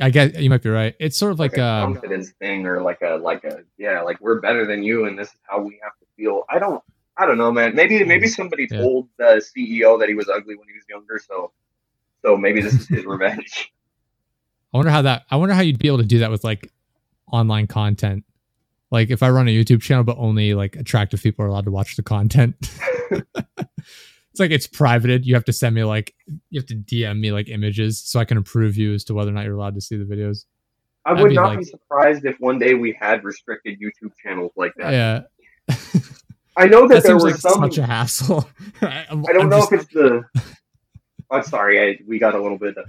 I 0.00 0.10
guess 0.10 0.36
you 0.36 0.50
might 0.50 0.62
be 0.62 0.68
right. 0.70 0.94
It's 1.00 1.16
sort 1.16 1.32
of 1.32 1.38
like, 1.38 1.52
like, 1.52 1.58
a 1.60 1.64
um, 1.64 1.94
confidence 1.94 2.30
thing 2.38 2.66
or 2.66 2.82
like 2.82 3.00
a 3.02 3.16
like 3.16 3.44
a 3.44 3.60
yeah 3.78 4.02
like 4.02 4.20
we're 4.20 4.40
better 4.40 4.66
than 4.66 4.82
you 4.82 5.06
and 5.06 5.18
this 5.18 5.28
is 5.28 5.40
how 5.44 5.60
we 5.60 5.78
have 5.82 5.92
to 6.00 6.06
feel 6.16 6.44
i 6.50 6.58
don't 6.58 6.82
i 7.16 7.24
don't 7.26 7.38
know 7.38 7.50
man 7.50 7.74
maybe 7.74 8.02
maybe 8.04 8.26
somebody 8.26 8.66
Yeah. 8.70 8.80
told 8.82 9.08
the 9.18 9.42
ceo 9.56 9.98
that 9.98 10.08
he 10.08 10.14
was 10.14 10.28
ugly 10.28 10.54
when 10.56 10.68
he 10.68 10.74
was 10.74 10.84
younger 10.88 11.18
so 11.24 11.52
so 12.22 12.36
maybe 12.36 12.60
this 12.60 12.74
is 12.74 12.88
his 12.88 13.04
revenge 13.14 13.72
I 14.72 14.76
wonder 14.76 14.90
how 14.90 15.02
that. 15.02 15.22
I 15.30 15.36
wonder 15.36 15.54
how 15.54 15.60
you'd 15.62 15.78
be 15.78 15.88
able 15.88 15.98
to 15.98 16.04
do 16.04 16.18
that 16.20 16.30
with 16.30 16.44
like 16.44 16.70
online 17.32 17.66
content. 17.66 18.24
Like 18.90 19.10
if 19.10 19.22
I 19.22 19.30
run 19.30 19.48
a 19.48 19.50
YouTube 19.50 19.82
channel, 19.82 20.04
but 20.04 20.16
only 20.18 20.54
like 20.54 20.76
attractive 20.76 21.22
people 21.22 21.44
are 21.44 21.48
allowed 21.48 21.64
to 21.66 21.70
watch 21.70 21.96
the 21.96 22.02
content. 22.02 22.54
it's 23.10 24.38
like 24.38 24.50
it's 24.50 24.66
privated. 24.66 25.26
You 25.26 25.34
have 25.34 25.44
to 25.46 25.52
send 25.52 25.74
me 25.74 25.84
like 25.84 26.14
you 26.50 26.60
have 26.60 26.66
to 26.68 26.74
DM 26.74 27.18
me 27.20 27.32
like 27.32 27.48
images 27.48 27.98
so 28.00 28.20
I 28.20 28.24
can 28.24 28.36
approve 28.38 28.76
you 28.76 28.94
as 28.94 29.04
to 29.04 29.14
whether 29.14 29.30
or 29.30 29.34
not 29.34 29.44
you're 29.44 29.54
allowed 29.56 29.74
to 29.74 29.80
see 29.80 29.96
the 29.96 30.04
videos. 30.04 30.44
i 31.06 31.12
would 31.12 31.28
be 31.30 31.34
not 31.34 31.48
like- 31.50 31.58
be 31.60 31.64
surprised 31.64 32.24
if 32.24 32.36
one 32.38 32.58
day 32.58 32.74
we 32.74 32.96
had 33.00 33.24
restricted 33.24 33.78
youtube 33.80 34.12
channels 34.22 34.52
like 34.56 34.72
that 34.76 34.92
Yeah, 34.92 35.74
i 36.56 36.66
know 36.66 36.86
that, 36.88 36.96
that 36.96 37.04
there 37.04 37.18
like 37.18 37.36
some 37.36 37.62
such 37.62 37.78
a 37.78 37.86
hassle. 37.86 38.48
I'm- 38.82 39.24
i 39.28 39.32
don't 39.32 39.44
I'm 39.44 39.48
know 39.48 39.60
just- 39.60 39.72
if 39.72 39.80
it's 39.82 39.92
the 39.94 40.24
i'm 41.30 41.42
sorry 41.44 41.80
I, 41.82 41.98
we 42.06 42.18
got 42.18 42.34
a 42.34 42.40
little 42.42 42.58
bit 42.58 42.76
of, 42.76 42.84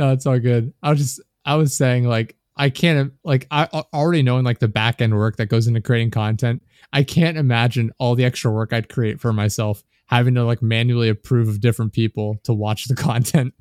No, 0.00 0.12
it's 0.12 0.24
all 0.24 0.38
good. 0.38 0.72
I 0.82 0.88
was 0.88 0.98
just 0.98 1.20
I 1.44 1.56
was 1.56 1.76
saying 1.76 2.04
like 2.04 2.34
I 2.56 2.70
can't 2.70 3.12
like 3.22 3.46
I 3.50 3.66
already 3.92 4.22
knowing 4.22 4.44
like 4.44 4.58
the 4.58 4.66
back 4.66 5.02
end 5.02 5.14
work 5.14 5.36
that 5.36 5.46
goes 5.46 5.66
into 5.66 5.82
creating 5.82 6.10
content. 6.10 6.62
I 6.90 7.02
can't 7.02 7.36
imagine 7.36 7.92
all 7.98 8.14
the 8.14 8.24
extra 8.24 8.50
work 8.50 8.72
I'd 8.72 8.88
create 8.88 9.20
for 9.20 9.30
myself 9.34 9.84
having 10.06 10.36
to 10.36 10.44
like 10.44 10.62
manually 10.62 11.10
approve 11.10 11.48
of 11.48 11.60
different 11.60 11.92
people 11.92 12.38
to 12.44 12.54
watch 12.54 12.86
the 12.86 12.96
content. 12.96 13.52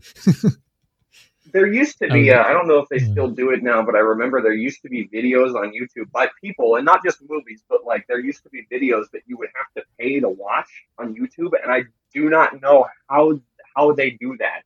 there 1.52 1.68
used 1.68 1.98
to 1.98 2.08
be 2.10 2.32
uh, 2.32 2.44
i 2.44 2.54
don't 2.54 2.68
know 2.68 2.78
if 2.78 2.88
they 2.90 3.00
still 3.00 3.28
do 3.28 3.50
it 3.50 3.64
now 3.64 3.82
but 3.82 3.96
i 3.96 3.98
remember 3.98 4.40
there 4.40 4.54
used 4.54 4.84
to 4.84 4.88
be 4.88 5.08
videos 5.08 5.56
on 5.56 5.72
youtube 5.72 6.08
by 6.12 6.28
people 6.40 6.76
and 6.76 6.86
not 6.86 7.04
just 7.04 7.18
movies 7.28 7.64
but 7.68 7.84
like 7.84 8.06
there 8.08 8.20
used 8.20 8.44
to 8.44 8.50
be 8.50 8.68
videos 8.72 9.06
that 9.12 9.24
you 9.26 9.36
would 9.36 9.50
have 9.56 9.66
to 9.76 9.82
pay 9.98 10.20
to 10.20 10.30
watch 10.30 10.70
on 11.00 11.16
youtube 11.16 11.50
and 11.64 11.72
i 11.72 11.82
do 12.14 12.30
not 12.30 12.62
know 12.62 12.86
how 13.10 13.34
how 13.76 13.92
they 13.92 14.12
do 14.12 14.38
that 14.38 14.62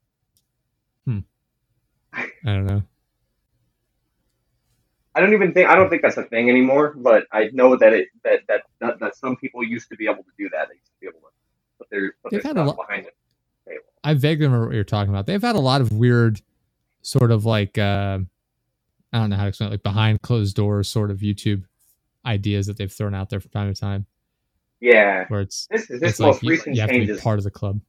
I 2.13 2.27
don't 2.45 2.65
know. 2.65 2.83
i 5.15 5.19
don't 5.19 5.33
even 5.33 5.53
think 5.53 5.69
i 5.69 5.75
don't 5.75 5.89
think 5.89 6.01
that's 6.01 6.17
a 6.17 6.23
thing 6.23 6.49
anymore 6.49 6.93
but 6.97 7.25
i 7.31 7.49
know 7.53 7.75
that 7.77 7.93
it 7.93 8.07
that 8.23 8.41
that 8.47 8.61
that, 8.79 8.99
that 8.99 9.15
some 9.15 9.35
people 9.37 9.63
used 9.63 9.89
to 9.89 9.95
be 9.95 10.05
able 10.05 10.23
to 10.23 10.31
do 10.37 10.49
that 10.49 10.67
they 10.69 10.75
used 10.75 10.91
to 10.91 10.99
be 11.01 11.07
able 11.07 11.19
to 11.19 11.27
put 11.77 11.89
their 11.89 12.13
put 12.23 12.31
their 12.31 12.39
They've 12.39 12.43
had 12.45 12.57
a 12.57 12.65
stuff 12.65 12.77
lot- 12.77 12.87
behind 12.87 13.07
it 13.07 13.15
I 14.05 14.13
vaguely 14.15 14.45
remember 14.45 14.65
what 14.65 14.75
you're 14.75 14.83
talking 14.83 15.13
about. 15.13 15.27
They've 15.27 15.41
had 15.41 15.55
a 15.55 15.61
lot 15.61 15.79
of 15.79 15.93
weird 15.93 16.41
sort 17.03 17.31
of 17.31 17.45
like 17.45 17.77
uh 17.77 18.19
I 19.13 19.17
don't 19.19 19.29
know 19.29 19.35
how 19.37 19.43
to 19.43 19.49
explain 19.49 19.69
it, 19.69 19.73
like 19.73 19.83
behind 19.83 20.21
closed 20.21 20.55
doors 20.55 20.89
sort 20.89 21.09
of 21.11 21.19
YouTube 21.19 21.63
ideas 22.25 22.67
that 22.67 22.77
they've 22.77 22.91
thrown 22.91 23.13
out 23.13 23.29
there 23.29 23.39
from 23.39 23.51
time 23.51 23.73
to 23.73 23.79
time 23.79 24.05
yeah 24.81 25.25
where 25.29 25.41
it's 25.41 25.67
this 25.71 25.89
is 25.89 26.01
this 26.01 26.11
it's 26.11 26.19
like 26.19 26.27
most 26.33 26.43
you, 26.43 26.49
recent 26.49 26.75
you 26.75 26.81
have 26.81 26.89
to 26.89 27.05
be 27.05 27.17
part 27.17 27.37
of 27.37 27.43
the 27.45 27.51
club. 27.51 27.79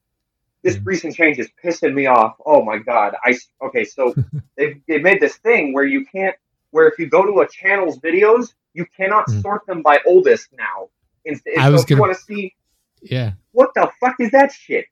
This 0.64 0.78
recent 0.84 1.14
change 1.14 1.38
is 1.38 1.48
pissing 1.62 1.94
me 1.94 2.06
off. 2.06 2.34
Oh 2.44 2.64
my 2.64 2.78
god! 2.78 3.14
I 3.24 3.36
okay, 3.62 3.84
so 3.84 4.12
they 4.56 4.80
they 4.88 4.98
made 4.98 5.20
this 5.20 5.36
thing 5.36 5.72
where 5.72 5.84
you 5.84 6.04
can't 6.06 6.34
where 6.72 6.88
if 6.88 6.98
you 6.98 7.06
go 7.08 7.24
to 7.24 7.40
a 7.42 7.48
channel's 7.48 7.98
videos, 8.00 8.52
you 8.72 8.84
cannot 8.96 9.28
Mm. 9.28 9.42
sort 9.42 9.64
them 9.66 9.82
by 9.82 10.00
oldest 10.06 10.48
now. 10.58 10.88
Instead, 11.24 11.54
I 11.58 11.66
so 11.66 11.72
was 11.72 11.84
gonna- 11.84 12.00
want 12.00 12.16
to 12.16 12.20
see 12.22 12.54
Yeah. 13.02 13.32
what 13.52 13.70
the 13.74 13.88
fuck 14.00 14.16
is 14.18 14.30
that 14.32 14.50
shit? 14.52 14.86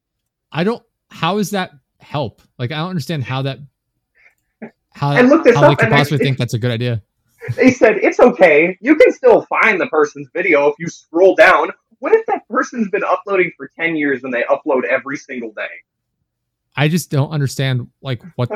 I 0.53 0.63
don't. 0.63 0.83
How 1.11 1.39
is 1.39 1.51
that 1.51 1.73
help? 1.99 2.41
Like 2.59 2.71
I 2.71 2.77
don't 2.77 2.91
understand 2.91 3.25
how 3.25 3.43
that. 3.43 3.59
How, 4.95 5.09
I 5.11 5.23
looked 5.23 5.45
this 5.45 5.55
how 5.57 5.63
they 5.63 5.67
up 5.69 5.79
could 5.79 5.87
and 5.87 5.95
I- 5.95 5.99
possibly 5.99 6.19
think 6.19 6.37
that's 6.39 6.55
a 6.55 6.59
good 6.59 6.71
idea. 6.71 7.03
They 7.57 7.73
said 7.73 7.97
it's 7.97 8.21
okay. 8.21 8.79
You 8.81 8.95
can 8.95 9.11
still 9.13 9.43
find 9.47 9.81
the 9.81 9.87
person's 9.89 10.29
video 10.33 10.69
if 10.69 10.75
you 10.79 10.87
scroll 10.89 11.35
down. 11.35 11.71
What 12.03 12.13
if 12.15 12.27
that 12.27 12.49
person's 12.49 12.89
been 12.89 13.05
uploading 13.05 13.53
for 13.57 13.71
ten 13.79 13.95
years 13.95 14.25
and 14.25 14.35
they 14.35 14.43
upload 14.43 14.83
every 14.91 15.17
single 15.17 15.53
day? 15.53 15.69
I 16.77 16.89
just 16.89 17.13
don't 17.13 17.31
understand. 17.31 17.87
Like 18.03 18.25
what? 18.35 18.51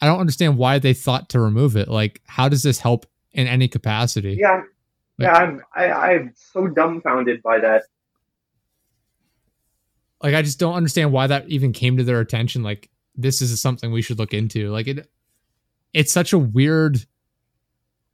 I 0.00 0.06
don't 0.06 0.20
understand 0.20 0.56
why 0.56 0.78
they 0.78 0.94
thought 0.94 1.28
to 1.30 1.40
remove 1.40 1.76
it. 1.76 1.88
Like 1.88 2.22
how 2.24 2.48
does 2.48 2.62
this 2.62 2.78
help 2.78 3.04
in 3.32 3.46
any 3.46 3.68
capacity? 3.68 4.38
Yeah, 4.40 4.62
yeah. 5.18 5.34
I'm 5.34 5.62
I, 5.76 5.90
I'm 5.92 6.32
so 6.34 6.66
dumbfounded 6.66 7.42
by 7.42 7.60
that. 7.60 7.82
Like 10.22 10.34
I 10.34 10.40
just 10.40 10.58
don't 10.58 10.72
understand 10.72 11.12
why 11.12 11.26
that 11.26 11.46
even 11.50 11.74
came 11.74 11.98
to 11.98 12.04
their 12.04 12.20
attention. 12.20 12.62
Like 12.62 12.88
this 13.14 13.42
is 13.42 13.60
something 13.60 13.92
we 13.92 14.00
should 14.00 14.18
look 14.18 14.32
into. 14.32 14.70
Like 14.70 14.88
it. 14.88 15.10
It's 15.92 16.12
such 16.12 16.32
a 16.32 16.38
weird, 16.38 17.04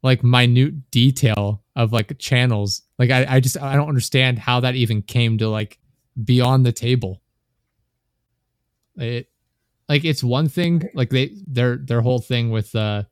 like 0.04 0.22
minute 0.22 0.90
detail 0.92 1.64
of 1.74 1.92
like 1.92 2.16
channels. 2.18 2.82
Like 3.00 3.10
I, 3.10 3.26
I 3.28 3.40
just 3.40 3.60
I 3.60 3.74
don't 3.74 3.88
understand 3.88 4.38
how 4.38 4.60
that 4.60 4.76
even 4.76 5.02
came 5.02 5.38
to 5.38 5.48
like 5.48 5.78
be 6.22 6.40
on 6.40 6.62
the 6.62 6.70
table. 6.72 7.20
It 8.96 9.28
like 9.88 10.04
it's 10.04 10.22
one 10.22 10.48
thing 10.48 10.88
like 10.94 11.10
they 11.10 11.32
their 11.46 11.76
their 11.76 12.00
whole 12.00 12.20
thing 12.20 12.50
with 12.50 12.74
uh 12.76 13.02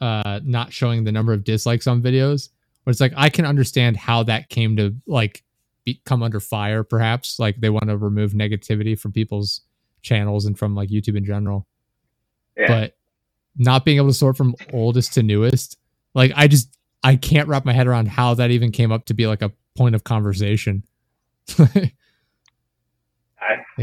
uh 0.00 0.40
not 0.44 0.72
showing 0.72 1.04
the 1.04 1.12
number 1.12 1.32
of 1.32 1.44
dislikes 1.44 1.86
on 1.86 2.02
videos. 2.02 2.50
But 2.84 2.90
it's 2.90 3.00
like 3.00 3.14
I 3.16 3.30
can 3.30 3.46
understand 3.46 3.96
how 3.96 4.24
that 4.24 4.50
came 4.50 4.76
to 4.76 4.94
like 5.06 5.42
be, 5.84 6.00
come 6.04 6.22
under 6.22 6.40
fire 6.40 6.82
perhaps 6.82 7.38
like 7.38 7.60
they 7.60 7.70
want 7.70 7.88
to 7.88 7.96
remove 7.96 8.32
negativity 8.32 8.98
from 8.98 9.12
people's 9.12 9.60
channels 10.02 10.44
and 10.46 10.58
from 10.58 10.74
like 10.74 10.88
youtube 10.88 11.16
in 11.16 11.24
general 11.26 11.66
Yeah. 12.56 12.68
but 12.68 12.96
not 13.56 13.84
being 13.84 13.98
able 13.98 14.08
to 14.08 14.14
sort 14.14 14.36
from 14.36 14.54
oldest 14.72 15.12
to 15.14 15.22
newest 15.22 15.78
like 16.14 16.32
i 16.36 16.46
just 16.46 16.76
i 17.02 17.16
can't 17.16 17.48
wrap 17.48 17.64
my 17.64 17.72
head 17.72 17.86
around 17.86 18.08
how 18.08 18.34
that 18.34 18.50
even 18.50 18.70
came 18.72 18.92
up 18.92 19.04
to 19.06 19.14
be 19.14 19.26
like 19.26 19.42
a 19.42 19.52
point 19.76 19.94
of 19.94 20.04
conversation. 20.04 20.84
I, 21.58 21.90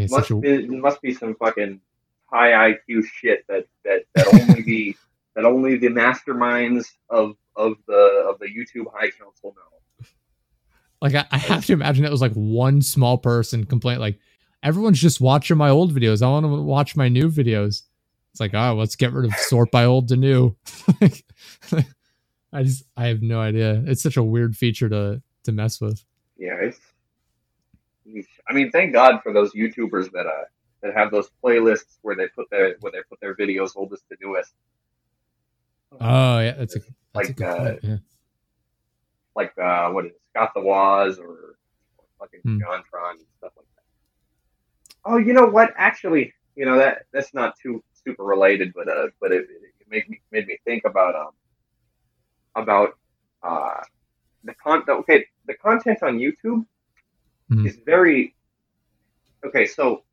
must 0.09 0.31
a- 0.31 0.35
be, 0.35 0.49
it 0.49 0.69
must 0.69 1.01
be 1.01 1.13
some 1.13 1.35
fucking 1.35 1.79
high 2.25 2.73
IQ 2.73 3.03
shit 3.05 3.45
that 3.47 3.67
that 3.83 4.03
that 4.15 4.27
only 4.33 4.61
the 4.61 4.95
that 5.35 5.45
only 5.45 5.77
the 5.77 5.87
masterminds 5.87 6.87
of 7.09 7.35
of 7.55 7.73
the 7.87 8.25
of 8.29 8.39
the 8.39 8.47
YouTube 8.47 8.91
High 8.93 9.11
Council 9.11 9.55
know. 9.55 10.05
like 11.01 11.13
I, 11.15 11.25
I 11.31 11.37
have 11.37 11.65
to 11.67 11.73
imagine 11.73 12.05
it 12.05 12.11
was 12.11 12.21
like 12.21 12.33
one 12.33 12.81
small 12.81 13.17
person 13.17 13.65
complain 13.65 13.99
like 13.99 14.17
everyone's 14.63 14.99
just 14.99 15.21
watching 15.21 15.57
my 15.57 15.69
old 15.69 15.93
videos. 15.93 16.23
I 16.23 16.29
want 16.29 16.45
to 16.45 16.61
watch 16.63 16.95
my 16.95 17.09
new 17.09 17.29
videos. 17.29 17.83
It's 18.31 18.39
like 18.39 18.55
oh 18.55 18.75
let's 18.75 18.95
get 18.95 19.11
rid 19.11 19.25
of 19.25 19.35
sort 19.35 19.71
by 19.71 19.83
old 19.85 20.07
to 20.07 20.15
new 20.15 20.55
i 22.53 22.63
just 22.63 22.83
i 22.97 23.07
have 23.07 23.21
no 23.21 23.39
idea 23.39 23.83
it's 23.87 24.01
such 24.03 24.17
a 24.17 24.23
weird 24.23 24.55
feature 24.55 24.89
to 24.89 25.21
to 25.43 25.51
mess 25.51 25.79
with 25.81 26.03
Yeah, 26.37 26.55
it's. 26.61 26.79
I 28.49 28.53
mean, 28.53 28.71
thank 28.71 28.93
God 28.93 29.21
for 29.23 29.31
those 29.31 29.53
YouTubers 29.53 30.11
that 30.11 30.25
uh 30.27 30.45
that 30.81 30.93
have 30.95 31.11
those 31.11 31.29
playlists 31.43 31.97
where 32.01 32.15
they 32.15 32.27
put 32.27 32.49
their 32.49 32.75
where 32.81 32.91
they 32.91 32.99
put 33.09 33.19
their 33.21 33.35
videos 33.35 33.71
oldest 33.75 34.03
to 34.09 34.17
newest. 34.21 34.53
oh 35.99 36.39
yeah 36.39 36.51
that's 36.53 36.75
a 36.75 36.79
that's 37.13 37.29
a 37.29 37.31
Like, 37.31 37.35
good 37.37 37.45
uh, 37.47 37.57
point 37.57 37.79
yeah. 37.83 37.97
like 39.35 39.53
uh, 39.57 39.89
what 39.91 40.05
is 40.05 40.11
it, 40.11 40.21
Scott 40.33 40.51
the 40.55 40.61
Woz 40.61 41.19
or, 41.19 41.27
or 41.97 42.05
fucking 42.19 42.41
Hmm. 42.43 42.57
JonTron 42.57 43.11
and 43.11 43.27
stuff 43.37 43.53
like 43.55 43.65
that. 43.75 43.83
Oh, 45.05 45.17
you 45.17 45.33
know 45.33 45.45
what? 45.45 45.73
Actually, 45.77 46.33
you 46.55 46.65
know 46.65 46.77
that 46.77 47.03
that's 47.13 47.33
not 47.33 47.55
too 47.61 47.83
super 48.03 48.23
related, 48.23 48.73
but 48.75 48.87
uh, 48.89 49.07
but 49.19 49.31
it, 49.31 49.47
it 49.49 49.87
made 49.89 50.07
me 50.09 50.21
made 50.31 50.47
me 50.47 50.57
think 50.65 50.83
about 50.85 51.15
um 51.15 51.31
about 52.55 52.91
uh 53.43 53.81
the 54.43 54.53
con. 54.55 54.83
Okay, 54.87 55.25
the 55.45 55.55
content 55.55 55.99
on 56.03 56.17
YouTube 56.19 56.65
Mhm. 57.49 57.65
is 57.65 57.77
very 57.85 58.35
okay. 59.45 59.65
So 59.65 60.03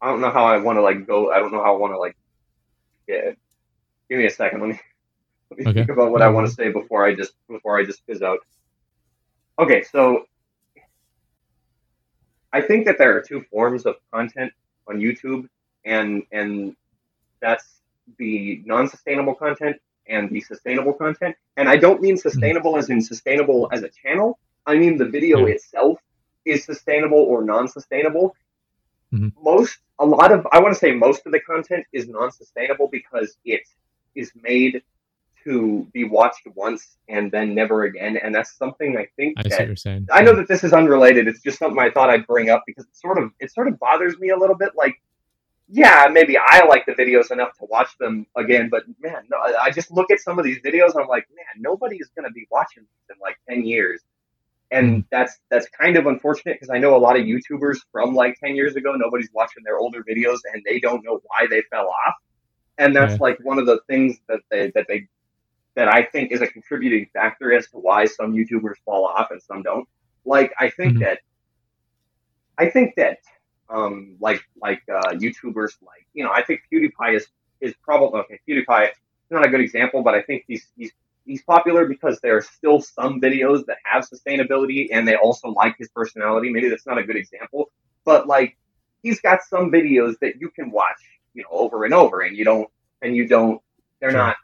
I 0.00 0.08
don't 0.10 0.20
know 0.20 0.30
how 0.30 0.44
I 0.44 0.58
want 0.58 0.76
to 0.76 0.82
like 0.82 1.06
go. 1.06 1.30
I 1.32 1.38
don't 1.38 1.52
know 1.52 1.62
how 1.62 1.74
I 1.74 1.78
want 1.78 1.92
to 1.94 1.98
like. 1.98 2.16
Yeah, 3.08 3.32
give 4.08 4.18
me 4.18 4.26
a 4.26 4.30
second. 4.30 4.60
Let 4.60 4.70
me 4.70 4.80
let 5.50 5.58
me 5.60 5.66
Okay. 5.66 5.74
think 5.74 5.88
about 5.90 6.10
what 6.12 6.22
I 6.22 6.28
want 6.28 6.46
to 6.48 6.52
say 6.54 6.70
before 6.70 7.06
I 7.06 7.14
just 7.14 7.34
before 7.48 7.78
I 7.78 7.84
just 7.84 8.02
fizz 8.06 8.22
out. 8.22 8.40
Okay, 9.58 9.82
so 9.82 10.24
I 12.52 12.60
think 12.60 12.86
that 12.86 12.98
there 12.98 13.16
are 13.16 13.20
two 13.22 13.40
forms 13.50 13.86
of 13.86 13.96
content 14.12 14.52
on 14.88 14.98
YouTube, 14.98 15.48
and 15.84 16.22
and 16.32 16.74
that's 17.40 17.80
the 18.18 18.62
non-sustainable 18.66 19.34
content 19.34 19.76
and 20.08 20.30
the 20.30 20.40
sustainable 20.40 20.92
content. 20.92 21.36
And 21.56 21.68
I 21.68 21.76
don't 21.76 22.00
mean 22.00 22.16
sustainable 22.16 22.76
as 22.76 22.90
in 22.90 23.00
sustainable 23.00 23.68
as 23.72 23.82
a 23.82 23.88
channel. 23.88 24.38
I 24.66 24.76
mean 24.76 24.96
the 24.96 25.04
video 25.06 25.46
Yeah. 25.46 25.54
itself 25.54 25.98
is 26.44 26.64
sustainable 26.64 27.18
or 27.18 27.42
non-sustainable. 27.44 28.36
Mhm. 29.12 29.32
Most, 29.42 29.78
a 29.98 30.06
lot 30.06 30.32
of, 30.32 30.46
I 30.52 30.58
want 30.60 30.74
to 30.74 30.78
say 30.78 30.92
most 30.92 31.24
of 31.26 31.32
the 31.32 31.40
content 31.40 31.86
is 31.92 32.08
non-sustainable 32.08 32.88
because 32.88 33.36
it 33.44 33.62
is 34.14 34.32
made 34.42 34.82
to 35.44 35.86
be 35.92 36.04
watched 36.04 36.46
once 36.54 36.96
and 37.08 37.30
then 37.30 37.54
never 37.54 37.84
again. 37.84 38.16
And 38.16 38.34
that's 38.34 38.56
something 38.56 38.96
I 38.96 39.06
think 39.16 39.34
i 39.38 39.42
see 39.42 39.54
what 39.56 39.66
you're 39.66 39.76
saying 39.76 40.08
I 40.10 40.22
know 40.22 40.34
that 40.34 40.48
this 40.48 40.64
is 40.64 40.72
unrelated. 40.72 41.28
It's 41.28 41.42
just 41.42 41.58
something 41.58 41.78
I 41.78 41.90
thought 41.90 42.08
I'd 42.10 42.26
bring 42.26 42.48
up 42.50 42.62
because 42.66 42.84
it 42.84 42.96
sort 42.96 43.18
of 43.18 43.30
it 43.40 43.52
sort 43.52 43.68
of 43.68 43.78
bothers 43.78 44.18
me 44.18 44.30
a 44.30 44.36
little 44.36 44.56
bit. 44.56 44.70
Like, 44.74 44.94
yeah, 45.74 46.06
maybe 46.08 46.36
I 46.38 46.64
like 46.66 46.86
the 46.86 46.92
videos 46.92 47.32
enough 47.32 47.58
to 47.58 47.64
watch 47.64 47.98
them 47.98 48.26
again, 48.36 48.68
but 48.70 48.84
man, 49.00 49.24
no, 49.28 49.38
I 49.60 49.70
just 49.72 49.90
look 49.90 50.08
at 50.12 50.20
some 50.20 50.38
of 50.38 50.44
these 50.44 50.60
videos 50.60 50.92
and 50.94 51.02
I'm 51.02 51.08
like, 51.08 51.26
man, 51.34 51.54
nobody 51.58 51.96
is 51.96 52.08
going 52.16 52.28
to 52.28 52.32
be 52.32 52.46
watching 52.48 52.84
these 52.84 53.10
in 53.10 53.16
like 53.20 53.36
ten 53.48 53.66
years, 53.66 54.00
and 54.70 55.04
that's 55.10 55.40
that's 55.50 55.68
kind 55.70 55.96
of 55.96 56.06
unfortunate 56.06 56.54
because 56.60 56.70
I 56.70 56.78
know 56.78 56.94
a 56.96 57.02
lot 57.06 57.18
of 57.18 57.24
YouTubers 57.24 57.78
from 57.90 58.14
like 58.14 58.38
ten 58.38 58.54
years 58.54 58.76
ago. 58.76 58.92
Nobody's 58.94 59.30
watching 59.32 59.64
their 59.64 59.78
older 59.78 60.04
videos 60.08 60.38
and 60.52 60.62
they 60.64 60.78
don't 60.78 61.04
know 61.04 61.20
why 61.26 61.48
they 61.50 61.62
fell 61.72 61.88
off, 61.88 62.14
and 62.78 62.94
that's 62.94 63.14
Yeah. 63.14 63.18
like 63.26 63.38
one 63.42 63.58
of 63.58 63.66
the 63.66 63.80
things 63.88 64.18
that 64.28 64.40
they 64.52 64.70
that 64.76 64.86
they 64.88 65.08
that 65.74 65.88
I 65.88 66.04
think 66.04 66.30
is 66.30 66.40
a 66.40 66.46
contributing 66.46 67.08
factor 67.12 67.52
as 67.52 67.68
to 67.70 67.78
why 67.78 68.04
some 68.04 68.32
YouTubers 68.32 68.76
fall 68.84 69.06
off 69.06 69.32
and 69.32 69.42
some 69.42 69.64
don't. 69.64 69.88
Like 70.24 70.52
I 70.60 70.70
think 70.70 70.98
Mhm. 70.98 71.00
that 71.00 71.18
I 72.58 72.70
think 72.70 72.94
that 72.96 73.18
um 73.74 74.16
like 74.20 74.40
like 74.62 74.82
uh 74.92 75.10
YouTubers 75.12 75.72
like 75.82 76.06
you 76.14 76.24
know, 76.24 76.30
I 76.30 76.42
think 76.42 76.60
PewDiePie 76.72 77.16
is 77.16 77.26
is 77.60 77.74
probably 77.82 78.20
okay, 78.20 78.40
PewDiePie 78.48 78.90
is 78.90 78.96
not 79.30 79.46
a 79.46 79.50
good 79.50 79.60
example, 79.60 80.02
but 80.02 80.14
I 80.14 80.22
think 80.22 80.44
he's 80.48 80.66
he's 80.76 80.92
he's 81.26 81.42
popular 81.42 81.86
because 81.86 82.20
there 82.20 82.36
are 82.36 82.42
still 82.42 82.80
some 82.80 83.20
videos 83.20 83.66
that 83.66 83.78
have 83.84 84.06
sustainability 84.08 84.88
and 84.92 85.06
they 85.08 85.16
also 85.16 85.48
like 85.48 85.76
his 85.78 85.88
personality. 85.90 86.50
Maybe 86.50 86.68
that's 86.70 86.86
not 86.86 86.98
a 86.98 87.04
good 87.04 87.16
example, 87.16 87.70
but 88.04 88.26
like 88.26 88.56
he's 89.02 89.20
got 89.20 89.42
some 89.42 89.70
videos 89.70 90.18
that 90.20 90.34
you 90.40 90.50
can 90.50 90.70
watch, 90.70 91.00
you 91.34 91.42
know, 91.42 91.50
over 91.50 91.84
and 91.84 91.94
over 91.94 92.20
and 92.22 92.36
you 92.36 92.44
don't 92.44 92.68
and 93.02 93.16
you 93.16 93.26
don't 93.28 93.60
they're 94.00 94.10
Sure. 94.10 94.18
not 94.18 94.36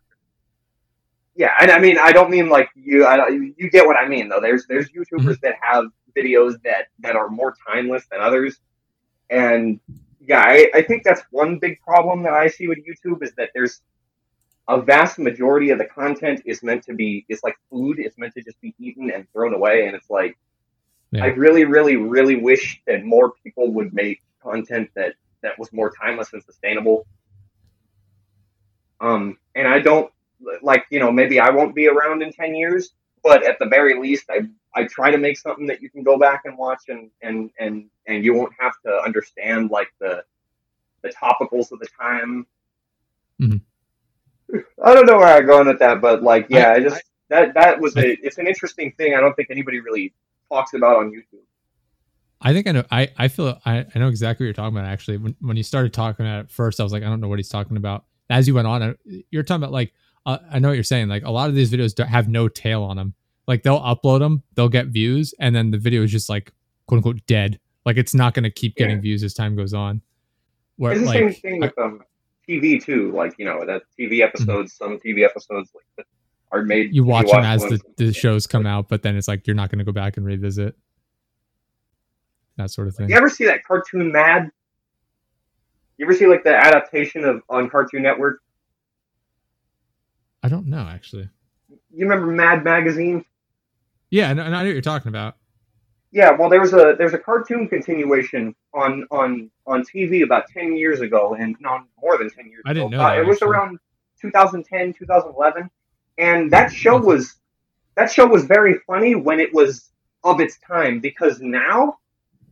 yeah, 1.35 1.53
and 1.61 1.71
I 1.71 1.79
mean, 1.79 1.99
I 1.99 2.13
don't 2.13 2.31
mean 2.31 2.49
like 2.49 2.69
you. 2.75 3.07
I, 3.07 3.29
you 3.29 3.71
get 3.71 3.87
what 3.87 3.97
I 3.97 4.09
mean, 4.09 4.29
though. 4.29 4.41
There's 4.41 4.67
there's 4.67 4.91
YouTubers 4.91 5.41
that 5.43 5.55
have 5.63 5.87
videos 6.17 6.61
that 6.65 6.87
that 7.01 7.17
are 7.17 7.29
more 7.29 7.55
timeless 7.69 8.05
than 8.11 8.21
others, 8.21 8.59
and 9.31 9.81
yeah, 10.21 10.43
I, 10.47 10.71
I 10.75 10.83
think 10.83 11.05
that's 11.05 11.23
one 11.31 11.59
big 11.59 11.81
problem 11.81 12.23
that 12.25 12.35
I 12.35 12.49
see 12.49 12.69
with 12.69 12.79
YouTube 12.79 13.23
is 13.23 13.33
that 13.37 13.51
there's 13.55 13.81
a 14.69 14.81
vast 14.81 15.19
majority 15.19 15.71
of 15.71 15.79
the 15.79 15.87
content 15.87 16.43
is 16.45 16.63
meant 16.63 16.85
to 16.85 16.95
be 16.95 17.25
it's 17.29 17.43
like 17.43 17.57
food. 17.71 17.99
It's 17.99 18.19
meant 18.19 18.35
to 18.35 18.43
just 18.43 18.61
be 18.61 18.75
eaten 18.79 19.11
and 19.11 19.27
thrown 19.33 19.55
away, 19.55 19.87
and 19.87 19.97
it's 19.97 20.11
like 20.11 20.37
Yeah. 21.13 21.25
I 21.25 21.29
really, 21.29 21.65
really, 21.65 21.97
really 21.97 22.37
wish 22.37 22.81
that 22.87 23.05
more 23.05 23.33
people 23.43 23.73
would 23.73 23.93
make 23.95 24.23
content 24.43 24.91
that 24.95 25.15
that 25.43 25.59
was 25.59 25.73
more 25.73 25.91
timeless 25.91 26.33
and 26.33 26.43
sustainable. 26.45 27.07
Um, 29.01 29.39
and 29.55 29.67
I 29.67 29.81
don't 29.81 30.13
like 30.63 30.85
you 30.91 31.01
know 31.01 31.11
maybe 31.13 31.41
I 31.41 31.51
won't 31.51 31.75
be 31.75 31.89
around 31.89 32.23
in 32.23 32.33
ten 32.33 32.55
years, 32.55 32.91
but 33.23 33.45
at 33.45 33.59
the 33.59 33.67
very 33.67 33.99
least, 33.99 34.25
I 34.31 34.41
I 34.75 34.85
try 34.85 35.11
to 35.11 35.19
make 35.19 35.39
something 35.39 35.67
that 35.67 35.83
you 35.83 35.91
can 35.91 36.03
go 36.03 36.19
back 36.19 36.43
and 36.45 36.57
watch 36.57 36.83
and 36.89 37.11
and 37.23 37.51
and 37.59 37.87
and 38.07 38.25
you 38.25 38.35
won't 38.35 38.53
have 38.59 38.73
to 38.87 39.01
understand 39.03 39.71
like 39.71 39.89
the 40.01 40.25
the 41.03 41.11
topicals 41.11 41.73
of 41.73 41.79
the 41.81 41.89
time. 42.01 42.47
Mhm. 43.41 43.61
I 44.85 44.95
don't 44.95 45.07
know 45.07 45.19
where 45.19 45.37
I'm 45.37 45.47
going 45.47 45.67
with 45.69 45.79
that, 45.79 46.01
but 46.01 46.23
like 46.23 46.47
yeah, 46.51 46.71
I- 46.71 46.75
I, 46.75 46.81
just 46.81 47.03
that 47.29 47.55
that 47.55 47.81
was 47.81 47.97
a 47.97 48.13
it's 48.25 48.39
an 48.39 48.47
interesting 48.47 48.93
thing. 48.93 49.15
I 49.15 49.21
don't 49.21 49.35
think 49.35 49.51
anybody 49.51 49.81
really 49.81 50.13
talks 50.49 50.75
about 50.75 50.97
on 50.97 51.11
YouTube. 51.11 51.45
I 52.43 52.53
think 52.53 52.67
I 52.67 52.73
know. 52.73 52.85
I, 52.91 53.11
I 53.19 53.29
feel 53.29 53.61
I, 53.67 53.85
I 53.95 53.99
know 53.99 54.09
exactly 54.09 54.45
what 54.45 54.49
you're 54.49 54.55
talking 54.55 54.77
about. 54.77 54.89
Actually, 54.89 55.19
when 55.19 55.37
when 55.41 55.57
you 55.57 55.63
started 55.63 55.93
talking 55.93 56.27
at 56.27 56.41
it 56.41 56.51
first, 56.51 56.81
I 56.81 56.83
was 56.83 56.93
like, 56.93 57.03
I 57.03 57.07
don't 57.07 57.21
know 57.21 57.29
what 57.29 57.39
he's 57.39 57.51
talking 57.51 57.77
about. 57.77 58.05
As 58.31 58.49
you 58.49 58.55
went 58.55 58.67
on, 58.67 58.97
you're 59.31 59.43
talking 59.43 59.63
about 59.63 59.73
like 59.73 59.93
uh, 60.27 60.39
I 60.51 60.59
know 60.59 60.69
what 60.69 60.75
you're 60.75 60.85
saying. 60.85 61.09
Like 61.09 61.25
a 61.25 61.31
lot 61.31 61.49
of 61.49 61.55
these 61.55 61.71
videos 61.71 61.95
don't 61.95 62.09
have 62.09 62.29
no 62.29 62.49
tail 62.49 62.83
on 62.83 62.97
them. 62.97 63.15
Like 63.47 63.63
they'll 63.63 63.81
upload 63.81 64.21
them, 64.21 64.43
they'll 64.55 64.69
get 64.69 64.87
views, 64.89 65.35
and 65.41 65.55
then 65.55 65.71
the 65.71 65.79
video 65.79 66.03
is 66.03 66.13
just 66.13 66.29
like 66.29 66.53
quote 66.87 66.99
unquote 66.99 67.25
dead. 67.27 67.59
Like 67.87 67.97
it's 67.97 68.15
not 68.15 68.35
going 68.35 68.45
to 68.45 68.51
keep 68.51 68.77
getting 68.77 68.97
Yeah. 68.97 69.03
views 69.03 69.23
as 69.25 69.35
time 69.35 69.57
goes 69.57 69.75
on. 69.75 70.03
Where 70.77 70.93
It's 70.93 71.01
the 71.03 71.09
same 71.09 71.27
like 71.27 71.41
thing 71.41 71.63
I- 71.65 71.67
with 71.67 71.79
um, 71.79 72.03
TV 72.49 72.83
too. 72.83 73.13
Like 73.13 73.35
you 73.39 73.45
know, 73.45 73.65
that 73.67 73.83
TV 73.99 74.21
episodes. 74.23 74.75
Some 74.75 74.99
TV 74.99 75.25
episodes 75.25 75.71
like 75.97 76.07
are 76.53 76.63
made. 76.63 76.95
you 76.95 77.05
watch 77.05 77.27
them 77.31 77.43
watch 77.43 77.47
as 77.47 77.63
the, 77.63 77.81
the 77.97 78.13
shows 78.13 78.47
come 78.47 78.67
out, 78.67 78.89
but 78.89 79.03
then 79.03 79.17
it's 79.17 79.29
like 79.29 79.47
you're 79.47 79.57
not 79.57 79.71
going 79.71 79.79
to 79.79 79.85
go 79.85 79.93
back 79.93 80.17
and 80.17 80.27
revisit 80.27 80.77
that 82.57 82.71
sort 82.71 82.89
of 82.89 82.95
thing. 82.97 83.09
You 83.09 83.17
ever 83.17 83.31
see 83.31 83.47
that 83.47 83.65
cartoon 83.65 84.13
Mad? 84.13 84.51
You 85.97 86.07
ever 86.07 86.15
see 86.15 86.27
like 86.27 86.45
the 86.45 86.55
adaptation 86.55 87.25
of 87.25 87.43
on 87.49 87.69
Cartoon 87.71 88.03
Network? 88.03 88.41
I 90.43 90.49
don't 90.49 90.67
know 90.67 90.81
actually. 90.89 91.29
You 91.69 92.07
remember 92.09 92.27
Mad 92.27 92.65
magazine? 92.65 93.25
Yeah, 94.11 94.31
I 94.31 94.33
know, 94.35 94.43
I 94.45 94.49
know 94.51 94.57
what 94.59 94.67
you're 94.67 94.81
talking 94.81 95.09
about. 95.09 95.37
Yeah, 96.13 96.33
well, 96.33 96.49
there 96.49 96.61
was 96.61 96.73
a 96.73 96.95
there's 96.99 97.15
a 97.15 97.19
cartoon 97.19 97.69
continuation 97.69 98.55
on 98.75 99.07
on 99.13 99.51
on 99.67 99.83
TV 99.85 100.25
about 100.25 100.49
ten 100.49 100.77
years 100.77 101.01
ago, 101.01 101.35
and 101.35 101.57
no, 101.61 101.81
more 102.03 102.19
than 102.19 102.29
ten 102.31 102.49
years. 102.51 102.63
I 102.67 102.73
didn't 102.73 102.89
ago. 102.89 102.97
know 102.97 103.05
Uh, 103.05 103.09
that, 103.11 103.19
it 103.19 103.27
was 103.27 103.37
actually. 103.37 103.51
around 103.51 103.79
2010, 104.21 104.93
2011, 104.95 105.71
and 106.19 106.51
that 106.51 106.73
show 106.73 106.97
was 106.99 107.37
that 107.95 108.11
show 108.11 108.27
was 108.27 108.45
very 108.45 108.79
funny 108.87 109.15
when 109.15 109.39
it 109.39 109.55
was 109.55 109.91
of 110.25 110.41
its 110.41 110.59
time 110.59 110.99
because 111.01 111.41
now 111.41 111.99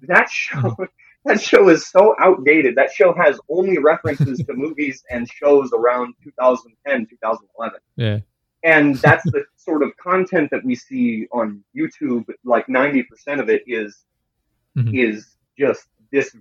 that 0.03 0.31
show 0.31 0.59
Mhm. 0.61 0.89
that 1.25 1.41
show 1.41 1.69
is 1.69 1.89
so 1.89 2.15
outdated. 2.19 2.75
That 2.77 2.93
show 2.93 3.13
has 3.15 3.39
only 3.49 3.79
references 3.79 4.39
to 4.39 4.55
movies 4.55 5.03
and 5.11 5.29
shows 5.29 5.71
around 5.73 6.15
2010, 6.23 7.07
2011. 7.07 7.81
Yeah. 7.97 8.19
And 8.65 8.97
that's 8.97 9.25
the 9.25 9.45
sort 9.57 9.83
of 9.83 9.97
content 9.97 10.51
that 10.51 10.65
we 10.65 10.75
see 10.75 11.27
on 11.33 11.63
YouTube. 11.77 12.27
Like 12.45 12.67
90% 12.69 13.41
of 13.41 13.49
it 13.49 13.63
is, 13.67 14.05
Mhm. 14.77 14.97
is 14.97 15.37
just 15.59 15.87
this, 16.11 16.35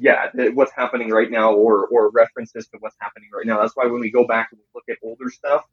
yeah, 0.00 0.30
what's 0.54 0.72
happening 0.72 1.10
right 1.10 1.30
now 1.30 1.52
or, 1.52 1.86
or 1.88 2.10
references 2.10 2.66
to 2.68 2.78
what's 2.80 2.96
happening 2.98 3.28
right 3.32 3.46
now. 3.46 3.60
That's 3.60 3.76
why 3.76 3.86
when 3.86 4.00
we 4.00 4.10
go 4.10 4.26
back 4.26 4.48
and 4.52 4.60
we 4.60 4.64
look 4.74 4.84
at 4.88 4.98
older 5.02 5.30
stuff 5.30 5.64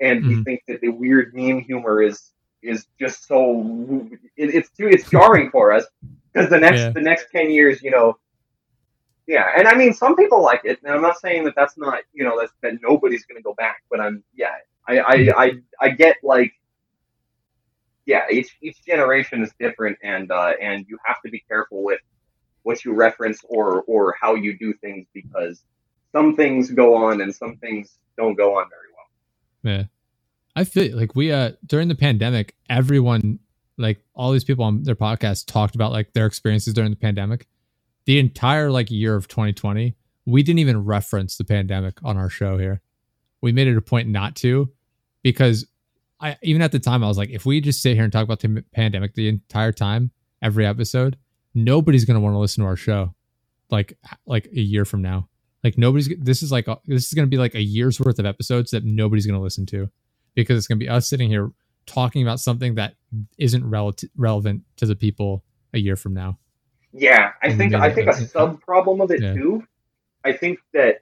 and 0.00 0.24
we 0.26 0.36
Mhm. 0.36 0.44
think 0.44 0.62
that 0.68 0.80
the 0.80 0.88
weird 0.90 1.34
meme 1.34 1.60
humor 1.60 2.02
is, 2.02 2.32
is 2.66 2.86
just 2.98 3.26
so, 3.26 4.08
it, 4.36 4.54
it's 4.54 4.70
too, 4.70 4.88
it's 4.88 5.08
jarring 5.10 5.50
for 5.50 5.72
us 5.72 5.84
because 6.32 6.50
the 6.50 6.58
next 6.58 6.80
Yeah. 6.80 6.90
the 6.90 7.00
next 7.00 7.26
10 7.30 7.50
years 7.50 7.82
you 7.82 7.90
know 7.90 8.18
yeah 9.26 9.52
and 9.56 9.66
i 9.66 9.74
mean 9.74 9.92
some 9.92 10.14
people 10.16 10.42
like 10.42 10.60
it 10.64 10.78
and 10.82 10.92
i'm 10.92 11.02
not 11.02 11.18
saying 11.18 11.44
that 11.44 11.54
that's 11.56 11.76
not 11.78 12.00
you 12.12 12.24
know 12.24 12.38
that's, 12.38 12.52
that 12.62 12.74
nobody's 12.82 13.24
going 13.24 13.36
to 13.36 13.42
go 13.42 13.54
back 13.54 13.82
but 13.90 14.00
i'm 14.00 14.22
yeah 14.34 14.54
I, 14.86 14.98
I 14.98 15.14
i 15.44 15.52
i 15.80 15.88
get 15.88 16.16
like 16.22 16.52
yeah 18.04 18.24
each 18.30 18.56
each 18.62 18.84
generation 18.84 19.42
is 19.42 19.52
different 19.58 19.98
and 20.02 20.30
uh 20.30 20.52
and 20.60 20.84
you 20.88 20.98
have 21.04 21.20
to 21.24 21.30
be 21.30 21.40
careful 21.48 21.82
with 21.82 22.00
what 22.62 22.84
you 22.84 22.92
reference 22.92 23.40
or 23.48 23.82
or 23.82 24.14
how 24.20 24.34
you 24.34 24.56
do 24.58 24.72
things 24.74 25.06
because 25.14 25.62
some 26.12 26.36
things 26.36 26.70
go 26.70 26.94
on 26.94 27.20
and 27.22 27.34
some 27.34 27.56
things 27.56 27.98
don't 28.16 28.34
go 28.34 28.56
on 28.58 28.66
very 28.68 28.90
well 28.94 29.74
Yeah. 29.74 29.84
I 30.56 30.64
feel 30.64 30.96
like 30.96 31.14
we 31.14 31.30
uh 31.30 31.52
during 31.66 31.88
the 31.88 31.94
pandemic, 31.94 32.56
everyone 32.70 33.38
like 33.76 34.02
all 34.14 34.32
these 34.32 34.42
people 34.42 34.64
on 34.64 34.82
their 34.84 34.96
podcast 34.96 35.46
talked 35.46 35.74
about 35.74 35.92
like 35.92 36.14
their 36.14 36.24
experiences 36.24 36.72
during 36.72 36.90
the 36.90 36.96
pandemic. 36.96 37.46
The 38.06 38.18
entire 38.18 38.70
like 38.70 38.90
year 38.90 39.14
of 39.14 39.28
2020, 39.28 39.94
we 40.24 40.42
didn't 40.42 40.60
even 40.60 40.84
reference 40.84 41.36
the 41.36 41.44
pandemic 41.44 41.98
on 42.02 42.16
our 42.16 42.30
show 42.30 42.56
here. 42.56 42.80
We 43.42 43.52
made 43.52 43.68
it 43.68 43.76
a 43.76 43.82
point 43.82 44.08
not 44.08 44.34
to 44.36 44.70
because 45.22 45.66
I 46.20 46.38
even 46.42 46.62
at 46.62 46.72
the 46.72 46.78
time 46.78 47.04
I 47.04 47.08
was 47.08 47.18
like 47.18 47.30
if 47.30 47.44
we 47.44 47.60
just 47.60 47.82
sit 47.82 47.94
here 47.94 48.04
and 48.04 48.12
talk 48.12 48.24
about 48.24 48.40
the 48.40 48.64
pandemic 48.72 49.14
the 49.14 49.28
entire 49.28 49.72
time, 49.72 50.10
every 50.40 50.64
episode, 50.64 51.18
nobody's 51.54 52.06
to 52.18 52.24
want 52.24 52.32
to 52.32 52.38
listen 52.38 52.64
to 52.64 52.68
our 52.68 52.76
show 52.76 53.14
like 53.70 53.98
like 54.24 54.46
a 54.46 54.60
year 54.60 54.86
from 54.86 55.02
now. 55.02 55.28
Like 55.62 55.76
nobody's 55.76 56.08
this 56.18 56.42
is 56.42 56.50
like 56.50 56.64
this 56.86 57.04
is 57.04 57.12
to 57.26 57.30
be 57.30 57.36
like 57.36 57.54
a 57.54 57.62
year's 57.62 58.00
worth 58.00 58.18
of 58.18 58.24
episodes 58.24 58.70
that 58.70 58.84
nobody's 58.84 59.26
to 59.38 59.44
listen 59.44 59.66
to 59.66 59.90
because 60.36 60.56
it's 60.56 60.68
going 60.68 60.78
to 60.78 60.84
be 60.84 60.88
us 60.88 61.08
sitting 61.08 61.28
here 61.28 61.50
talking 61.86 62.22
about 62.22 62.38
something 62.38 62.76
that 62.76 62.94
isn't 63.38 63.64
relati- 63.64 64.10
relevant 64.16 64.62
to 64.76 64.86
the 64.86 64.94
people 64.94 65.42
a 65.74 65.78
year 65.78 65.96
from 65.96 66.14
now. 66.14 66.38
Yeah, 66.92 67.32
I 67.42 67.48
And 67.48 67.58
think 67.58 67.74
I 67.74 67.92
think 67.92 68.08
a 68.08 68.14
sub 68.14 68.60
problem 68.60 69.00
of 69.00 69.10
it 69.10 69.20
Yeah. 69.22 69.34
too. 69.34 69.64
I 70.24 70.32
think 70.32 70.60
that 70.72 70.98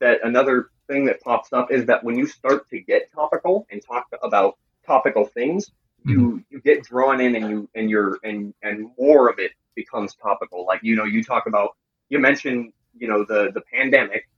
that 0.00 0.20
another 0.24 0.70
thing 0.88 1.04
that 1.06 1.20
pops 1.20 1.52
up 1.52 1.70
is 1.70 1.86
that 1.86 2.02
when 2.02 2.16
you 2.16 2.26
start 2.26 2.68
to 2.70 2.80
get 2.80 3.10
topical 3.12 3.66
and 3.70 3.80
talk 3.86 4.06
about 4.22 4.58
topical 4.86 5.26
things, 5.26 5.70
you 6.04 6.18
Mm-hmm. 6.18 6.38
you 6.50 6.60
get 6.62 6.82
drawn 6.84 7.20
in 7.20 7.36
and 7.36 7.48
you 7.50 7.68
and 7.74 7.88
you're 7.90 8.18
and 8.24 8.52
and 8.62 8.90
more 8.98 9.28
of 9.28 9.38
it 9.38 9.52
becomes 9.76 10.14
topical. 10.16 10.66
Like 10.66 10.80
you 10.82 10.96
know, 10.96 11.04
you 11.04 11.22
talk 11.22 11.46
about 11.46 11.70
you 12.08 12.18
mentioned 12.18 12.72
you 12.98 13.08
know 13.08 13.24
the 13.24 13.50
the 13.54 13.62
pandemic. 13.72 14.28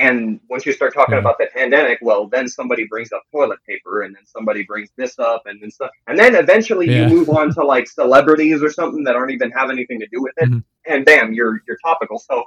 And 0.00 0.40
once 0.48 0.64
you 0.64 0.72
start 0.72 0.94
talking 0.94 1.18
about 1.18 1.36
the 1.38 1.46
pandemic, 1.54 1.98
well, 2.00 2.26
then 2.26 2.48
somebody 2.48 2.86
brings 2.86 3.12
up 3.12 3.22
toilet 3.30 3.58
paper, 3.68 4.02
and 4.02 4.14
then 4.16 4.24
somebody 4.26 4.62
brings 4.64 4.88
this 4.96 5.18
up, 5.18 5.42
and 5.46 5.60
then 5.62 5.70
stuff, 5.70 5.90
and 6.06 6.18
then 6.18 6.34
eventually 6.34 6.86
Yeah. 6.88 7.06
you 7.08 7.14
move 7.16 7.28
on 7.28 7.52
to 7.54 7.62
like 7.64 7.86
celebrities 7.86 8.62
or 8.62 8.70
something 8.70 9.04
that 9.04 9.14
aren't 9.14 9.32
even 9.32 9.50
have 9.50 9.68
anything 9.70 10.00
to 10.00 10.06
do 10.10 10.22
with 10.22 10.32
it 10.38 10.48
Mhm. 10.50 10.64
and 10.86 11.04
bam, 11.04 11.32
you're 11.34 11.60
you're 11.66 11.78
topical. 11.84 12.18
So 12.18 12.44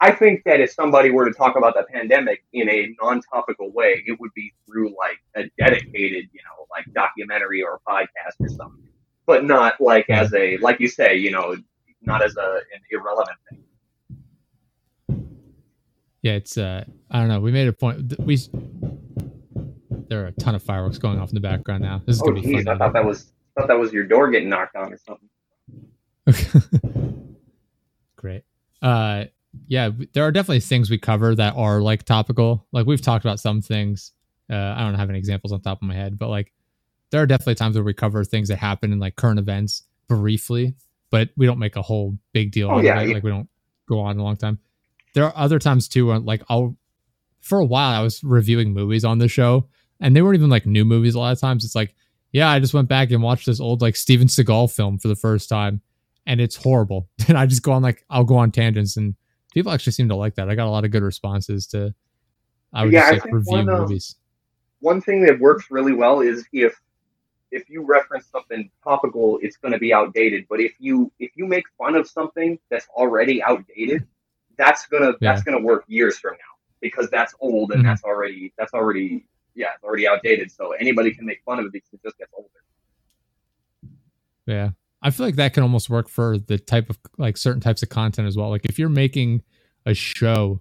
I 0.00 0.10
think 0.10 0.44
that 0.44 0.60
if 0.60 0.70
somebody 0.72 1.10
were 1.10 1.26
to 1.26 1.32
talk 1.32 1.56
about 1.56 1.74
the 1.74 1.84
pandemic 1.84 2.44
in 2.52 2.68
a 2.68 2.94
non-topical 3.02 3.70
way, 3.72 4.02
it 4.06 4.18
would 4.20 4.32
be 4.34 4.52
through 4.66 4.94
like 5.04 5.18
a 5.34 5.50
dedicated, 5.58 6.24
you 6.32 6.40
know, 6.46 6.66
like 6.70 6.84
documentary 6.94 7.62
or 7.62 7.72
a 7.80 7.90
podcast 7.90 8.36
or 8.40 8.48
something, 8.48 8.88
but 9.26 9.44
not 9.44 9.80
like 9.80 10.08
as 10.10 10.32
a 10.34 10.56
like 10.58 10.80
you 10.80 10.88
say, 10.88 11.16
you 11.16 11.30
know, 11.30 11.56
not 12.02 12.22
as 12.22 12.36
a 12.36 12.48
an 12.74 12.80
irrelevant 12.90 13.38
thing. 13.50 13.62
Yeah, 16.26 16.32
it's 16.32 16.58
uh 16.58 16.84
I 17.08 17.20
don't 17.20 17.28
know. 17.28 17.38
We 17.38 17.52
made 17.52 17.68
a 17.68 17.72
point 17.72 18.18
we 18.18 18.36
there 20.08 20.24
are 20.24 20.26
a 20.26 20.32
ton 20.32 20.56
of 20.56 20.62
fireworks 20.64 20.98
going 20.98 21.20
off 21.20 21.28
in 21.28 21.36
the 21.36 21.40
background 21.40 21.84
now. 21.84 22.02
This 22.04 22.16
is 22.16 22.22
Oh, 22.22 22.26
to 22.26 22.32
be 22.32 22.40
geez, 22.40 22.64
fun. 22.64 22.74
I 22.74 22.78
thought 22.78 22.92
that 22.94 23.04
was 23.04 23.30
I 23.56 23.60
thought 23.60 23.68
that 23.68 23.78
was 23.78 23.92
your 23.92 24.02
door 24.04 24.28
getting 24.30 24.48
knocked 24.48 24.74
on 24.74 24.92
or 24.92 24.98
something. 25.06 25.28
Great. 28.16 28.42
Uh, 28.82 29.26
yeah, 29.68 29.90
there 30.14 30.24
are 30.24 30.32
definitely 30.32 30.60
things 30.60 30.90
we 30.90 30.98
cover 30.98 31.36
that 31.36 31.54
are 31.56 31.80
like 31.80 32.02
topical. 32.02 32.66
Like 32.72 32.86
we've 32.86 33.00
talked 33.00 33.24
about 33.24 33.38
some 33.38 33.60
things. 33.60 34.10
Uh, 34.50 34.56
I 34.76 34.80
don't 34.80 34.94
have 34.94 35.08
any 35.10 35.18
examples 35.18 35.52
on 35.52 35.60
top 35.60 35.80
of 35.80 35.86
my 35.86 35.94
head, 35.94 36.18
but 36.18 36.28
like 36.28 36.52
there 37.12 37.22
are 37.22 37.26
definitely 37.26 37.54
times 37.54 37.76
where 37.76 37.84
we 37.84 37.94
cover 37.94 38.24
things 38.24 38.48
that 38.48 38.56
happen 38.56 38.92
in 38.92 38.98
like 38.98 39.14
current 39.14 39.38
events 39.38 39.84
briefly, 40.08 40.74
but 41.10 41.28
we 41.36 41.46
don't 41.46 41.60
make 41.60 41.76
a 41.76 41.82
whole 41.82 42.18
big 42.32 42.50
deal 42.50 42.68
Oh, 42.70 42.80
yeah, 42.80 43.00
it. 43.00 43.08
yeah. 43.08 43.14
Like 43.14 43.22
we 43.22 43.30
don't 43.30 43.48
go 43.88 44.00
on 44.00 44.18
a 44.18 44.22
long 44.24 44.36
time. 44.36 44.58
There 45.16 45.24
are 45.24 45.32
other 45.34 45.58
times 45.58 45.88
too 45.88 46.06
where 46.08 46.18
like 46.18 46.42
I'll 46.50 46.76
for 47.40 47.58
a 47.58 47.64
while 47.64 47.98
I 47.98 48.02
was 48.02 48.22
reviewing 48.22 48.74
movies 48.74 49.02
on 49.02 49.16
the 49.16 49.28
show 49.28 49.66
and 49.98 50.14
they 50.14 50.20
weren't 50.20 50.36
even 50.36 50.50
like 50.50 50.66
new 50.66 50.84
movies 50.84 51.14
a 51.14 51.18
lot 51.18 51.32
of 51.32 51.40
times. 51.40 51.64
It's 51.64 51.74
like, 51.74 51.94
yeah, 52.32 52.50
I 52.50 52.60
just 52.60 52.74
went 52.74 52.88
back 52.90 53.10
and 53.10 53.22
watched 53.22 53.46
this 53.46 53.58
old 53.58 53.80
like 53.80 53.96
Steven 53.96 54.26
Seagal 54.26 54.74
film 54.76 54.98
for 54.98 55.08
the 55.08 55.16
first 55.16 55.48
time 55.48 55.80
and 56.26 56.38
it's 56.38 56.54
horrible. 56.54 57.08
And 57.28 57.38
I 57.38 57.46
just 57.46 57.62
go 57.62 57.72
on 57.72 57.80
like 57.82 58.04
I'll 58.10 58.24
go 58.24 58.36
on 58.36 58.52
tangents 58.52 58.98
and 58.98 59.14
people 59.54 59.72
actually 59.72 59.92
seem 59.94 60.10
to 60.10 60.16
like 60.16 60.34
that. 60.34 60.50
I 60.50 60.54
got 60.54 60.66
a 60.66 60.70
lot 60.70 60.84
of 60.84 60.90
good 60.90 61.02
responses 61.02 61.66
to 61.68 61.94
I 62.74 62.84
would 62.84 62.92
Yeah, 62.92 63.12
just 63.12 63.24
like 63.24 63.32
review 63.32 63.52
one, 63.52 63.66
movies. 63.66 64.16
one 64.80 65.00
thing 65.00 65.22
that 65.24 65.40
works 65.40 65.70
really 65.70 65.94
well 65.94 66.20
is 66.20 66.44
if 66.52 66.78
if 67.52 67.70
you 67.70 67.82
reference 67.86 68.26
something 68.26 68.70
topical, 68.84 69.38
it's 69.40 69.56
going 69.56 69.72
to 69.72 69.78
be 69.78 69.94
outdated. 69.94 70.44
But 70.50 70.60
if 70.60 70.74
you 70.78 71.10
if 71.18 71.30
you 71.36 71.46
make 71.46 71.64
fun 71.78 71.94
of 71.94 72.06
something 72.06 72.58
that's 72.70 72.86
already 72.88 73.42
outdated, 73.42 74.06
that's 74.58 74.86
gonna 74.86 75.12
that's 75.20 75.42
gonna 75.42 75.60
work 75.60 75.84
years 75.88 76.18
from 76.18 76.32
now 76.32 76.54
because 76.80 77.08
that's 77.10 77.34
old 77.40 77.72
and 77.72 77.82
Mhm. 77.82 77.86
that's 77.86 78.04
already 78.04 78.52
that's 78.58 78.72
already 78.74 79.26
yeah 79.54 79.68
it's 79.74 79.84
already 79.84 80.06
outdated. 80.08 80.50
So 80.50 80.72
anybody 80.72 81.12
can 81.14 81.24
make 81.26 81.42
fun 81.44 81.58
of 81.58 81.66
it 81.66 81.72
because 81.72 81.92
it 81.92 82.00
just 82.02 82.18
gets 82.18 82.32
older. 82.36 82.48
Yeah. 84.46 84.70
I 85.02 85.10
feel 85.10 85.26
like 85.26 85.36
that 85.36 85.54
can 85.54 85.62
almost 85.62 85.90
work 85.90 86.08
for 86.08 86.38
the 86.38 86.58
type 86.58 86.88
of 86.90 86.98
like 87.18 87.36
certain 87.36 87.60
types 87.60 87.82
of 87.82 87.88
content 87.88 88.26
as 88.28 88.36
well. 88.36 88.50
Like 88.50 88.64
if 88.64 88.78
you're 88.78 88.88
making 88.88 89.42
a 89.84 89.94
show 89.94 90.60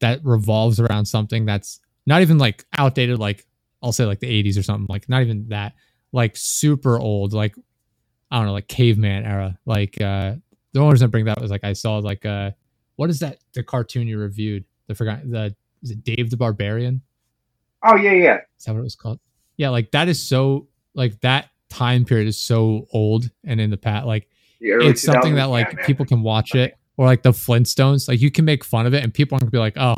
that 0.00 0.20
revolves 0.24 0.78
around 0.80 1.06
something 1.06 1.44
that's 1.44 1.80
not 2.06 2.22
even 2.22 2.38
like 2.38 2.64
outdated, 2.78 3.18
like 3.18 3.44
I'll 3.82 3.92
say 3.92 4.04
like 4.04 4.20
the 4.20 4.28
80s 4.44 4.58
or 4.58 4.62
something, 4.62 4.86
like 4.88 5.08
not 5.08 5.22
even 5.22 5.48
that, 5.48 5.74
like 6.12 6.36
super 6.36 6.98
old, 6.98 7.32
like 7.32 7.54
I 8.30 8.38
don't 8.38 8.46
know, 8.46 8.52
like 8.52 8.68
caveman 8.68 9.24
era. 9.24 9.58
Like 9.66 10.00
uh 10.00 10.34
the 10.72 10.80
only 10.80 10.92
reason 10.92 11.06
I 11.06 11.10
bring 11.10 11.24
that 11.26 11.40
was 11.40 11.50
like 11.50 11.64
I 11.64 11.72
saw 11.72 11.98
like 11.98 12.24
uh 12.24 12.52
what 12.96 13.10
is 13.10 13.20
that 13.20 13.38
the 13.54 13.62
cartoon 13.62 14.06
you 14.08 14.18
reviewed? 14.18 14.64
the 14.88 14.94
forgot 14.94 15.28
the 15.28 15.54
is 15.82 15.90
it 15.90 16.04
Dave 16.04 16.30
the 16.30 16.36
Barbarian? 16.36 17.02
Oh 17.82 17.96
yeah 17.96 18.12
yeah 18.12 18.38
Is 18.58 18.64
that 18.64 18.72
what 18.72 18.80
it 18.80 18.84
was 18.84 18.94
called? 18.96 19.20
Yeah, 19.56 19.70
like 19.70 19.90
that 19.92 20.08
is 20.08 20.22
so 20.22 20.68
like 20.94 21.20
that 21.20 21.48
time 21.68 22.04
period 22.04 22.28
is 22.28 22.40
so 22.40 22.86
old 22.92 23.30
and 23.44 23.60
in 23.60 23.70
the 23.70 23.76
past 23.76 24.06
like 24.06 24.28
The 24.60 24.78
it's 24.88 25.02
something 25.02 25.34
that 25.34 25.46
like 25.46 25.72
yeah, 25.72 25.86
people 25.86 26.06
can 26.06 26.22
watch 26.22 26.54
it 26.54 26.76
or 26.96 27.04
like 27.06 27.22
the 27.22 27.32
Flintstones 27.32 28.08
like 28.08 28.20
you 28.20 28.30
can 28.30 28.44
make 28.44 28.62
fun 28.64 28.86
of 28.86 28.94
it 28.94 29.02
and 29.02 29.12
people 29.12 29.34
aren't 29.34 29.42
gonna 29.42 29.50
be 29.50 29.58
like 29.58 29.76
oh 29.76 29.96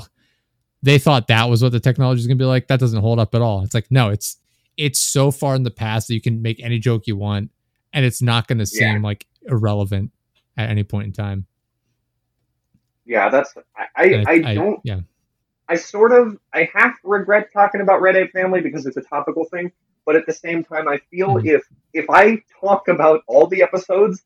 they 0.82 0.98
thought 0.98 1.28
that 1.28 1.48
was 1.50 1.62
what 1.62 1.72
the 1.72 1.80
technology 1.80 2.20
is 2.20 2.26
gonna 2.26 2.36
be 2.36 2.44
like 2.46 2.68
that 2.68 2.80
doesn't 2.80 3.00
hold 3.00 3.18
up 3.20 3.34
at 3.34 3.42
all 3.42 3.62
it's 3.62 3.74
like 3.74 3.86
no 3.90 4.08
it's 4.08 4.38
it's 4.78 4.98
so 4.98 5.30
far 5.30 5.54
in 5.54 5.62
the 5.64 5.70
past 5.70 6.08
that 6.08 6.14
you 6.14 6.20
can 6.20 6.40
make 6.40 6.58
any 6.62 6.78
joke 6.78 7.06
you 7.06 7.16
want 7.16 7.50
and 7.92 8.04
it's 8.04 8.22
not 8.22 8.46
gonna 8.48 8.64
Yeah. 8.72 8.92
seem 8.94 9.02
like 9.02 9.26
irrelevant 9.42 10.10
at 10.56 10.70
any 10.70 10.84
point 10.84 11.06
in 11.08 11.12
time 11.12 11.46
yeah 13.08 13.30
that's 13.30 13.54
I 13.76 13.86
I, 13.96 14.04
And 14.12 14.26
I 14.26 14.38
don't 14.54 14.80
yeah 14.84 15.00
I 15.68 15.76
sort 15.76 16.12
of 16.12 16.38
I 16.54 16.68
half 16.74 16.96
regret 17.04 17.48
talking 17.52 17.80
about 17.82 18.02
Red 18.02 18.16
Ape 18.16 18.32
Family 18.32 18.60
because 18.60 18.86
it's 18.86 18.96
a 18.96 19.02
topical 19.02 19.44
thing, 19.46 19.72
but 20.06 20.16
at 20.16 20.26
the 20.26 20.32
same 20.34 20.64
time, 20.64 20.88
I 20.88 20.98
feel 21.10 21.38
Mhm. 21.38 21.44
if 21.44 21.62
if 21.94 22.06
I 22.10 22.42
talk 22.60 22.88
about 22.88 23.22
all 23.28 23.46
the 23.48 23.62
episodes, 23.62 24.24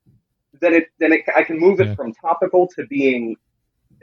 then 0.60 0.74
it 0.74 0.86
then 1.00 1.12
it, 1.12 1.22
I 1.36 1.44
can 1.44 1.58
move 1.58 1.80
it 1.80 1.90
Yeah. 1.90 1.96
from 1.96 2.14
topical 2.14 2.68
to 2.76 2.86
being 2.88 3.36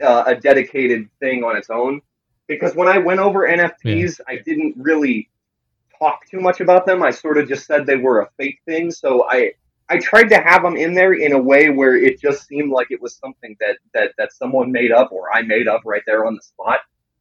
uh, 0.02 0.24
a 0.26 0.36
dedicated 0.36 1.08
thing 1.20 1.44
on 1.44 1.56
its 1.56 1.70
own. 1.70 2.02
Because 2.48 2.74
when 2.76 2.88
I 2.88 2.98
went 2.98 3.20
over 3.20 3.46
NFTs, 3.46 4.20
I 4.28 4.38
didn't 4.44 4.76
really 4.78 5.30
talk 5.98 6.20
too 6.30 6.40
much 6.40 6.60
about 6.60 6.86
them. 6.86 7.02
I 7.02 7.10
sort 7.10 7.38
of 7.38 7.48
just 7.48 7.66
said 7.66 7.86
they 7.86 7.96
were 7.96 8.22
a 8.22 8.30
fake 8.38 8.60
thing. 8.66 8.90
So 8.90 9.26
I 9.28 9.52
I 9.90 9.98
tried 9.98 10.28
to 10.28 10.38
have 10.38 10.62
them 10.62 10.76
in 10.76 10.94
there 10.94 11.14
in 11.14 11.32
a 11.32 11.38
way 11.38 11.68
where 11.68 11.96
it 11.96 12.20
just 12.20 12.46
seemed 12.46 12.70
like 12.70 12.92
it 12.92 13.02
was 13.02 13.16
something 13.16 13.56
that 13.58 13.78
that 13.92 14.12
that 14.18 14.32
someone 14.32 14.70
made 14.70 14.92
up 14.92 15.10
or 15.10 15.34
I 15.34 15.42
made 15.42 15.66
up 15.66 15.82
right 15.84 16.02
there 16.06 16.24
on 16.26 16.36
the 16.36 16.42
spot 16.42 16.78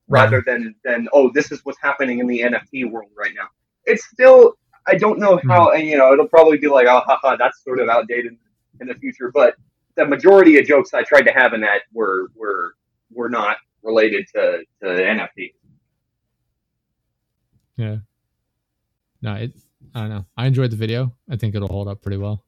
rather 0.08 0.44
than 0.46 0.76
than 0.86 1.10
oh 1.12 1.32
this 1.34 1.52
is 1.52 1.66
what's 1.66 1.80
happening 1.82 2.20
in 2.20 2.28
the 2.28 2.42
NFT 2.42 2.90
world 2.92 3.10
right 3.18 3.34
now. 3.36 3.48
It's 3.86 4.06
still 4.06 4.54
I 4.88 4.96
don't 4.96 5.18
know 5.18 5.38
hmm. 5.38 5.50
how 5.50 5.72
and 5.72 5.88
you 5.88 5.98
know 5.98 6.14
it'll 6.14 6.28
probably 6.28 6.60
be 6.60 6.68
like 6.68 6.86
ah, 6.88 7.04
oh 7.04 7.12
haha 7.12 7.36
that's 7.38 7.64
sort 7.64 7.80
of 7.80 7.90
outdated 7.90 8.38
in 8.80 8.88
the 8.88 8.94
future, 8.94 9.32
but 9.34 9.56
the 9.96 10.06
majority 10.06 10.60
of 10.60 10.66
jokes 10.66 10.94
I 10.94 11.02
tried 11.02 11.24
to 11.24 11.32
have 11.32 11.54
in 11.54 11.62
that 11.62 11.82
were 11.92 12.28
were 12.36 12.76
were 13.12 13.30
not 13.30 13.58
related 13.82 14.28
to 14.36 14.60
to 14.84 14.86
NFT. 14.86 15.54
Yeah. 17.78 17.98
No, 19.24 19.34
it. 19.36 19.54
I 19.96 20.02
don't 20.02 20.10
know. 20.10 20.26
I 20.38 20.46
enjoyed 20.46 20.70
the 20.70 20.78
video. 20.78 21.16
I 21.28 21.36
think 21.36 21.56
it'll 21.56 21.68
hold 21.68 21.88
up 21.88 22.02
pretty 22.02 22.18
well. 22.18 22.44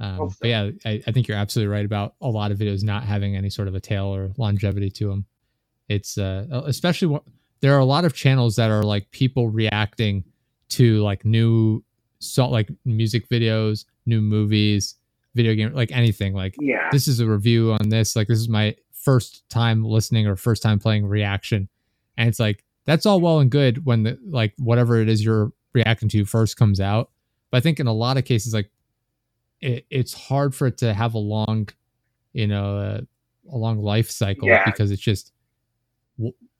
Um, 0.00 0.30
so. 0.30 0.36
but 0.40 0.48
yeah, 0.48 0.70
I, 0.84 1.02
I 1.06 1.12
think 1.12 1.26
you're 1.28 1.36
absolutely 1.36 1.72
right 1.72 1.84
about 1.84 2.14
a 2.20 2.28
lot 2.28 2.52
of 2.52 2.58
videos 2.58 2.82
not 2.84 3.02
having 3.02 3.36
any 3.36 3.50
sort 3.50 3.68
of 3.68 3.74
a 3.74 3.80
tail 3.80 4.06
or 4.06 4.30
longevity 4.36 4.90
to 4.90 5.08
them. 5.08 5.26
It's 5.88 6.18
uh, 6.18 6.46
especially 6.66 7.08
what 7.08 7.24
there 7.60 7.74
are 7.74 7.78
a 7.80 7.84
lot 7.84 8.04
of 8.04 8.14
channels 8.14 8.56
that 8.56 8.70
are 8.70 8.82
like 8.82 9.10
people 9.10 9.48
reacting 9.48 10.24
to 10.70 11.02
like 11.02 11.24
new 11.24 11.82
so 12.20 12.48
like 12.48 12.70
music 12.84 13.28
videos, 13.28 13.84
new 14.06 14.20
movies, 14.20 14.96
video 15.34 15.54
game, 15.54 15.72
like 15.72 15.90
anything. 15.92 16.34
Like 16.34 16.54
Yeah. 16.60 16.88
this 16.92 17.08
is 17.08 17.20
a 17.20 17.26
review 17.26 17.72
on 17.72 17.88
this. 17.88 18.14
Like 18.16 18.28
this 18.28 18.38
is 18.38 18.48
my 18.48 18.76
first 18.92 19.48
time 19.48 19.84
listening 19.84 20.26
or 20.26 20.36
first 20.36 20.62
time 20.62 20.78
playing 20.78 21.06
reaction, 21.06 21.68
and 22.16 22.28
it's 22.28 22.40
like 22.40 22.64
that's 22.84 23.06
all 23.06 23.20
well 23.20 23.40
and 23.40 23.50
good 23.50 23.84
when 23.84 24.02
the 24.04 24.18
like 24.28 24.54
whatever 24.58 25.00
it 25.00 25.08
is 25.08 25.24
you're 25.24 25.52
reacting 25.72 26.08
to 26.10 26.24
first 26.24 26.56
comes 26.56 26.80
out. 26.80 27.10
But 27.50 27.58
I 27.58 27.60
think 27.60 27.80
in 27.80 27.86
a 27.86 27.92
lot 27.92 28.16
of 28.18 28.24
cases, 28.24 28.52
like 28.52 28.70
it, 29.60 29.86
it's 29.90 30.12
hard 30.14 30.54
for 30.54 30.66
it 30.68 30.78
to 30.78 30.94
have 30.94 31.14
a 31.14 31.18
long, 31.18 31.68
you 32.32 32.46
know, 32.46 33.00
a 33.50 33.56
long 33.56 33.78
life 33.82 34.10
cycle 34.10 34.46
Yeah. 34.48 34.64
because 34.64 34.90
it's 34.90 35.02
just 35.02 35.32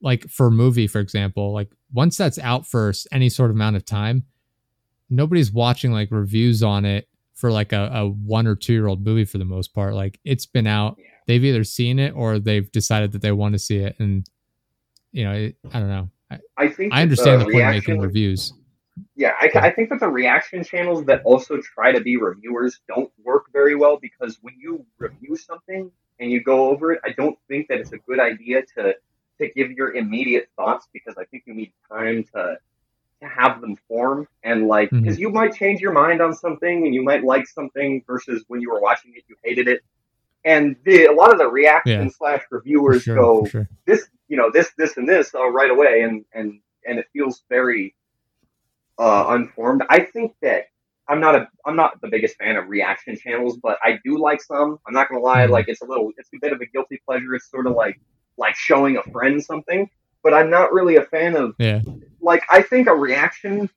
like 0.01 0.29
for 0.29 0.47
a 0.47 0.51
movie, 0.51 0.87
for 0.87 1.01
example, 1.01 1.53
like 1.53 1.71
once 1.93 2.17
that's 2.17 2.39
out 2.39 2.67
for 2.67 2.93
any 3.13 3.29
sort 3.29 3.51
of 3.51 3.57
amount 3.57 3.77
of 3.77 3.85
time, 3.85 4.25
nobody's 5.11 5.53
watching 5.53 5.93
like 5.93 6.09
reviews 6.11 6.63
on 6.63 6.85
it 6.85 7.09
for 7.35 7.51
like 7.51 7.73
a, 7.73 7.91
a 7.93 8.09
one 8.09 8.47
or 8.47 8.55
two 8.57 8.73
year 8.73 8.87
old 8.87 9.05
movie 9.05 9.25
for 9.25 9.39
the 9.39 9.45
most 9.45 9.75
part. 9.75 9.95
Like 9.95 10.19
it's 10.25 10.47
been 10.47 10.67
out, 10.67 10.97
Yeah. 10.99 11.05
they've 11.27 11.45
either 11.45 11.65
seen 11.65 11.99
it 11.99 12.13
or 12.15 12.39
they've 12.39 12.71
decided 12.73 13.13
that 13.13 13.23
they 13.23 13.33
want 13.33 13.53
to 13.55 13.59
see 13.59 13.79
it, 13.79 13.97
and 13.99 14.29
you 15.13 15.25
know, 15.25 15.33
it, 15.33 15.57
I 15.73 15.81
don't 15.81 15.89
know. 15.89 16.11
I, 16.31 16.39
I 16.59 16.69
think 16.69 16.93
I 16.93 17.03
understand 17.03 17.41
the, 17.41 17.45
point 17.47 17.65
of 17.65 17.71
making 17.71 18.01
reviews. 18.01 18.53
Yeah, 19.17 19.35
I, 19.41 19.51
I 19.55 19.71
think 19.71 19.91
that 19.91 20.01
the 20.01 20.09
reaction 20.09 20.63
channels 20.65 21.05
that 21.07 21.23
also 21.25 21.59
try 21.61 21.93
to 21.93 22.01
be 22.01 22.17
reviewers 22.17 22.81
don't 22.89 23.11
work 23.25 23.47
very 23.53 23.75
well 23.75 23.99
because 24.01 24.39
when 24.43 24.55
you 24.59 24.85
review 24.99 25.37
something 25.37 25.91
and 26.21 26.31
you 26.31 26.43
go 26.43 26.71
over 26.71 26.93
it, 26.93 27.01
I 27.05 27.11
don't 27.11 27.39
think 27.49 27.69
that 27.69 27.79
it's 27.79 27.93
a 27.93 27.99
good 27.99 28.21
idea 28.21 28.63
to 28.77 28.95
to 29.41 29.49
give 29.51 29.71
your 29.73 29.95
immediate 29.95 30.49
thoughts 30.57 30.89
because 30.93 31.17
I 31.17 31.25
think 31.27 31.45
you 31.47 31.55
need 31.55 31.73
time 31.91 32.25
to 32.35 32.59
to 33.21 33.29
have 33.29 33.61
them 33.61 33.77
form 33.89 34.29
and 34.45 34.69
like 34.69 34.91
because 34.91 35.19
you 35.19 35.29
might 35.31 35.55
change 35.55 35.81
your 35.81 35.93
mind 35.93 36.21
on 36.21 36.33
something 36.35 36.87
and 36.87 36.95
you 36.95 37.03
might 37.03 37.25
like 37.25 37.49
something 37.49 38.03
versus 38.07 38.45
when 38.49 38.61
you 38.61 38.71
were 38.71 38.81
watching 38.81 39.13
it 39.17 39.25
you 39.29 39.37
hated 39.43 39.69
it. 39.69 39.83
And 40.45 40.77
the, 40.85 41.07
a 41.07 41.13
lot 41.13 41.33
of 41.33 41.39
the 41.39 41.49
reaction 41.49 42.05
Yeah. 42.05 42.09
slash 42.17 42.43
reviewers 42.51 43.03
sure, 43.03 43.17
go, 43.17 43.47
sure. 43.47 43.69
this 43.87 44.09
you 44.29 44.37
know 44.37 44.51
this 44.53 44.71
this 44.79 44.97
and 44.97 45.09
this 45.09 45.35
uh, 45.35 45.49
right 45.49 45.71
away 45.71 46.03
and 46.03 46.25
and 46.33 46.61
and 46.87 46.99
it 46.99 47.07
feels 47.13 47.43
very 47.49 47.95
uh 48.99 49.27
unformed. 49.29 49.83
I 49.91 50.01
think 50.01 50.35
that 50.43 50.65
i'm 51.09 51.21
not 51.21 51.35
a 51.35 51.49
i'm 51.67 51.77
not 51.77 52.01
the 52.03 52.09
biggest 52.09 52.37
fan 52.37 52.57
of 52.57 52.69
reaction 52.69 53.17
channels 53.17 53.59
but 53.63 53.79
i 53.83 53.99
do 54.05 54.19
like 54.19 54.43
some. 54.43 54.79
I'm 54.87 54.95
not 54.95 55.09
gonna 55.09 55.23
lie 55.23 55.47
Mhm. 55.47 55.51
like 55.51 55.67
it's 55.69 55.81
a 55.83 55.87
little 55.87 56.13
it's 56.19 56.31
a 56.35 56.39
bit 56.41 56.53
of 56.53 56.61
a 56.61 56.67
guilty 56.67 57.01
pleasure. 57.07 57.35
It's 57.35 57.51
sort 57.51 57.67
of 57.67 57.75
like 57.75 57.99
like 58.37 58.57
showing 58.57 58.97
a 58.97 59.03
friend 59.13 59.43
something 59.43 59.89
but 60.23 60.35
i'm 60.35 60.51
not 60.51 60.73
really 60.73 60.97
a 60.97 61.05
fan 61.05 61.37
of 61.37 61.55
Yeah, 61.59 61.81
like 62.21 62.43
I 62.51 62.63
think 62.63 62.89
a 62.89 62.95
reaction 62.95 63.71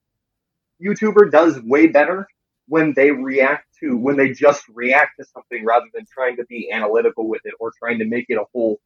YouTuber 0.84 1.32
does 1.32 1.60
way 1.62 1.88
better 1.88 2.28
when 2.68 2.94
they 2.96 3.12
react 3.12 3.66
to 3.80 3.96
when 3.98 4.18
they 4.18 4.32
just 4.32 4.64
react 4.70 5.12
to 5.20 5.26
something 5.26 5.66
rather 5.66 5.88
than 5.94 6.06
trying 6.12 6.38
to 6.38 6.46
be 6.46 6.72
analytical 6.72 7.28
with 7.28 7.42
it 7.46 7.54
or 7.60 7.72
trying 7.78 8.00
to 8.00 8.06
make 8.06 8.26
it 8.30 8.36
a 8.36 8.46
whole 8.54 8.80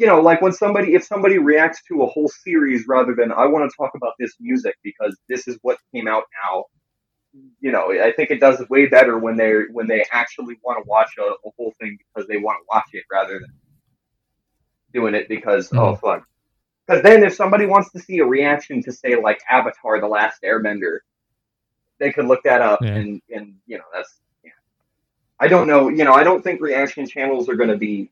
you 0.00 0.06
know 0.06 0.20
like 0.20 0.40
when 0.42 0.52
somebody 0.52 0.94
if 0.94 1.04
somebody 1.04 1.38
reacts 1.38 1.82
to 1.88 2.02
a 2.02 2.06
whole 2.06 2.28
series 2.28 2.86
rather 2.88 3.14
than 3.14 3.30
I 3.32 3.46
want 3.46 3.70
to 3.70 3.76
talk 3.76 3.92
about 3.94 4.14
this 4.18 4.34
music 4.40 4.76
because 4.82 5.16
this 5.28 5.46
is 5.46 5.58
what 5.62 5.78
came 5.94 6.08
out 6.08 6.24
now 6.44 6.64
you 7.60 7.70
know 7.70 7.92
I 7.92 8.12
think 8.12 8.30
it 8.30 8.40
does 8.40 8.62
way 8.68 8.86
better 8.86 9.18
when 9.18 9.36
they 9.36 9.52
when 9.72 9.86
they 9.86 10.04
actually 10.10 10.56
want 10.64 10.82
to 10.82 10.88
watch 10.88 11.10
a, 11.18 11.22
a 11.22 11.50
whole 11.56 11.74
thing 11.80 11.98
because 11.98 12.26
they 12.28 12.38
want 12.38 12.58
to 12.60 12.64
watch 12.68 12.88
it 12.92 13.04
rather 13.12 13.34
than 13.34 13.52
doing 14.92 15.14
it 15.14 15.28
because 15.28 15.72
oh 15.72 15.76
mm-hmm. 15.76 16.06
fuck 16.06 16.26
because 16.90 17.04
then, 17.04 17.22
if 17.22 17.34
somebody 17.34 17.66
wants 17.66 17.92
to 17.92 18.00
see 18.00 18.18
a 18.18 18.26
reaction 18.26 18.82
to 18.82 18.90
say 18.90 19.14
like 19.14 19.40
Avatar: 19.48 20.00
The 20.00 20.08
Last 20.08 20.42
Airbender, 20.42 20.98
they 22.00 22.10
could 22.10 22.26
look 22.26 22.42
that 22.42 22.62
up, 22.62 22.80
Yeah. 22.82 22.96
and 22.96 23.22
and 23.30 23.54
you 23.66 23.78
know 23.78 23.84
that's. 23.94 24.12
Yeah. 24.42 24.50
I 25.38 25.46
don't 25.46 25.68
know. 25.68 25.88
You 25.88 26.02
know, 26.02 26.14
I 26.14 26.24
don't 26.24 26.42
think 26.42 26.60
reaction 26.60 27.06
channels 27.06 27.48
are 27.48 27.54
going 27.54 27.70
to 27.70 27.76
be 27.76 28.10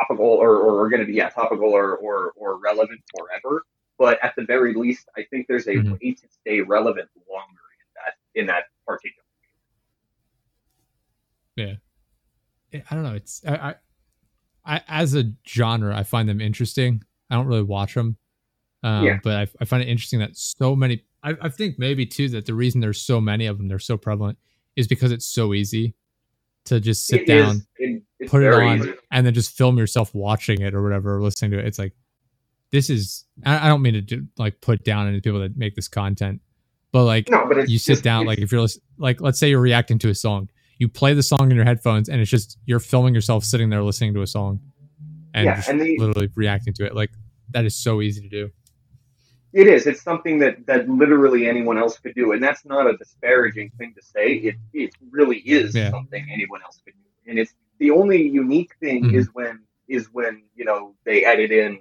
topical 0.00 0.26
or, 0.26 0.58
or 0.58 0.84
are 0.84 0.88
going 0.88 1.00
to 1.00 1.06
be 1.06 1.14
yeah 1.14 1.30
topical 1.30 1.70
or, 1.72 1.96
or 1.96 2.32
or 2.36 2.58
relevant 2.58 3.00
forever. 3.16 3.62
But 3.98 4.22
at 4.22 4.34
the 4.36 4.44
very 4.44 4.74
least, 4.74 5.08
I 5.16 5.22
think 5.30 5.46
there's 5.48 5.66
a 5.68 5.74
Mhm. 5.76 5.92
way 5.92 6.12
to 6.12 6.28
stay 6.40 6.60
relevant 6.60 7.08
longer 7.30 7.66
in 7.80 7.88
that 7.94 8.14
in 8.40 8.46
that 8.48 8.64
particular. 8.86 9.24
Yeah, 11.56 11.74
I 12.90 12.94
don't 12.94 13.04
know. 13.04 13.14
It's 13.14 13.42
I, 13.46 13.54
I, 13.56 13.74
I 14.76 14.82
as 14.88 15.14
a 15.14 15.24
genre, 15.48 15.96
I 15.96 16.02
find 16.02 16.28
them 16.28 16.40
interesting. 16.40 17.02
I 17.30 17.34
don't 17.36 17.46
really 17.46 17.62
watch 17.62 17.94
them, 17.94 18.16
um, 18.82 19.04
Yeah. 19.04 19.18
but 19.24 19.36
I, 19.36 19.46
I 19.60 19.64
find 19.64 19.82
it 19.82 19.88
interesting 19.88 20.20
that 20.20 20.36
so 20.36 20.76
many. 20.76 21.02
I, 21.22 21.34
I 21.40 21.48
think 21.48 21.78
maybe 21.78 22.04
too 22.06 22.28
that 22.30 22.46
the 22.46 22.54
reason 22.54 22.80
there's 22.80 23.00
so 23.00 23.20
many 23.20 23.46
of 23.46 23.56
them, 23.58 23.68
they're 23.68 23.78
so 23.78 23.96
prevalent, 23.96 24.38
is 24.76 24.86
because 24.86 25.10
it's 25.10 25.26
so 25.26 25.54
easy 25.54 25.94
to 26.66 26.78
just 26.80 27.06
sit 27.06 27.22
It 27.22 27.28
is- 27.30 27.46
down, 27.46 27.62
it- 27.78 28.02
it's 28.18 28.30
put 28.30 28.42
it 28.42 28.52
on, 28.52 28.78
easy. 28.78 28.94
and 29.10 29.26
then 29.26 29.34
just 29.34 29.56
film 29.56 29.78
yourself 29.78 30.14
watching 30.14 30.60
it 30.62 30.74
or 30.74 30.82
whatever, 30.82 31.16
or 31.16 31.22
listening 31.22 31.50
to 31.52 31.58
it. 31.58 31.66
It's 31.66 31.78
like 31.78 31.92
this 32.72 32.90
is. 32.90 33.24
I, 33.44 33.66
I 33.66 33.68
don't 33.68 33.82
mean 33.82 33.94
to 33.94 34.00
do, 34.00 34.26
like 34.38 34.60
put 34.60 34.84
down 34.84 35.06
any 35.08 35.20
people 35.20 35.40
that 35.40 35.56
make 35.56 35.74
this 35.74 35.88
content, 35.88 36.40
but 36.92 37.04
like 37.04 37.28
No, 37.30 37.46
but 37.48 37.68
you 37.68 37.78
sit 37.78 37.92
just- 37.94 38.04
down 38.04 38.26
like 38.26 38.38
if 38.38 38.50
you're 38.52 38.66
like 38.98 39.20
let's 39.20 39.38
say 39.38 39.50
you're 39.50 39.60
reacting 39.60 39.98
to 40.00 40.08
a 40.08 40.14
song 40.14 40.48
you 40.78 40.88
play 40.88 41.14
the 41.14 41.22
song 41.22 41.50
in 41.50 41.56
your 41.56 41.64
headphones 41.64 42.08
and 42.10 42.20
it's 42.20 42.30
just 42.30 42.58
you're 42.66 42.80
filming 42.80 43.14
yourself 43.14 43.44
sitting 43.44 43.70
there 43.70 43.82
listening 43.82 44.12
to 44.12 44.20
a 44.20 44.26
song 44.26 44.60
and 45.32 45.44
Yeah, 45.46 45.56
just 45.56 45.68
and 45.70 45.80
the- 45.80 45.96
literally 45.98 46.30
reacting 46.34 46.74
to 46.74 46.84
it 46.84 46.94
like 46.94 47.10
that 47.50 47.64
is 47.64 47.74
so 47.74 48.02
easy 48.02 48.20
to 48.22 48.28
do 48.28 48.50
It 49.54 49.66
is. 49.68 49.86
It's 49.86 50.02
something 50.02 50.38
that, 50.40 50.66
that 50.66 50.86
literally 50.88 51.48
anyone 51.48 51.78
else 51.78 51.98
could 51.98 52.14
do, 52.14 52.32
and 52.32 52.42
that's 52.42 52.64
not 52.66 52.86
a 52.86 52.96
disparaging 52.98 53.70
thing 53.78 53.94
to 53.94 54.02
say. 54.02 54.34
It 54.34 54.56
it 54.74 54.90
really 55.10 55.38
is 55.38 55.74
Yeah. 55.74 55.90
something 55.90 56.26
anyone 56.30 56.60
else 56.62 56.78
could 56.84 56.92
do, 56.94 57.30
and 57.30 57.38
it's 57.38 57.54
the 57.78 57.90
only 57.90 58.22
unique 58.22 58.72
thing 58.80 59.08
Mhm. 59.08 59.12
is 59.12 59.28
when 59.32 59.60
is 59.88 60.08
when 60.12 60.42
you 60.54 60.64
know 60.64 60.94
they 61.04 61.24
edit 61.24 61.52
in 61.52 61.78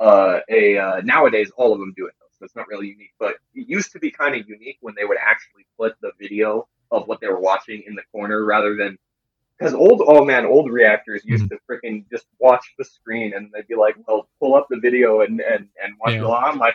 uh, 0.00 0.40
a 0.48 0.78
uh, 0.78 1.00
nowadays 1.04 1.50
all 1.56 1.72
of 1.72 1.78
them 1.80 1.92
do 1.96 2.06
it 2.06 2.14
though, 2.20 2.26
so 2.38 2.44
it's 2.44 2.56
not 2.56 2.68
really 2.68 2.88
unique. 2.88 3.12
But 3.18 3.36
it 3.54 3.68
used 3.68 3.92
to 3.92 3.98
be 3.98 4.10
kind 4.10 4.34
of 4.34 4.48
unique 4.48 4.78
when 4.80 4.94
they 4.96 5.04
would 5.04 5.18
actually 5.20 5.66
put 5.78 5.94
the 6.02 6.12
video 6.20 6.68
of 6.90 7.06
what 7.08 7.20
they 7.20 7.28
were 7.28 7.40
watching 7.40 7.82
in 7.86 7.94
the 7.94 8.02
corner 8.12 8.44
rather 8.44 8.76
than 8.76 8.96
because 9.58 9.74
old 9.74 10.02
oh 10.06 10.24
man 10.24 10.44
old 10.46 10.70
reactors 10.70 11.22
used 11.24 11.46
Mm-hmm. 11.46 11.50
to 11.50 11.58
freaking 11.70 12.04
just 12.10 12.26
watch 12.38 12.64
the 12.78 12.84
screen 12.84 13.32
and 13.34 13.50
they'd 13.52 13.66
be 13.68 13.76
like 13.76 13.96
well 14.06 14.28
pull 14.40 14.54
up 14.54 14.66
the 14.70 14.78
video 14.80 15.20
and 15.22 15.40
and 15.40 15.68
and 15.82 15.94
watch 16.00 16.14
Yeah. 16.14 16.20
it 16.20 16.26
i'm 16.26 16.58
like 16.58 16.74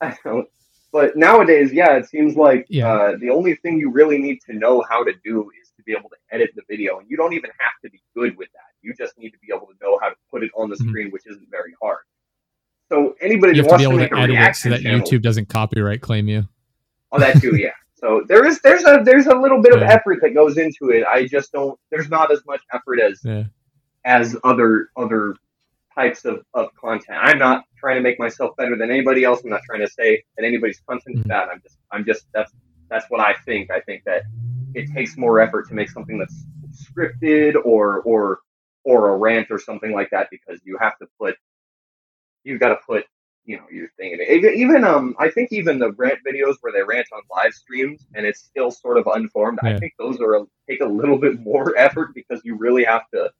I 0.00 0.16
don't. 0.24 0.48
But 0.92 1.16
nowadays, 1.16 1.72
yeah, 1.72 1.96
it 1.96 2.06
seems 2.08 2.36
like 2.36 2.68
Yeah. 2.68 2.86
uh, 2.86 3.12
the 3.20 3.30
only 3.30 3.56
thing 3.56 3.78
you 3.78 3.90
really 3.90 4.18
need 4.18 4.40
to 4.46 4.54
know 4.54 4.84
how 4.88 5.04
to 5.04 5.12
do 5.24 5.50
is 5.60 5.67
to 5.78 5.82
be 5.84 5.92
able 5.92 6.10
to 6.10 6.16
edit 6.30 6.50
the 6.54 6.62
video, 6.68 6.98
and 6.98 7.08
you 7.08 7.16
don't 7.16 7.32
even 7.32 7.50
have 7.58 7.72
to 7.84 7.90
be 7.90 8.02
good 8.14 8.36
with 8.36 8.48
that. 8.52 8.70
You 8.82 8.92
just 8.94 9.16
need 9.18 9.30
to 9.30 9.38
be 9.38 9.48
able 9.54 9.66
to 9.66 9.74
know 9.80 9.98
how 10.00 10.10
to 10.10 10.14
put 10.30 10.42
it 10.44 10.50
on 10.54 10.68
the 10.68 10.76
Mhm. 10.76 10.88
screen, 10.88 11.10
which 11.10 11.26
isn't 11.26 11.48
very 11.50 11.74
hard. 11.80 12.00
So 12.90 13.16
anybody 13.20 13.56
you 13.56 13.62
that 13.62 13.70
have 13.72 13.80
to 13.80 13.88
be 13.88 13.94
able 13.94 14.02
to 14.04 14.08
to 14.08 14.20
edit 14.20 14.36
it 14.38 14.56
so 14.56 14.70
that 14.70 14.82
channel, 14.82 15.00
youtube 15.00 15.22
doesn't 15.22 15.48
copyright 15.48 16.00
claim 16.00 16.28
you 16.28 16.44
Oh, 17.12 17.18
that 17.18 17.40
too, 17.40 17.56
yeah. 17.56 17.70
So 17.94 18.22
there 18.28 18.46
is 18.46 18.60
there's 18.60 18.84
a 18.84 19.00
there's 19.04 19.26
a 19.26 19.34
little 19.34 19.60
bit 19.60 19.74
of 19.74 19.82
effort 19.82 20.18
that 20.22 20.30
goes 20.32 20.56
into 20.56 20.90
it. 20.90 21.04
I 21.04 21.26
just 21.26 21.50
don't. 21.50 21.76
There's 21.90 22.08
not 22.08 22.30
as 22.30 22.40
much 22.46 22.60
effort 22.72 23.00
as 23.00 23.20
yeah 23.24 23.44
as 24.04 24.36
other 24.44 24.90
other 24.96 25.34
types 25.96 26.24
of, 26.24 26.44
of 26.54 26.72
content. 26.76 27.18
I'm 27.20 27.40
not 27.40 27.64
trying 27.76 27.96
to 27.96 28.00
make 28.02 28.16
myself 28.20 28.54
better 28.56 28.76
than 28.76 28.92
anybody 28.92 29.24
else. 29.24 29.42
I'm 29.42 29.50
not 29.50 29.62
trying 29.64 29.80
to 29.80 29.88
say 29.88 30.22
that 30.36 30.44
anybody's 30.44 30.78
content 30.88 31.16
is 31.18 31.24
Mhm. 31.24 31.28
bad. 31.28 31.48
I'm 31.48 31.60
just 31.60 31.76
I'm 31.90 32.04
just 32.04 32.26
that's 32.32 32.52
that's 32.88 33.06
what 33.08 33.20
I 33.20 33.34
think. 33.44 33.72
I 33.72 33.80
think 33.80 34.04
that 34.04 34.22
it 34.78 34.92
takes 34.92 35.16
more 35.16 35.40
effort 35.40 35.68
to 35.68 35.74
make 35.74 35.90
something 35.90 36.18
that's 36.18 36.44
scripted 36.72 37.54
or 37.64 38.00
or 38.02 38.38
or 38.84 39.10
a 39.10 39.16
rant 39.16 39.48
or 39.50 39.58
something 39.58 39.92
like 39.92 40.10
that 40.10 40.28
because 40.30 40.60
you 40.64 40.78
have 40.78 40.96
to 40.98 41.06
put 41.20 41.34
you've 42.44 42.60
got 42.60 42.68
to 42.68 42.78
put 42.86 43.04
you 43.44 43.56
know 43.56 43.64
your 43.72 43.88
thing 43.98 44.12
in 44.12 44.20
it. 44.20 44.28
Even, 44.28 44.54
even 44.54 44.84
um 44.84 45.16
I 45.18 45.30
think 45.30 45.52
even 45.52 45.78
the 45.78 45.92
rant 45.92 46.20
videos 46.26 46.56
where 46.60 46.72
they 46.72 46.82
rant 46.82 47.08
on 47.12 47.22
live 47.30 47.52
streams 47.52 48.06
and 48.14 48.24
it's 48.24 48.40
still 48.40 48.70
sort 48.70 48.98
of 48.98 49.06
unformed. 49.06 49.58
Yeah. 49.62 49.70
I 49.70 49.78
think 49.78 49.94
those 49.98 50.20
are 50.20 50.36
a, 50.36 50.46
take 50.68 50.80
a 50.80 50.86
little 50.86 51.18
bit 51.18 51.40
more 51.40 51.76
effort 51.76 52.14
because 52.14 52.40
you 52.44 52.56
really 52.56 52.84
have 52.84 53.02
to 53.12 53.30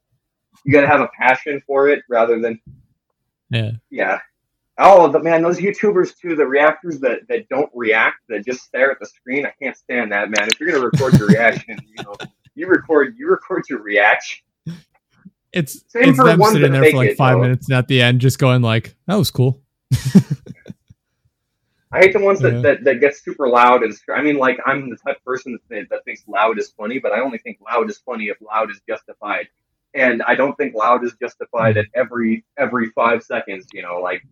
you 0.65 0.73
got 0.73 0.81
to 0.81 0.89
have 0.89 1.01
a 1.01 1.11
passion 1.17 1.63
for 1.67 1.89
it 1.89 2.03
rather 2.09 2.41
than 2.41 2.61
yeah 3.51 3.73
yeah. 3.91 4.19
Oh, 4.81 5.11
the 5.11 5.19
man, 5.19 5.43
those 5.43 5.59
YouTubers 5.59 6.17
too, 6.17 6.37
the 6.37 6.47
reactors 6.47 7.01
that, 7.01 7.27
that 7.29 7.49
don't 7.49 7.71
react, 7.75 8.19
that 8.29 8.45
just 8.45 8.63
stare 8.63 8.93
at 8.93 9.01
the 9.01 9.07
screen. 9.07 9.45
I 9.45 9.53
can't 9.61 9.77
stand 9.77 10.13
that, 10.13 10.31
man. 10.31 10.49
If 10.49 10.61
you're 10.61 10.71
gonna 10.71 10.85
record 10.85 11.19
your 11.19 11.27
reaction, 11.27 11.77
you 11.97 12.05
know, 12.05 12.15
you 12.55 12.69
record 12.69 13.17
you 13.19 13.29
record 13.29 13.65
your 13.69 13.83
reaction. 13.83 14.45
It's 15.53 15.83
Same 15.89 16.11
it's 16.11 16.19
them 16.19 16.41
sitting 16.45 16.73
there 16.73 16.91
for 16.91 16.97
like 16.97 17.17
five 17.17 17.37
though. 17.37 17.43
minutes 17.43 17.69
and 17.69 17.77
at 17.77 17.89
the 17.89 18.01
end 18.03 18.21
just 18.21 18.39
going 18.39 18.63
like, 18.63 18.95
that 19.07 19.17
was 19.17 19.31
cool. 19.31 19.61
I 21.91 22.01
hate 22.01 22.13
the 22.13 22.21
ones 22.21 22.41
that, 22.41 22.53
yeah. 22.53 22.61
that, 22.61 22.85
that 22.85 23.01
get 23.01 23.17
super 23.17 23.49
loud 23.49 23.83
and 23.83 23.95
I 24.15 24.21
mean 24.21 24.37
like 24.37 24.59
I'm 24.67 24.91
the 24.91 24.97
type 24.97 25.17
of 25.17 25.25
person 25.25 25.59
that, 25.71 25.87
that 25.91 26.05
thinks 26.05 26.23
loud 26.29 26.59
is 26.59 26.69
funny, 26.77 26.99
but 26.99 27.13
I 27.13 27.21
only 27.21 27.39
think 27.39 27.59
loud 27.67 27.89
is 27.89 27.99
funny 27.99 28.27
if 28.27 28.37
loud 28.41 28.71
is 28.71 28.81
justified. 28.87 29.49
And 29.95 30.23
I 30.23 30.35
don't 30.35 30.55
think 30.57 30.75
loud 30.75 31.03
is 31.03 31.15
justified 31.21 31.79
at 31.79 31.87
every 31.95 32.45
every 32.59 32.91
five 32.91 33.23
seconds, 33.23 33.67
you 33.73 33.83
know, 33.83 34.01
like 34.01 34.23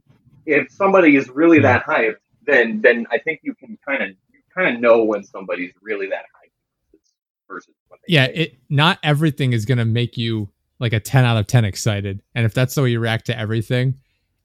if 0.46 0.70
somebody 0.70 1.16
is 1.16 1.28
really 1.28 1.60
that 1.60 1.82
mm-hmm. 1.82 2.02
hyped, 2.02 2.16
then 2.46 2.80
then 2.80 3.06
I 3.10 3.18
think 3.18 3.40
you 3.42 3.54
can 3.54 3.78
kind 3.86 4.02
of 4.02 4.08
you 4.10 4.40
kind 4.54 4.74
of 4.74 4.80
know 4.80 5.04
when 5.04 5.24
somebody's 5.24 5.72
really 5.82 6.08
that 6.08 6.24
hyped 6.24 6.98
versus 7.48 7.74
yeah, 8.08 8.26
it 8.26 8.58
not 8.68 8.98
everything 9.02 9.52
is 9.52 9.64
gonna 9.64 9.84
make 9.84 10.16
you 10.16 10.48
like 10.78 10.92
a 10.92 11.00
ten 11.00 11.24
out 11.24 11.36
of 11.36 11.46
ten 11.46 11.64
excited, 11.64 12.22
and 12.34 12.46
if 12.46 12.54
that's 12.54 12.74
the 12.74 12.82
way 12.82 12.90
you 12.90 13.00
react 13.00 13.26
to 13.26 13.38
everything, 13.38 13.96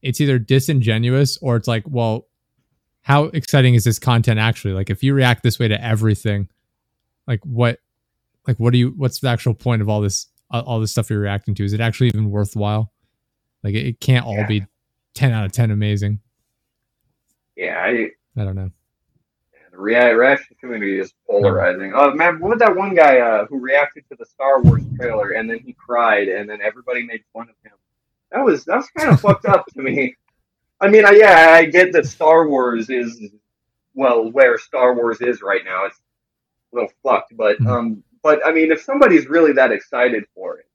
it's 0.01 0.19
either 0.19 0.39
disingenuous 0.39 1.37
or 1.41 1.55
it's 1.55 1.67
like, 1.67 1.83
well, 1.87 2.27
how 3.01 3.25
exciting 3.25 3.75
is 3.75 3.83
this 3.83 3.99
content 3.99 4.39
actually? 4.39 4.73
Like 4.73 4.89
if 4.89 5.03
you 5.03 5.13
react 5.13 5.43
this 5.43 5.59
way 5.59 5.67
to 5.67 5.83
everything, 5.83 6.49
like 7.27 7.41
what, 7.43 7.79
like 8.47 8.57
what 8.57 8.73
do 8.73 8.79
you? 8.79 8.93
What's 8.97 9.19
the 9.19 9.29
actual 9.29 9.53
point 9.53 9.81
of 9.81 9.89
all 9.89 10.01
this? 10.01 10.27
All 10.49 10.81
this 10.81 10.91
stuff 10.91 11.09
you're 11.09 11.19
reacting 11.19 11.55
to? 11.55 11.63
Is 11.63 11.71
it 11.71 11.79
actually 11.79 12.07
even 12.07 12.29
worthwhile? 12.29 12.91
Like 13.63 13.73
it, 13.73 13.85
it 13.85 13.99
can't 14.01 14.25
all 14.25 14.35
yeah. 14.35 14.47
be 14.47 14.65
ten 15.13 15.31
out 15.31 15.45
of 15.45 15.51
ten 15.51 15.71
amazing. 15.71 16.19
Yeah, 17.55 17.81
I 17.83 18.09
I 18.39 18.43
don't 18.43 18.55
know. 18.55 18.71
The 19.71 19.77
reaction 19.77 20.57
community 20.59 20.99
is 20.99 21.13
polarizing. 21.27 21.93
Oh 21.95 22.13
man, 22.13 22.39
what 22.39 22.51
was 22.51 22.59
that 22.59 22.75
one 22.75 22.93
guy 22.93 23.19
uh, 23.19 23.45
who 23.45 23.57
reacted 23.57 24.03
to 24.09 24.17
the 24.17 24.25
Star 24.25 24.61
Wars 24.61 24.83
trailer 24.97 25.31
and 25.31 25.49
then 25.49 25.59
he 25.59 25.73
cried 25.73 26.27
and 26.27 26.49
then 26.49 26.59
everybody 26.61 27.03
made 27.03 27.23
fun 27.31 27.43
of 27.43 27.55
him? 27.63 27.77
That 28.31 28.43
was 28.43 28.65
that's 28.65 28.89
kind 28.91 29.11
of 29.13 29.21
fucked 29.21 29.45
up 29.45 29.65
to 29.67 29.81
me. 29.81 30.15
I 30.81 30.89
mean, 30.89 31.05
I, 31.05 31.11
yeah, 31.11 31.51
I 31.51 31.65
get 31.65 31.93
that 31.93 32.05
Star 32.05 32.49
Wars 32.49 32.89
is 32.89 33.21
well 33.93 34.29
where 34.29 34.57
Star 34.57 34.93
Wars 34.93 35.21
is 35.21 35.41
right 35.41 35.61
now. 35.63 35.85
It's 35.85 35.97
a 36.73 36.75
little 36.75 36.91
fucked, 37.03 37.35
but 37.37 37.57
mm-hmm. 37.57 37.67
um, 37.67 38.03
but 38.23 38.45
I 38.45 38.51
mean, 38.51 38.71
if 38.71 38.81
somebody's 38.81 39.27
really 39.27 39.53
that 39.53 39.71
excited 39.71 40.25
for 40.35 40.57
it, 40.59 40.67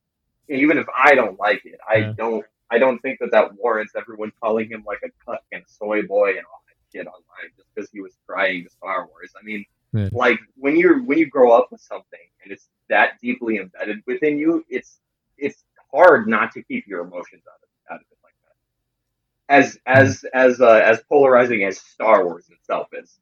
even 0.48 0.78
if 0.78 0.86
I 0.96 1.14
don't 1.14 1.38
like 1.38 1.64
it, 1.64 1.78
I 1.88 1.96
yeah. 1.96 2.12
don't 2.16 2.46
I 2.70 2.78
don't 2.78 2.98
think 3.00 3.20
that 3.20 3.30
that 3.30 3.54
warrants 3.54 3.92
everyone 3.96 4.32
calling 4.40 4.68
him 4.68 4.84
like 4.86 5.00
a 5.04 5.08
cuck 5.24 5.42
and 5.52 5.62
a 5.62 5.68
soy 5.68 6.02
boy 6.02 6.30
and 6.30 6.46
all 6.46 6.62
that 6.66 6.76
shit 6.92 7.06
online 7.06 7.52
just 7.56 7.68
because 7.74 7.90
he 7.90 8.00
was 8.00 8.12
trying 8.26 8.64
to 8.64 8.70
Star 8.70 9.06
Wars. 9.06 9.32
I 9.40 9.44
mean, 9.44 9.64
yeah. 9.92 10.08
like 10.12 10.38
when 10.56 10.76
you're 10.76 11.02
when 11.02 11.18
you 11.18 11.26
grow 11.26 11.52
up 11.52 11.68
with 11.70 11.80
something 11.80 12.18
and 12.42 12.52
it's 12.52 12.68
that 12.88 13.20
deeply 13.20 13.58
embedded 13.58 14.02
within 14.06 14.38
you, 14.38 14.64
it's 14.68 14.98
it's 15.38 15.64
hard 15.92 16.28
not 16.28 16.52
to 16.52 16.62
keep 16.62 16.86
your 16.86 17.02
emotions 17.02 17.42
out 17.48 17.60
of 17.62 17.94
out 17.94 18.00
of 18.00 18.06
it 18.10 18.18
like 18.24 18.34
that. 18.44 19.54
As 19.54 19.78
as 19.86 20.24
as 20.34 20.60
uh, 20.60 20.80
as 20.84 21.00
polarizing 21.08 21.64
as 21.64 21.78
Star 21.78 22.24
Wars 22.24 22.48
itself 22.50 22.88
is, 22.92 23.18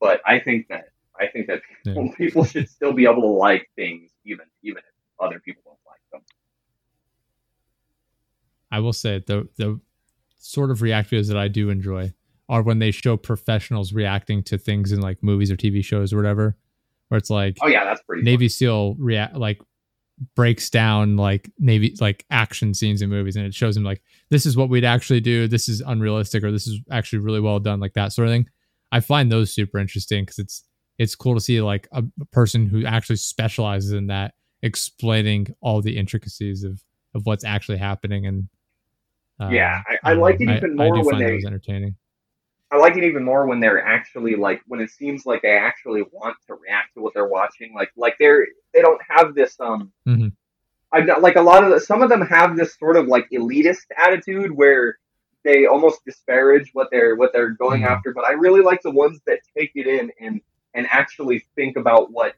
but 0.00 0.20
I 0.26 0.40
think 0.40 0.68
that 0.68 0.88
I 1.18 1.26
think 1.28 1.46
that 1.48 1.62
people, 1.84 2.06
yeah. 2.06 2.14
people 2.16 2.44
should 2.44 2.68
still 2.68 2.92
be 2.92 3.04
able 3.04 3.22
to 3.22 3.28
like 3.28 3.70
things 3.76 4.10
even 4.24 4.46
even 4.62 4.78
if 4.78 4.84
other 5.20 5.40
people 5.40 5.62
don't 5.64 5.78
like 5.86 6.00
them. 6.12 6.22
I 8.70 8.80
will 8.80 8.92
say 8.92 9.22
the 9.26 9.48
the 9.56 9.80
sort 10.38 10.70
of 10.70 10.82
reactors 10.82 11.28
that 11.28 11.36
I 11.36 11.48
do 11.48 11.70
enjoy 11.70 12.12
are 12.48 12.62
when 12.62 12.78
they 12.78 12.90
show 12.90 13.16
professionals 13.16 13.92
reacting 13.92 14.42
to 14.42 14.56
things 14.56 14.92
in 14.92 15.00
like 15.00 15.22
movies 15.22 15.50
or 15.50 15.56
TV 15.56 15.84
shows 15.84 16.12
or 16.12 16.16
whatever, 16.16 16.56
where 17.08 17.18
it's 17.18 17.30
like, 17.30 17.58
oh 17.62 17.66
yeah, 17.68 17.84
that's 17.84 18.02
pretty. 18.02 18.22
Navy 18.22 18.46
fun. 18.46 18.50
SEAL 18.50 18.94
react 18.98 19.36
like 19.36 19.60
breaks 20.34 20.68
down 20.70 21.16
like 21.16 21.50
Navy 21.58 21.94
like 22.00 22.24
action 22.30 22.74
scenes 22.74 23.02
in 23.02 23.10
movies, 23.10 23.36
and 23.36 23.44
it 23.46 23.54
shows 23.54 23.74
them 23.74 23.84
like 23.84 24.02
this 24.30 24.46
is 24.46 24.56
what 24.56 24.68
we'd 24.68 24.84
actually 24.84 25.20
do. 25.20 25.48
This 25.48 25.68
is 25.68 25.82
unrealistic, 25.86 26.42
or 26.44 26.50
this 26.50 26.66
is 26.66 26.80
actually 26.90 27.20
really 27.20 27.40
well 27.40 27.58
done, 27.58 27.80
like 27.80 27.94
that 27.94 28.12
sort 28.12 28.28
of 28.28 28.32
thing. 28.32 28.48
I 28.90 29.00
find 29.00 29.30
those 29.30 29.52
super 29.52 29.78
interesting 29.78 30.24
because 30.24 30.38
it's 30.38 30.64
it's 30.98 31.14
cool 31.14 31.34
to 31.34 31.40
see 31.40 31.60
like 31.60 31.88
a, 31.92 32.02
a 32.20 32.24
person 32.26 32.66
who 32.66 32.84
actually 32.84 33.16
specializes 33.16 33.92
in 33.92 34.08
that 34.08 34.34
explaining 34.62 35.54
all 35.60 35.80
the 35.80 35.96
intricacies 35.96 36.64
of 36.64 36.82
of 37.14 37.26
what's 37.26 37.44
actually 37.44 37.78
happening 37.78 38.26
and 38.26 38.48
yeah, 39.40 39.82
I, 39.86 40.10
I, 40.10 40.14
like 40.14 40.40
it 40.40 40.48
even 40.48 40.76
more 40.76 40.96
I, 40.96 41.00
I 41.00 41.02
when 41.02 41.18
they 41.18 41.46
entertaining. 41.46 41.96
I 42.70 42.76
like 42.76 42.96
it 42.96 43.04
even 43.04 43.24
more 43.24 43.46
when 43.46 43.60
they're 43.60 43.82
actually 43.84 44.36
like 44.36 44.60
when 44.66 44.80
it 44.80 44.90
seems 44.90 45.24
like 45.24 45.42
they 45.42 45.56
actually 45.56 46.02
want 46.12 46.36
to 46.48 46.54
react 46.54 46.94
to 46.94 47.00
what 47.00 47.14
they're 47.14 47.28
watching. 47.28 47.72
Like 47.74 47.90
like 47.96 48.16
they're 48.18 48.46
they 48.74 48.82
don't 48.82 49.00
have 49.08 49.34
this 49.34 49.56
um. 49.60 49.92
Mm-hmm. 50.06 50.28
Not 51.06 51.20
like 51.20 51.36
a 51.36 51.42
lot 51.42 51.64
of 51.64 51.70
the, 51.70 51.80
some 51.80 52.02
of 52.02 52.08
them 52.08 52.22
have 52.22 52.56
this 52.56 52.78
sort 52.78 52.96
of 52.96 53.06
like 53.06 53.28
elitist 53.30 53.84
attitude 53.96 54.50
where 54.50 54.98
they 55.44 55.66
almost 55.66 56.04
disparage 56.04 56.70
what 56.72 56.88
they're 56.90 57.14
what 57.14 57.32
they're 57.32 57.50
going 57.50 57.82
mm-hmm. 57.82 57.92
after. 57.92 58.12
But 58.12 58.24
I 58.24 58.32
really 58.32 58.62
like 58.62 58.82
the 58.82 58.90
ones 58.90 59.20
that 59.26 59.40
take 59.56 59.72
it 59.74 59.86
in 59.86 60.10
and 60.20 60.40
and 60.74 60.86
actually 60.90 61.44
think 61.54 61.76
about 61.76 62.10
what 62.10 62.34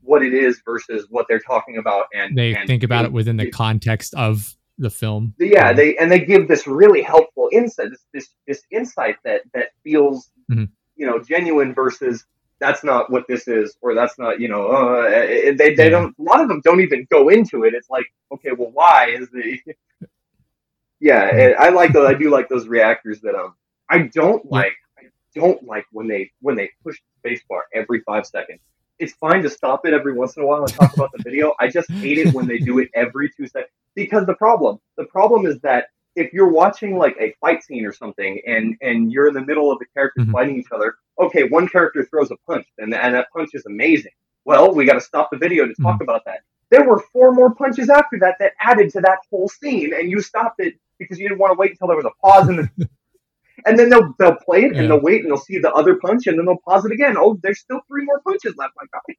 what 0.00 0.22
it 0.22 0.34
is 0.34 0.60
versus 0.64 1.06
what 1.10 1.26
they're 1.28 1.38
talking 1.38 1.76
about 1.76 2.06
and 2.14 2.36
they 2.36 2.54
and 2.54 2.66
think 2.66 2.82
about 2.82 3.04
it 3.04 3.12
within 3.12 3.36
the 3.36 3.50
context 3.50 4.14
of 4.14 4.56
the 4.78 4.90
film. 4.90 5.34
Yeah, 5.38 5.72
they 5.72 5.96
and 5.96 6.10
they 6.10 6.20
give 6.20 6.48
this 6.48 6.66
really 6.66 7.02
helpful 7.02 7.48
insight, 7.52 7.90
this 7.90 8.04
this, 8.12 8.28
this 8.46 8.62
insight 8.70 9.16
that 9.24 9.42
that 9.54 9.70
feels 9.84 10.30
mm-hmm. 10.50 10.64
you 10.96 11.06
know 11.06 11.22
genuine 11.22 11.74
versus 11.74 12.24
that's 12.60 12.84
not 12.84 13.10
what 13.10 13.24
this 13.28 13.48
is, 13.48 13.76
or 13.80 13.94
that's 13.94 14.18
not 14.18 14.40
you 14.40 14.48
know 14.48 14.66
uh, 14.66 15.10
they 15.56 15.74
they 15.74 15.84
yeah. 15.84 15.88
don't 15.88 16.14
a 16.18 16.22
lot 16.22 16.40
of 16.40 16.48
them 16.48 16.60
don't 16.64 16.80
even 16.80 17.06
go 17.10 17.28
into 17.28 17.64
it. 17.64 17.74
It's 17.74 17.90
like 17.90 18.06
okay, 18.32 18.52
well, 18.52 18.70
why 18.72 19.08
is 19.08 19.30
the 19.30 19.58
yeah? 21.00 21.54
I 21.58 21.68
like 21.70 21.92
those. 21.92 22.08
I 22.08 22.14
do 22.14 22.30
like 22.30 22.48
those 22.48 22.66
reactors 22.66 23.20
that 23.20 23.34
um 23.34 23.54
I 23.88 24.10
don't 24.14 24.44
like. 24.50 24.74
I 24.98 25.04
don't 25.34 25.62
like 25.64 25.86
when 25.92 26.06
they 26.06 26.30
when 26.40 26.56
they 26.56 26.70
push 26.82 26.98
the 27.22 27.30
spacebar 27.30 27.60
every 27.74 28.00
five 28.00 28.26
seconds 28.26 28.60
it's 28.98 29.14
fine 29.14 29.42
to 29.42 29.50
stop 29.50 29.84
it 29.84 29.92
every 29.92 30.12
once 30.12 30.36
in 30.36 30.44
a 30.44 30.46
while 30.46 30.62
and 30.62 30.72
talk 30.72 30.94
about 30.94 31.10
the 31.12 31.22
video. 31.24 31.54
I 31.58 31.66
just 31.66 31.90
hate 31.90 32.18
it 32.18 32.32
when 32.32 32.46
they 32.46 32.58
do 32.58 32.78
it 32.78 32.88
every 32.94 33.30
two 33.36 33.48
seconds 33.48 33.72
because 33.94 34.26
the 34.26 34.34
problem, 34.34 34.78
the 34.96 35.04
problem 35.04 35.46
is 35.46 35.60
that 35.60 35.86
if 36.14 36.32
you're 36.32 36.50
watching 36.50 36.98
like 36.98 37.16
a 37.20 37.34
fight 37.40 37.62
scene 37.62 37.86
or 37.86 37.92
something 37.92 38.40
and 38.46 38.76
and 38.80 39.12
you're 39.12 39.28
in 39.28 39.34
the 39.34 39.44
middle 39.44 39.72
of 39.72 39.78
the 39.78 39.86
characters 39.94 40.24
mm-hmm. 40.24 40.32
fighting 40.32 40.58
each 40.58 40.72
other, 40.72 40.94
okay, 41.18 41.44
one 41.44 41.68
character 41.68 42.04
throws 42.04 42.30
a 42.30 42.36
punch 42.46 42.66
and 42.78 42.94
and 42.94 43.14
that 43.14 43.28
punch 43.34 43.50
is 43.54 43.64
amazing. 43.66 44.12
Well, 44.44 44.74
we 44.74 44.84
got 44.84 44.94
to 44.94 45.00
stop 45.00 45.30
the 45.30 45.38
video 45.38 45.66
to 45.66 45.74
talk 45.74 45.94
mm-hmm. 45.94 46.02
about 46.02 46.24
that. 46.26 46.40
There 46.70 46.88
were 46.88 47.02
four 47.12 47.32
more 47.32 47.54
punches 47.54 47.88
after 47.90 48.18
that 48.20 48.36
that 48.40 48.52
added 48.60 48.90
to 48.90 49.00
that 49.02 49.18
whole 49.30 49.48
scene, 49.48 49.92
and 49.94 50.10
you 50.10 50.20
stopped 50.20 50.58
it 50.58 50.74
because 50.98 51.18
you 51.18 51.28
didn't 51.28 51.38
want 51.38 51.52
to 51.52 51.58
wait 51.58 51.72
until 51.72 51.88
there 51.88 51.96
was 51.96 52.06
a 52.06 52.26
pause 52.26 52.48
in 52.48 52.56
the 52.56 52.68
and 53.66 53.78
then 53.78 53.88
they'll 53.90 54.14
they'll 54.18 54.36
play 54.36 54.64
it 54.64 54.74
yeah. 54.74 54.80
and 54.80 54.90
they'll 54.90 55.00
wait 55.00 55.22
and 55.22 55.30
they'll 55.30 55.38
see 55.38 55.58
the 55.58 55.72
other 55.72 55.96
punch 55.96 56.26
and 56.26 56.38
then 56.38 56.46
they'll 56.46 56.62
pause 56.66 56.84
it 56.84 56.92
again. 56.92 57.16
Oh, 57.16 57.38
there's 57.42 57.60
still 57.60 57.80
three 57.88 58.04
more 58.04 58.20
punches 58.20 58.54
left, 58.56 58.74
my 58.76 58.84
guy. 58.92 59.14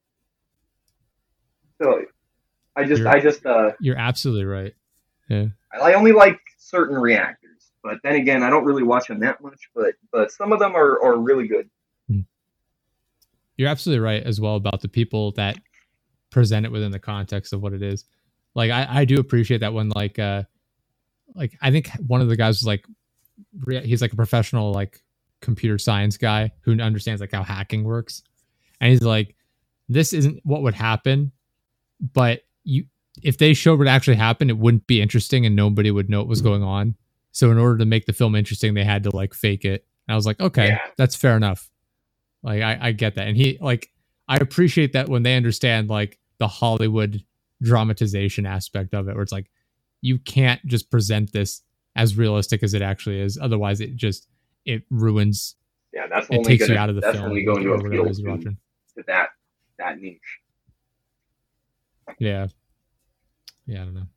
So 1.81 2.05
I 2.75 2.85
just 2.85 3.01
you're, 3.01 3.09
I 3.09 3.19
just 3.19 3.45
uh 3.45 3.71
You're 3.79 3.97
absolutely 3.97 4.45
right. 4.45 4.73
Yeah. 5.29 5.47
I 5.81 5.93
only 5.93 6.11
like 6.11 6.39
certain 6.57 6.97
reactors, 6.97 7.71
but 7.83 7.97
then 8.03 8.15
again, 8.15 8.43
I 8.43 8.49
don't 8.49 8.65
really 8.65 8.83
watch 8.83 9.07
them 9.07 9.19
that 9.21 9.41
much. 9.41 9.69
But 9.75 9.95
but 10.11 10.31
some 10.31 10.51
of 10.51 10.59
them 10.59 10.75
are 10.75 11.01
are 11.03 11.17
really 11.17 11.47
good. 11.47 11.69
Hmm. 12.07 12.21
You're 13.57 13.69
absolutely 13.69 14.03
right 14.03 14.23
as 14.23 14.39
well 14.39 14.55
about 14.55 14.81
the 14.81 14.87
people 14.87 15.31
that 15.33 15.57
present 16.29 16.65
it 16.65 16.71
within 16.71 16.91
the 16.91 16.99
context 16.99 17.53
of 17.53 17.61
what 17.61 17.73
it 17.73 17.81
is. 17.81 18.05
Like 18.55 18.71
I, 18.71 18.87
I 18.89 19.05
do 19.05 19.19
appreciate 19.19 19.59
that 19.59 19.73
when 19.73 19.89
like 19.89 20.19
uh 20.19 20.43
like 21.35 21.57
I 21.61 21.71
think 21.71 21.89
one 22.07 22.21
of 22.21 22.29
the 22.29 22.35
guys 22.35 22.59
was 22.59 22.67
like 22.67 22.85
he's 23.83 24.01
like 24.01 24.13
a 24.13 24.17
professional 24.17 24.71
like 24.71 25.01
computer 25.41 25.77
science 25.77 26.17
guy 26.17 26.51
who 26.61 26.79
understands 26.79 27.21
like 27.21 27.31
how 27.31 27.43
hacking 27.43 27.83
works 27.83 28.23
and 28.79 28.91
he's 28.91 29.01
like 29.01 29.35
this 29.89 30.13
isn't 30.13 30.39
what 30.43 30.61
would 30.61 30.73
happen 30.73 31.31
but 32.13 32.43
you 32.63 32.85
if 33.21 33.37
they 33.37 33.53
showed 33.53 33.79
what 33.79 33.87
actually 33.87 34.15
happened 34.15 34.49
it 34.49 34.57
wouldn't 34.57 34.87
be 34.87 35.01
interesting 35.01 35.45
and 35.45 35.55
nobody 35.55 35.91
would 35.91 36.09
know 36.09 36.19
what 36.19 36.27
was 36.27 36.41
mm. 36.41 36.45
going 36.45 36.63
on 36.63 36.95
so 37.31 37.51
in 37.51 37.57
order 37.57 37.77
to 37.77 37.85
make 37.85 38.05
the 38.05 38.13
film 38.13 38.35
interesting 38.35 38.73
they 38.73 38.83
had 38.83 39.03
to 39.03 39.15
like 39.15 39.33
fake 39.33 39.65
it 39.65 39.85
and 40.07 40.13
i 40.13 40.15
was 40.15 40.25
like 40.25 40.39
okay 40.39 40.67
yeah. 40.67 40.79
that's 40.97 41.15
fair 41.15 41.37
enough 41.37 41.69
like 42.41 42.61
I, 42.61 42.77
I 42.81 42.91
get 42.91 43.15
that 43.15 43.27
and 43.27 43.37
he 43.37 43.57
like 43.61 43.89
i 44.27 44.37
appreciate 44.37 44.93
that 44.93 45.09
when 45.09 45.23
they 45.23 45.35
understand 45.35 45.89
like 45.89 46.19
the 46.39 46.47
hollywood 46.47 47.23
dramatization 47.61 48.45
aspect 48.45 48.93
of 48.93 49.07
it 49.07 49.13
where 49.13 49.23
it's 49.23 49.31
like 49.31 49.49
you 50.01 50.19
can't 50.19 50.63
just 50.65 50.91
present 50.91 51.31
this 51.31 51.61
as 51.95 52.17
realistic 52.17 52.61
as 52.61 52.73
it 52.73 52.81
actually 52.81 53.19
is. 53.19 53.39
Otherwise, 53.41 53.81
it 53.81 53.95
just 53.95 54.27
it 54.65 54.83
ruins. 54.89 55.55
Yeah, 55.93 56.07
that's 56.07 56.27
it 56.29 56.43
takes 56.43 56.63
gonna, 56.63 56.73
you 56.73 56.79
out 56.79 56.89
of 56.89 56.95
the 56.95 57.01
that's 57.01 57.17
film. 57.17 57.29
Only 57.29 57.45
going 57.45 57.63
to 57.63 57.73
appeal 57.73 58.05
to, 58.05 58.13
to 58.13 58.55
that 59.07 59.29
that 59.79 59.99
niche. 59.99 60.19
Yeah, 62.19 62.47
yeah, 63.65 63.81
I 63.81 63.85
don't 63.85 63.93
know, 63.93 64.07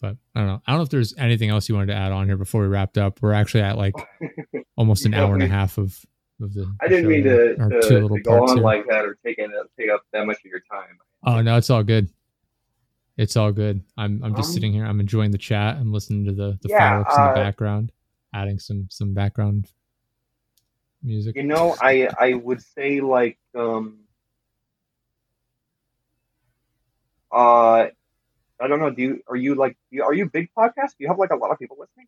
but 0.00 0.16
I 0.34 0.40
don't 0.40 0.46
know. 0.48 0.62
I 0.66 0.72
don't 0.72 0.78
know 0.78 0.82
if 0.84 0.90
there's 0.90 1.14
anything 1.18 1.50
else 1.50 1.68
you 1.68 1.74
wanted 1.74 1.88
to 1.88 1.94
add 1.94 2.12
on 2.12 2.26
here 2.26 2.36
before 2.36 2.62
we 2.62 2.68
wrapped 2.68 2.98
up. 2.98 3.20
We're 3.22 3.32
actually 3.32 3.62
at 3.62 3.76
like 3.78 3.94
almost 4.76 5.04
an 5.06 5.14
hour 5.14 5.34
and 5.34 5.42
a 5.42 5.48
half 5.48 5.78
of 5.78 5.98
of 6.40 6.54
the. 6.54 6.74
I 6.80 6.88
didn't 6.88 7.08
mean 7.08 7.24
to, 7.24 7.54
to, 7.56 8.08
to 8.08 8.20
go 8.22 8.44
on 8.44 8.56
here. 8.56 8.64
like 8.64 8.86
that 8.88 9.04
or 9.04 9.18
take 9.24 9.38
in, 9.38 9.52
take 9.78 9.90
up 9.90 10.02
that 10.12 10.26
much 10.26 10.38
of 10.38 10.44
your 10.46 10.60
time. 10.70 10.98
Oh 11.26 11.42
no, 11.42 11.56
it's 11.56 11.70
all 11.70 11.82
good. 11.82 12.08
It's 13.18 13.36
all 13.36 13.52
good. 13.52 13.82
I'm 13.98 14.22
I'm 14.24 14.34
just 14.34 14.48
Um, 14.48 14.54
sitting 14.54 14.72
here. 14.72 14.86
I'm 14.86 15.00
enjoying 15.00 15.30
the 15.30 15.38
chat. 15.38 15.76
I'm 15.76 15.92
listening 15.92 16.24
to 16.26 16.32
the 16.32 16.58
the 16.62 16.68
Yeah, 16.70 16.78
fireworks 16.78 17.16
in 17.16 17.24
the 17.24 17.30
uh, 17.30 17.34
background, 17.34 17.92
adding 18.34 18.58
some 18.58 18.86
some 18.90 19.12
background 19.12 19.68
music. 21.02 21.36
You 21.36 21.42
know, 21.42 21.76
I 21.82 22.08
I 22.18 22.34
would 22.34 22.62
say 22.62 23.00
like 23.00 23.38
um 23.54 23.99
uh 27.32 27.86
I 28.62 28.68
don't 28.68 28.78
know. 28.78 28.90
Do 28.90 29.02
you 29.02 29.22
are 29.28 29.36
you 29.36 29.54
like 29.54 29.76
you- 29.90 30.02
are 30.04 30.12
you 30.14 30.28
big 30.28 30.50
podcast? 30.56 30.90
Do 30.90 30.96
you 31.00 31.08
have 31.08 31.18
like 31.18 31.30
a 31.30 31.36
lot 31.36 31.50
of 31.50 31.58
people 31.58 31.76
listening? 31.80 32.06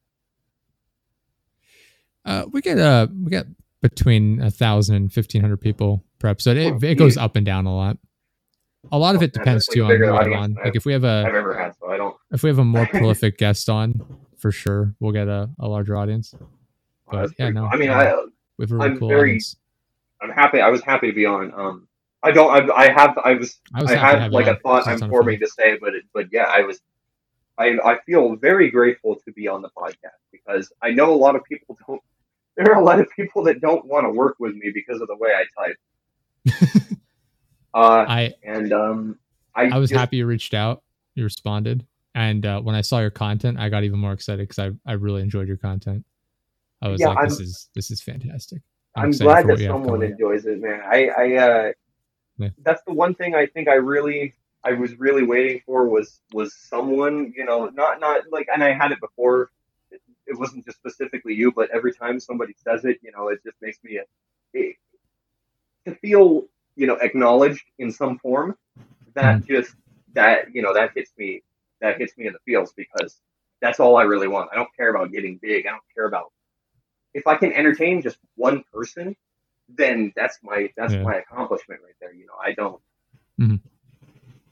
Uh, 2.25 2.45
we 2.53 2.61
get 2.61 2.79
uh 2.79 3.07
we 3.25 3.31
get 3.31 3.47
between 3.81 4.41
a 4.43 4.51
thousand 4.51 4.97
and 4.97 5.13
fifteen 5.13 5.41
hundred 5.41 5.61
people 5.61 6.05
per 6.19 6.29
episode. 6.29 6.57
It, 6.57 6.73
Oh, 6.75 6.79
it 6.87 6.95
goes 6.97 7.17
up 7.17 7.37
and 7.37 7.45
down 7.45 7.67
a 7.67 7.75
lot. 7.75 7.99
A 8.91 8.99
lot 8.99 9.15
of 9.15 9.23
Oh, 9.23 9.25
it 9.25 9.33
depends 9.33 9.69
like, 9.69 9.75
too 9.75 9.85
on 9.85 9.91
who 9.91 10.29
we 10.31 10.35
on. 10.35 10.55
Like 10.65 10.77
if 10.77 10.85
we 10.85 10.93
have 10.93 11.05
I've 11.05 11.27
a 11.33 11.37
ever 11.37 11.59
had, 11.59 11.73
so 11.81 11.89
I 11.91 11.97
don't. 11.97 12.17
if 12.33 12.43
we 12.43 12.49
have 12.51 12.59
a 12.59 12.65
more 12.65 12.87
prolific 12.91 13.39
guest 13.39 13.69
on, 13.69 14.01
for 14.39 14.51
sure 14.53 14.95
we'll 15.01 15.13
get 15.13 15.29
a, 15.29 15.51
a 15.59 15.69
larger 15.69 15.97
audience. 15.97 16.35
But 17.11 17.21
that's 17.23 17.33
yeah, 17.39 17.51
no, 17.51 17.63
cool. 17.63 17.71
I 17.73 17.77
mean, 17.77 17.91
I 17.91 18.15
We 18.59 18.63
have 18.65 18.73
a 18.73 18.77
really 18.77 18.91
I'm 18.91 18.99
cool 18.99 19.09
very- 19.09 19.31
audience. 19.31 19.57
I'm 20.21 20.31
happy. 20.31 20.61
I 20.61 20.69
was 20.69 20.83
happy 20.83 21.09
to 21.09 21.13
be 21.13 21.27
on. 21.27 21.53
Um, 21.53 21.89
I 22.23 22.31
don't. 22.31 22.71
I, 22.71 22.75
I 22.75 22.93
have. 22.93 23.19
I 23.19 23.35
was. 23.35 23.59
I 23.75 23.83
was 23.83 23.91
I 23.91 23.97
had 23.97 24.19
have 24.21 24.33
like 24.33 24.47
a 24.47 24.57
thought 24.57 24.87
I'm 24.87 24.99
forming 25.11 25.41
to 25.41 25.47
say, 25.49 25.77
but 25.81 25.95
it, 25.95 26.05
but 26.15 26.27
yeah, 26.33 26.45
I 26.45 26.61
was. 26.63 26.81
I 27.59 27.77
I 27.85 27.99
feel 28.07 28.37
very 28.37 28.71
grateful 28.71 29.17
to 29.25 29.33
be 29.33 29.49
on 29.49 29.61
the 29.63 29.71
podcast 29.77 30.21
because 30.31 30.73
I 30.83 30.91
know 30.91 31.13
a 31.13 31.17
lot 31.17 31.37
of 31.37 31.45
people 31.45 31.77
don't. 31.87 32.01
There 32.57 32.73
are 32.73 32.81
a 32.81 32.85
lot 32.85 33.01
of 33.01 33.09
people 33.17 33.43
that 33.45 33.61
don't 33.61 33.85
want 33.87 34.05
to 34.07 34.11
work 34.11 34.37
with 34.39 34.55
me 34.55 34.71
because 34.73 35.01
of 35.01 35.09
the 35.09 35.17
way 35.17 35.31
I 35.35 35.45
type. 35.67 35.77
uh, 37.75 38.05
I 38.09 38.35
and 38.43 38.73
um, 38.73 39.19
I 39.55 39.65
I 39.65 39.79
was 39.79 39.91
just- 39.91 39.99
happy 39.99 40.19
you 40.19 40.27
reached 40.27 40.55
out. 40.55 40.83
You 41.15 41.25
responded, 41.25 41.87
and 42.15 42.45
uh, 42.47 42.61
when 42.61 42.75
I 42.75 42.81
saw 42.81 43.01
your 43.01 43.11
content, 43.11 43.59
I 43.59 43.69
got 43.69 43.85
even 43.85 43.99
more 43.99 44.13
excited 44.13 44.49
because 44.49 44.59
I 44.59 44.71
I 44.91 44.95
really 44.95 45.23
enjoyed 45.23 45.49
your 45.49 45.57
content. 45.59 46.05
I 46.81 46.89
was 46.89 47.01
Yeah, 47.01 47.09
like, 47.09 47.29
this 47.29 47.39
I'm- 47.39 47.45
is 47.45 47.69
this 47.75 47.91
is 47.91 48.01
fantastic. 48.01 48.63
I'm 48.97 49.09
excited 49.09 49.25
glad 49.25 49.47
that 49.47 49.53
what 49.53 49.61
you 49.61 49.67
have 49.69 49.75
someone 49.85 50.03
enjoys 50.03 50.45
it, 50.45 50.61
man. 50.61 50.83
I, 50.85 51.07
I, 51.09 51.35
uh, 51.37 51.73
Yeah. 52.39 52.51
that's 52.59 52.83
the 52.87 52.93
one 52.93 53.15
thing 53.15 53.35
I 53.35 53.47
think 53.47 53.69
I 53.69 53.75
really, 53.75 54.35
I 54.65 54.73
was 54.73 54.99
really 54.99 55.25
waiting 55.25 55.61
for 55.67 55.89
was, 55.89 56.21
was 56.33 56.55
someone, 56.55 57.33
you 57.37 57.45
know, 57.45 57.67
not, 57.67 58.01
not 58.01 58.23
like, 58.31 58.49
and 58.53 58.63
I 58.65 58.73
had 58.73 58.93
it 58.93 59.01
before. 59.01 59.51
It, 59.91 60.01
it 60.27 60.39
wasn't 60.39 60.65
just 60.65 60.79
specifically 60.79 61.35
you, 61.35 61.53
but 61.53 61.71
every 61.71 61.93
time 61.93 62.21
somebody 62.21 62.55
says 62.65 62.85
it, 62.85 62.99
you 63.03 63.13
know, 63.13 63.29
it 63.29 63.43
just 63.45 63.57
makes 63.61 63.79
me, 63.85 64.01
it, 64.55 64.77
to 65.87 65.95
feel, 65.97 66.45
you 66.77 66.87
know, 66.87 66.97
acknowledged 66.97 67.65
in 67.79 67.91
some 67.93 68.19
form. 68.19 68.57
That 69.15 69.45
Mm-hmm. 69.45 69.47
just, 69.47 69.75
that, 70.15 70.55
you 70.55 70.63
know, 70.63 70.75
that 70.75 70.93
hits 70.95 71.13
me, 71.19 71.43
that 71.81 71.99
hits 71.99 72.17
me 72.17 72.27
in 72.27 72.33
the 72.33 72.39
feels 72.47 72.73
because 72.73 73.21
that's 73.61 73.81
all 73.81 73.97
I 73.97 74.03
really 74.05 74.29
want. 74.29 74.51
I 74.53 74.57
don't 74.57 74.75
care 74.77 74.91
about 74.91 75.13
getting 75.13 75.39
big. 75.43 75.67
I 75.67 75.71
don't 75.71 75.83
care 75.95 76.07
about 76.07 76.33
if 77.15 77.27
I 77.27 77.37
can 77.37 77.53
entertain 77.53 78.03
just 78.03 78.19
one 78.37 78.65
person, 78.73 79.17
then 79.77 80.13
that's 80.17 80.39
my 80.43 80.71
that's 80.77 80.93
Yeah. 80.95 81.03
my 81.03 81.17
accomplishment 81.17 81.81
right 81.85 81.95
there. 82.01 82.13
You 82.13 82.27
know, 82.27 82.35
I 82.43 82.53
don't. 82.53 82.81
Mhm. 83.41 83.61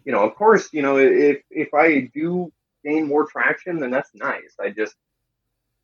You 0.04 0.12
know, 0.12 0.22
of 0.24 0.34
course, 0.34 0.72
you 0.72 0.82
know 0.82 0.98
if 0.98 1.42
if 1.50 1.74
I 1.74 2.10
do 2.14 2.52
gain 2.84 3.06
more 3.06 3.26
traction, 3.26 3.78
then 3.80 3.90
that's 3.90 4.14
nice. 4.14 4.54
I 4.60 4.70
just 4.70 4.94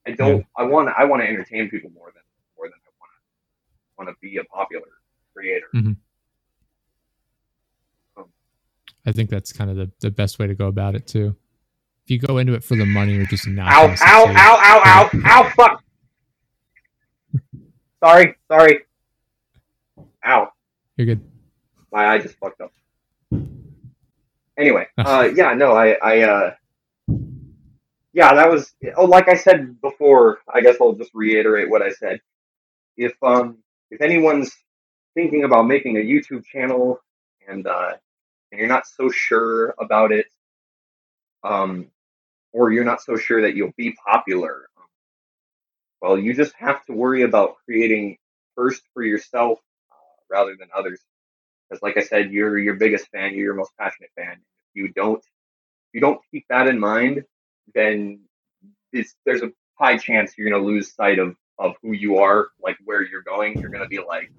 I 0.07 0.13
don't. 0.13 0.47
I 0.57 0.63
want 0.65 0.89
I 0.97 1.05
want 1.05 1.23
to 1.23 1.29
entertain 1.29 1.69
people 1.69 1.91
more 1.91 2.11
than 2.15 2.23
more 2.57 2.67
than 2.67 2.75
I 2.75 2.91
want 3.01 3.11
to 3.13 4.05
want 4.05 4.09
to 4.11 4.17
be 4.21 4.37
a 4.39 4.45
popular 4.45 4.89
creator. 5.35 5.67
I 9.09 9.13
think 9.13 9.31
that's 9.31 9.53
kind 9.53 9.71
of 9.71 9.77
the, 9.77 9.91
the 10.01 10.11
best 10.11 10.41
way 10.41 10.49
to 10.49 10.55
go 10.55 10.67
about 10.67 10.97
it 10.97 11.07
too. 11.07 11.37
If 12.05 12.11
you 12.11 12.19
go 12.19 12.39
into 12.39 12.55
it 12.55 12.65
for 12.65 12.75
the 12.77 12.87
money, 12.87 13.15
you're 13.15 13.25
just 13.27 13.47
not. 13.47 13.73
Ow! 13.73 13.95
Ow! 14.01 14.27
Ow! 14.27 14.33
Ow! 14.35 14.81
Ow! 14.85 15.11
Ow! 15.25 15.53
Fuck! 15.57 15.85
Sorry. 18.05 18.35
Sorry. 18.51 18.81
Ow. 20.27 20.51
You're 20.97 21.07
good. 21.07 21.21
my 21.93 22.09
eye 22.09 22.19
just 22.19 22.37
fucked 22.39 22.61
up. 22.61 22.73
Anyway, 24.59 24.87
uh, 24.99 25.29
yeah, 25.35 25.53
no, 25.53 25.73
I, 25.73 25.93
I, 26.03 26.21
uh, 26.23 26.55
yeah, 28.13 28.35
that 28.35 28.51
was, 28.51 28.73
oh, 28.97 29.05
like 29.05 29.29
I 29.29 29.35
said 29.35 29.81
before, 29.81 30.39
I 30.53 30.63
guess 30.63 30.77
I'll 30.81 30.95
just 30.95 31.11
reiterate 31.15 31.71
what 31.71 31.83
I 31.83 31.91
said. 31.91 32.21
If, 32.97 33.15
um, 33.23 33.59
if 33.91 34.01
anyone's 34.01 34.51
thinking 35.15 35.45
about 35.45 35.67
making 35.67 35.99
a 35.99 36.01
YouTube 36.01 36.45
channel 36.47 37.01
and, 37.47 37.67
uh, 37.67 37.93
and 38.51 38.59
you're 38.59 38.69
not 38.69 38.87
so 38.87 39.11
sure 39.11 39.75
about 39.79 40.11
it, 40.11 40.27
um, 41.45 41.89
or 42.53 42.73
you're 42.73 42.85
not 42.85 43.03
so 43.03 43.17
sure 43.17 43.43
that 43.43 43.55
you'll 43.55 43.75
be 43.77 43.95
popular, 44.07 44.69
well, 46.01 46.19
you 46.19 46.35
just 46.35 46.55
have 46.55 46.85
to 46.87 46.93
worry 46.95 47.23
about 47.23 47.57
creating 47.65 48.17
first 48.55 48.83
for 48.95 49.03
yourself 49.03 49.61
rather 50.31 50.57
than 50.59 50.69
others 50.77 51.01
because 51.69 51.83
like 51.83 51.97
I 51.97 52.03
said, 52.03 52.31
you're 52.33 52.59
your 52.59 52.75
biggest 52.75 53.09
fan, 53.09 53.33
you're 53.33 53.45
your 53.45 53.55
most 53.55 53.73
passionate 53.79 54.11
fan. 54.17 54.35
If 54.35 54.75
you 54.75 54.89
don't, 54.89 55.19
if 55.19 55.95
you 55.95 56.01
don't 56.01 56.21
keep 56.31 56.47
that 56.49 56.69
in 56.69 56.79
mind, 56.79 57.25
then 57.75 58.21
it's, 58.93 59.15
there's 59.25 59.43
a 59.43 59.51
high 59.75 59.97
chance 59.97 60.35
you're 60.37 60.49
going 60.49 60.63
to 60.63 60.67
lose 60.67 60.95
sight 60.95 61.19
of, 61.19 61.37
of 61.59 61.75
who 61.83 61.93
you 61.93 62.19
are, 62.19 62.49
like 62.63 62.77
where 62.85 63.03
you're 63.03 63.23
going. 63.23 63.59
You're 63.59 63.71
going 63.71 63.83
to 63.83 63.89
be 63.89 63.99
like, 63.99 64.31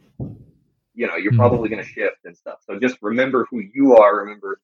you 0.93 1.07
know, 1.07 1.15
you're 1.15 1.33
Mhm. 1.33 1.37
probably 1.37 1.69
going 1.69 1.83
to 1.83 1.89
shift 1.89 2.25
and 2.25 2.35
stuff. 2.35 2.59
So 2.65 2.79
just 2.79 2.97
remember 3.01 3.45
who 3.51 3.59
you 3.59 3.97
are. 3.97 4.17
Remember, 4.17 4.59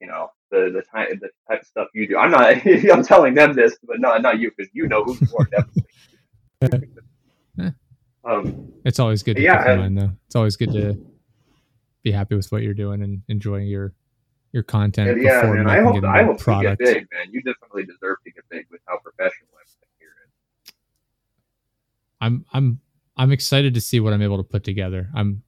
you 0.00 0.06
know, 0.06 0.32
the, 0.50 0.70
the 0.72 0.82
type, 0.82 1.20
the 1.20 1.30
type 1.48 1.62
of 1.62 1.66
stuff 1.66 1.88
you 1.94 2.08
do. 2.08 2.18
I'm 2.18 2.30
not, 2.30 2.66
I'm 2.92 3.04
telling 3.04 3.34
them 3.34 3.54
this, 3.54 3.76
but 3.84 4.00
not, 4.00 4.22
not 4.22 4.38
you, 4.38 4.50
because 4.50 4.70
you 4.74 4.88
know 4.88 5.04
who 5.04 5.18
you 5.20 5.36
are 5.36 5.48
definitely. 6.62 6.92
um, 8.26 8.72
It's 8.84 8.98
always 8.98 9.22
good 9.22 9.36
to 9.36 9.42
Yeah, 9.42 9.58
keep 9.62 9.68
in 9.72 9.78
mind, 9.78 9.98
though. 9.98 10.10
It's 10.26 10.36
always 10.36 10.56
good 10.56 10.72
to 10.72 10.98
be 12.02 12.10
happy 12.12 12.34
with 12.34 12.50
what 12.52 12.62
you're 12.62 12.74
doing 12.74 13.02
and 13.02 13.22
enjoying 13.28 13.66
your 13.68 13.92
your 14.52 14.62
content 14.62 15.10
And 15.10 15.22
yeah, 15.22 15.42
man. 15.42 15.68
I 15.68 15.80
hope 15.82 16.02
I 16.04 16.22
hope 16.22 16.40
a 16.40 16.42
product. 16.42 16.80
you 16.80 16.86
get 16.86 16.94
big, 16.94 17.06
man. 17.12 17.26
You 17.30 17.42
definitely 17.42 17.84
deserve 17.84 18.18
to 18.24 18.30
get 18.30 18.44
big 18.48 18.66
with 18.70 18.80
how 18.86 18.98
professional 18.98 19.48
everything 19.60 19.88
here 19.98 20.08
is. 20.24 20.72
I'm 22.20 22.44
I'm 22.52 22.80
I'm 23.16 23.32
excited 23.32 23.74
to 23.74 23.80
see 23.80 24.00
what 24.00 24.12
I'm 24.12 24.22
able 24.22 24.36
to 24.38 24.42
put 24.44 24.64
together. 24.64 25.08
I'm 25.14 25.42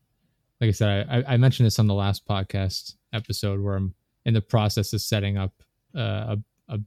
like 0.60 0.68
I 0.68 0.72
said, 0.72 1.06
I, 1.08 1.34
I 1.34 1.36
mentioned 1.36 1.66
this 1.66 1.78
on 1.78 1.86
the 1.86 1.94
last 1.94 2.26
podcast 2.26 2.94
episode 3.12 3.60
where 3.60 3.76
I'm 3.76 3.94
in 4.26 4.34
the 4.34 4.40
process 4.40 4.92
of 4.92 5.00
setting 5.00 5.38
up 5.38 5.52
uh, 5.96 6.36
a 6.68 6.74
a 6.74 6.78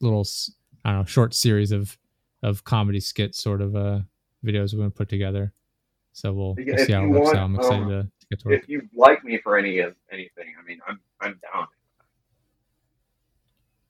little 0.00 0.26
I 0.84 0.90
don't 0.90 1.00
know 1.00 1.04
short 1.06 1.34
series 1.34 1.72
of 1.72 1.96
of 2.42 2.64
comedy 2.64 3.00
skit 3.00 3.34
sort 3.34 3.62
of 3.62 3.74
uh 3.76 4.00
videos 4.44 4.72
we're 4.72 4.78
gonna 4.78 4.90
put 4.90 5.08
together. 5.08 5.52
So 6.12 6.32
we'll, 6.32 6.54
we'll 6.56 6.78
see 6.78 6.92
how 6.92 7.02
it 7.02 7.06
you 7.06 7.10
works 7.10 7.26
want, 7.26 7.38
out. 7.38 7.44
I'm 7.44 7.54
excited 7.56 7.82
um, 7.82 7.88
to, 7.88 8.02
to 8.02 8.26
get 8.30 8.40
to 8.40 8.48
work. 8.48 8.62
If 8.62 8.68
you 8.68 8.88
like 8.94 9.24
me 9.24 9.38
for 9.38 9.58
any 9.58 9.80
of 9.80 9.96
anything, 10.12 10.54
I 10.60 10.64
mean, 10.64 10.78
I'm 10.86 11.00
I'm 11.20 11.40
down. 11.52 11.66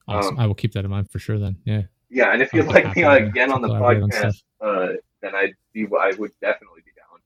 Awesome. 0.08 0.36
um, 0.36 0.40
I 0.40 0.46
will 0.46 0.54
keep 0.54 0.72
that 0.72 0.84
in 0.84 0.90
mind 0.90 1.10
for 1.10 1.18
sure. 1.18 1.38
Then, 1.38 1.56
yeah. 1.64 1.82
Yeah, 2.10 2.32
and 2.32 2.40
if 2.40 2.52
you'd 2.52 2.66
like 2.66 2.94
me 2.94 3.02
to- 3.02 3.10
again 3.10 3.52
on 3.52 3.60
the 3.62 3.68
on 3.68 3.80
podcast, 3.80 4.42
uh, 4.60 4.88
then 5.20 5.34
I'd 5.34 5.54
be 5.72 5.86
I 5.98 6.12
would 6.18 6.32
definitely 6.40 6.82
be 6.84 6.92
down. 6.96 7.20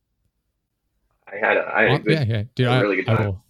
I 1.31 1.47
had 1.47 1.57
a, 1.59 1.75
I 1.75 1.83
had 1.83 2.01
a 2.01 2.05
good, 2.05 2.13
yeah, 2.13 2.25
yeah, 2.25 2.43
dude. 2.55 2.69
I, 2.69 2.81
really 2.81 2.97
good 2.97 3.09
I 3.09 3.17
time. 3.17 3.27
will. 3.27 3.45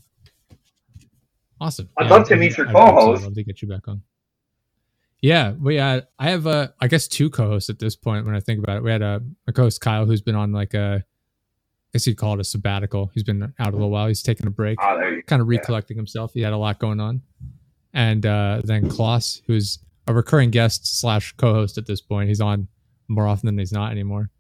Awesome. 1.61 1.89
I'd 1.97 2.07
Yeah, 2.07 2.11
love 2.11 2.29
to 2.29 2.37
meet 2.37 2.57
your 2.57 2.67
I'd. 2.67 3.23
Love 3.23 3.35
to 3.35 3.45
get 3.45 3.63
you 3.63 3.69
back 3.69 3.89
on. 3.89 4.03
Yeah, 5.21 5.53
we 5.53 5.77
had. 5.77 6.07
I 6.19 6.31
have 6.31 6.47
uh, 6.47 6.69
I 6.81 6.87
guess 6.87 7.09
two 7.09 7.29
co-hosts 7.31 7.71
at 7.71 7.79
this 7.79 7.97
point. 7.97 8.25
When 8.25 8.37
I 8.37 8.41
think 8.41 8.63
about 8.63 8.77
it, 8.79 8.83
we 8.85 8.91
had 8.91 9.03
a, 9.03 9.21
a 9.49 9.53
co-host 9.53 9.81
Kyle 9.81 10.07
who's 10.07 10.23
been 10.23 10.37
on 10.37 10.53
like 10.53 10.75
a, 10.75 11.03
I 11.03 11.89
guess 11.93 12.07
you'd 12.07 12.19
call 12.19 12.35
it 12.35 12.41
a 12.41 12.45
sabbatical. 12.45 13.11
He's 13.15 13.25
been 13.25 13.43
out 13.59 13.69
a 13.69 13.73
little 13.73 13.91
while. 13.91 14.07
He's 14.07 14.23
taking 14.23 14.47
a 14.47 14.51
break, 14.51 14.79
go. 14.79 15.21
kind 15.27 15.43
of 15.43 15.51
yeah. 15.51 15.59
recollecting 15.59 15.97
himself. 15.97 16.33
He 16.35 16.41
had 16.41 16.53
a 16.53 16.57
lot 16.57 16.79
going 16.79 17.01
on, 17.01 17.23
and 17.93 18.25
uh, 18.25 18.63
then 18.63 18.89
Klaus, 18.89 19.43
who's 19.47 19.81
a 20.07 20.15
recurring 20.15 20.51
guest 20.51 21.01
slash 21.01 21.33
co-host 21.37 21.79
at 21.79 21.87
this 21.87 22.01
point. 22.01 22.29
He's 22.29 22.41
on 22.41 22.69
more 23.09 23.27
often 23.27 23.47
than 23.47 23.59
he's 23.59 23.73
not 23.73 23.91
anymore. 23.91 24.31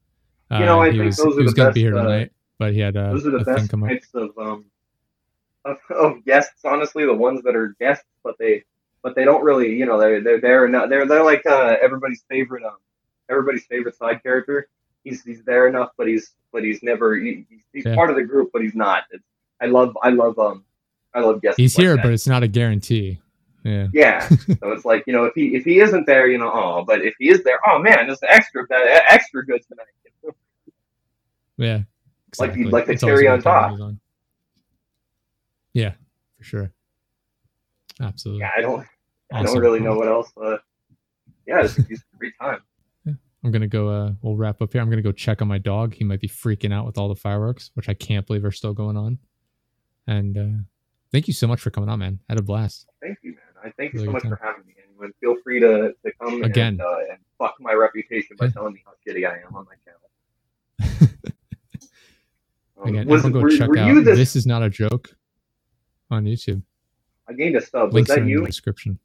Uh, 0.50 0.58
You 0.60 0.64
know, 0.64 0.80
I 0.80 0.90
he 0.90 0.98
think 0.98 1.06
was, 1.06 1.16
those 1.16 1.26
are 1.34 1.38
he 1.38 1.42
was 1.42 1.54
the 1.54 1.56
gonna 1.56 1.72
be 1.72 1.80
here 1.80 1.98
uh, 1.98 2.02
tonight, 2.04 2.32
but 2.58 2.72
he 2.72 2.78
had 2.78 2.94
a, 2.96 3.10
Those 3.10 3.26
are 3.26 3.30
the 3.30 3.38
a 3.38 3.44
thing 3.44 3.66
best 3.66 3.70
types 3.80 4.08
of 4.14 4.30
um 4.38 4.64
of, 5.64 5.76
of 5.90 6.24
guests. 6.24 6.64
Honestly, 6.64 7.04
the 7.04 7.14
ones 7.14 7.42
that 7.42 7.56
are 7.56 7.74
guests, 7.80 8.06
but 8.22 8.36
they 8.38 8.62
but 9.08 9.14
they 9.14 9.24
don't 9.24 9.42
really, 9.42 9.74
you 9.74 9.86
know, 9.86 9.98
they're 9.98 10.20
they're 10.20 10.40
they're 10.40 10.68
not 10.68 10.90
they're 10.90 11.06
they're 11.06 11.24
like 11.24 11.44
uh, 11.46 11.76
everybody's 11.82 12.22
favorite 12.28 12.62
um 12.62 12.76
everybody's 13.30 13.64
favorite 13.64 13.96
side 13.96 14.22
character. 14.22 14.68
He's 15.04 15.22
he's 15.24 15.42
there 15.44 15.66
enough, 15.66 15.90
but 15.96 16.06
he's 16.08 16.32
but 16.52 16.62
he's 16.62 16.82
never 16.82 17.16
he, 17.16 17.46
he's, 17.72 17.86
Yeah. 17.86 17.94
part 17.94 18.10
of 18.10 18.16
the 18.16 18.22
group, 18.24 18.50
but 18.52 18.60
he's 18.62 18.74
not. 18.74 19.04
It's, 19.10 19.24
I 19.62 19.66
love 19.66 19.96
I 20.02 20.10
love 20.10 20.38
um 20.38 20.64
I 21.14 21.20
love 21.20 21.40
guests. 21.40 21.56
He's 21.56 21.76
like 21.78 21.82
here, 21.84 21.96
that. 21.96 22.02
but 22.02 22.12
it's 22.12 22.26
not 22.26 22.42
a 22.42 22.48
guarantee. 22.48 23.18
Yeah. 23.64 23.88
Yeah, 23.92 24.28
so 24.28 24.72
it's 24.72 24.84
like 24.84 25.04
you 25.06 25.12
know 25.14 25.24
if 25.24 25.34
he 25.34 25.54
if 25.56 25.64
he 25.64 25.80
isn't 25.80 26.06
there, 26.06 26.28
you 26.28 26.36
know, 26.38 26.50
oh, 26.52 26.84
but 26.86 27.02
if 27.02 27.14
he 27.18 27.30
is 27.30 27.42
there, 27.44 27.58
oh 27.66 27.78
man, 27.78 28.10
it's 28.10 28.20
extra 28.22 28.66
extra 28.70 29.44
good 29.46 29.62
tonight. 29.66 29.86
Yeah. 31.56 31.80
Like 32.38 32.52
the- 32.52 32.60
exactly. 32.60 32.64
like 32.70 32.86
the 32.86 32.92
It's 32.92 33.02
cherry 33.02 33.26
on 33.26 33.40
top. 33.42 33.72
on. 33.80 33.98
Yeah, 35.72 35.94
for 36.36 36.44
sure. 36.44 36.72
Absolutely. 38.00 38.40
yeah, 38.42 38.50
I 38.56 38.60
don't, 38.60 38.86
I 39.32 39.40
Awesome. 39.40 39.54
don't 39.54 39.62
really 39.62 39.80
know 39.80 39.94
what 39.94 40.08
else. 40.08 40.30
Uh, 40.36 40.56
yeah, 41.46 41.62
it's 41.62 41.76
just 41.76 42.04
free 42.18 42.32
time. 42.40 42.60
I'm 43.44 43.50
gonna 43.50 43.66
go. 43.68 43.88
Uh, 43.88 44.12
we'll 44.22 44.36
wrap 44.36 44.60
up 44.62 44.72
here. 44.72 44.80
I'm 44.82 44.90
gonna 44.90 45.02
go 45.02 45.12
check 45.12 45.40
on 45.42 45.48
my 45.48 45.58
dog. 45.58 45.94
He 45.94 46.04
might 46.04 46.20
be 46.20 46.28
freaking 46.28 46.72
out 46.72 46.86
with 46.86 46.98
all 46.98 47.08
the 47.08 47.14
fireworks, 47.14 47.70
which 47.74 47.88
I 47.88 47.94
can't 47.94 48.26
believe 48.26 48.44
are 48.44 48.50
still 48.50 48.74
going 48.74 48.96
on. 48.96 49.18
And 50.06 50.36
uh, 50.38 50.62
thank 51.12 51.28
you 51.28 51.34
so 51.34 51.46
much 51.46 51.60
for 51.60 51.70
coming 51.70 51.88
on, 51.90 51.98
man. 51.98 52.18
I 52.28 52.32
had 52.32 52.38
a 52.38 52.42
blast. 52.42 52.86
Thank 53.02 53.18
you, 53.22 53.32
man. 53.32 53.40
I 53.64 53.70
thank 53.76 53.92
you 53.92 54.00
so 54.00 54.10
much 54.10 54.22
good 54.22 54.30
for 54.30 54.40
having 54.42 54.64
me. 54.66 54.74
And 55.00 55.14
feel 55.20 55.36
free 55.44 55.60
to, 55.60 55.92
to 56.04 56.12
come 56.20 56.42
Again. 56.42 56.72
and, 56.72 56.80
uh, 56.80 56.96
and 57.10 57.18
fuck 57.38 57.54
my 57.60 57.72
reputation 57.72 58.34
by 58.36 58.46
Yeah. 58.46 58.50
telling 58.50 58.74
me 58.74 58.82
how 58.84 58.92
shitty 59.06 59.24
I 59.30 59.36
am 59.46 59.54
on 59.54 59.64
my 59.66 59.74
channel. 59.84 61.14
Um, 62.80 62.90
Again, 62.90 63.08
was, 63.08 63.24
everyone 63.24 63.42
were, 63.42 63.50
go 63.50 63.56
check 63.56 63.68
were 63.68 63.78
out. 63.78 64.04
this? 64.04 64.16
This 64.16 64.36
is 64.36 64.46
not 64.46 64.62
a 64.62 64.70
joke 64.70 65.10
on 66.12 66.24
YouTube. 66.24 66.62
I 67.28 67.32
gained 67.32 67.56
a 67.56 67.60
sub. 67.60 67.86
Was 67.86 67.94
Links 67.94 68.10
are 68.10 68.14
that 68.16 68.22
in 68.22 68.28
you? 68.28 68.40
the 68.40 68.46
description. 68.46 68.98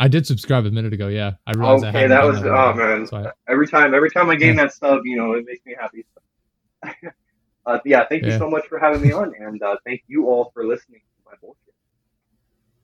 I 0.00 0.08
did 0.08 0.26
subscribe 0.26 0.64
a 0.64 0.70
minute 0.70 0.92
ago. 0.92 1.08
Yeah, 1.08 1.32
I 1.46 1.52
realized. 1.52 1.84
I 1.84 1.88
Okay, 1.88 1.98
hadn't 2.02 2.10
that 2.16 2.24
was 2.24 2.38
oh 2.44 2.72
man. 2.74 3.06
so 3.06 3.16
I- 3.16 3.32
Every 3.52 3.66
time, 3.66 3.94
every 3.94 4.10
time 4.10 4.30
I 4.30 4.36
gain 4.36 4.56
that 4.56 4.72
sub, 4.72 5.00
you 5.04 5.16
know, 5.16 5.32
it 5.32 5.44
makes 5.46 5.64
me 5.66 5.74
happy. 5.78 6.04
uh, 7.66 7.78
yeah, 7.84 8.04
thank 8.08 8.22
you 8.24 8.30
Yeah. 8.30 8.38
so 8.38 8.48
much 8.48 8.66
for 8.68 8.78
having 8.78 9.00
me 9.02 9.12
on, 9.12 9.34
and 9.38 9.60
uh, 9.62 9.76
thank 9.84 10.02
you 10.06 10.28
all 10.28 10.50
for 10.54 10.64
listening 10.64 11.00
to 11.00 11.22
my 11.26 11.32
bullshit. 11.40 11.74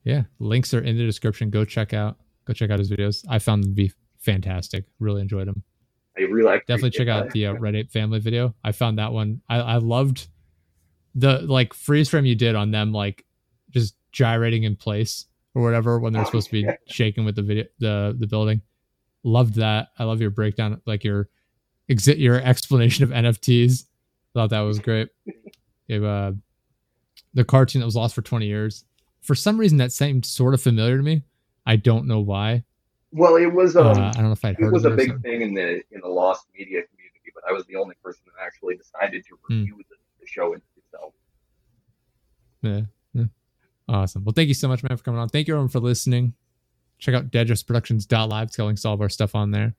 yeah, 0.05 0.23
links 0.39 0.75
are 0.75 0.81
in 0.81 0.97
the 0.97 1.05
description. 1.05 1.51
Go 1.51 1.65
check 1.65 1.93
out. 1.95 2.17
Go 2.47 2.53
check 2.53 2.71
out 2.71 2.79
his 2.79 2.91
videos. 2.91 3.25
I 3.29 3.39
found 3.39 3.62
them 3.65 3.71
to 3.71 3.75
be 3.75 3.93
fantastic. 4.19 4.85
Really 4.99 5.23
enjoyed 5.23 5.47
them. 5.47 5.62
I 6.19 6.23
really 6.23 6.59
definitely 6.67 6.91
check 6.91 7.09
appreciate 7.09 7.27
out 7.27 7.31
the 7.33 7.47
uh, 7.47 7.53
Red 7.55 7.75
Ape 7.75 7.91
family 7.91 8.19
video. 8.21 8.55
I 8.62 8.73
found 8.73 8.99
that 8.99 9.12
one. 9.12 9.41
I, 9.49 9.57
I 9.61 9.77
loved 9.79 10.29
the 11.15 11.41
like 11.43 11.73
freeze 11.75 12.09
frame 12.09 12.25
you 12.25 12.35
did 12.35 12.55
on 12.55 12.71
them, 12.71 12.93
like 12.93 13.25
just 13.71 13.95
gyrating 14.12 14.65
in 14.65 14.77
place 14.77 15.27
or 15.55 15.63
whatever 15.63 15.99
when 15.99 16.13
they're 16.13 16.25
supposed 16.25 16.47
to 16.49 16.53
be 16.53 16.69
shaking 16.87 17.25
with 17.25 17.37
the 17.37 17.43
video, 17.43 17.65
the 17.79 18.17
the 18.19 18.27
building. 18.27 18.61
Loved 19.23 19.55
that. 19.55 19.89
I 19.99 20.05
love 20.05 20.21
your 20.21 20.31
breakdown, 20.31 20.81
like 20.87 21.03
your 21.05 21.29
exit, 21.89 22.19
your 22.19 22.37
explanation 22.41 23.05
of 23.05 23.11
NFTs. 23.11 23.85
Thought 24.35 24.51
that 24.51 24.61
was 24.61 24.79
great. 24.79 25.09
Have, 25.89 26.05
uh, 26.05 26.33
the 27.35 27.45
cartoon 27.45 27.81
that 27.81 27.87
was 27.87 27.97
lost 27.97 28.15
for 28.15 28.23
twenty 28.23 28.47
years. 28.47 28.85
For 29.23 29.35
some 29.35 29.57
reason, 29.59 29.79
that 29.79 29.93
seemed 29.93 30.27
sort 30.27 30.53
of 30.55 30.61
familiar 30.61 30.97
to 30.99 31.03
me. 31.03 31.23
I 31.67 31.77
don't 31.77 32.07
know 32.07 32.21
why. 32.21 32.65
Well, 33.13 33.37
it 33.37 33.47
was 33.47 33.77
um, 33.77 33.87
uh, 33.87 34.09
I 34.09 34.13
don't 34.13 34.25
know 34.25 34.33
if 34.33 34.45
I'd 34.45 34.57
heard 34.57 34.67
it 34.69 34.73
was 34.73 34.85
a 34.85 34.91
big 34.91 35.23
thing 35.23 35.41
in 35.41 35.55
the 35.55 35.77
in 35.93 36.01
the 36.03 36.09
lost 36.09 36.47
media 36.53 36.83
community, 36.83 37.31
but 37.33 37.45
I 37.49 37.53
was 37.53 37.65
the 37.67 37.77
only 37.77 37.95
person 38.03 38.23
that 38.27 38.45
actually 38.45 38.77
decided 38.77 39.25
to 39.27 39.37
Hmm. 39.49 39.61
review 39.61 39.77
the, 39.89 39.97
the 40.21 40.27
show 40.27 40.53
itself. 40.53 41.15
Yeah. 42.63 42.81
Awesome. 43.95 44.24
Well, 44.24 44.32
thank 44.32 44.49
you 44.49 44.55
so 44.55 44.66
much, 44.66 44.82
man, 44.82 44.97
for 44.97 45.05
coming 45.05 45.20
on. 45.20 45.28
Thank 45.28 45.47
you 45.47 45.55
everyone 45.55 45.68
for 45.68 45.78
listening. 45.80 46.34
Check 46.99 47.14
out 47.14 47.30
deadressproductions.live. 47.30 48.47
It's 48.49 48.57
got 48.57 48.64
links 48.64 48.82
to 48.82 48.88
all 48.88 48.95
of 48.95 49.01
our 49.01 49.09
stuff 49.09 49.34
on 49.34 49.51
there. 49.53 49.74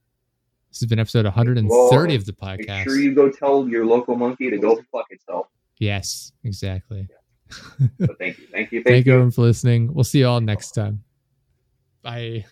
This 0.70 0.80
has 0.82 0.90
been 0.90 1.00
episode 1.00 1.26
130 1.26 1.68
Well, 1.70 2.16
of 2.16 2.26
the 2.26 2.32
podcast. 2.34 2.58
Make 2.58 2.68
podcast. 2.68 2.84
sure 2.86 2.98
you 3.00 3.14
go 3.14 3.30
tell 3.30 3.68
your 3.68 3.86
local 3.86 4.16
monkey 4.16 4.50
to 4.50 4.58
go 4.58 4.76
fuck 4.92 5.06
itself. 5.10 5.48
yes, 5.80 6.32
exactly. 6.44 7.08
So 7.52 7.60
thank 8.20 8.38
you, 8.40 8.48
thank 8.52 8.72
you, 8.72 8.80
thank, 8.82 8.86
Thank 8.86 9.06
you 9.06 9.12
you. 9.12 9.14
everyone 9.14 9.32
for 9.32 9.42
listening. 9.42 9.94
We'll 9.94 10.04
see 10.04 10.20
you 10.20 10.28
all 10.28 10.42
next 10.42 10.72
time. 10.72 11.04
Bye. 12.02 12.46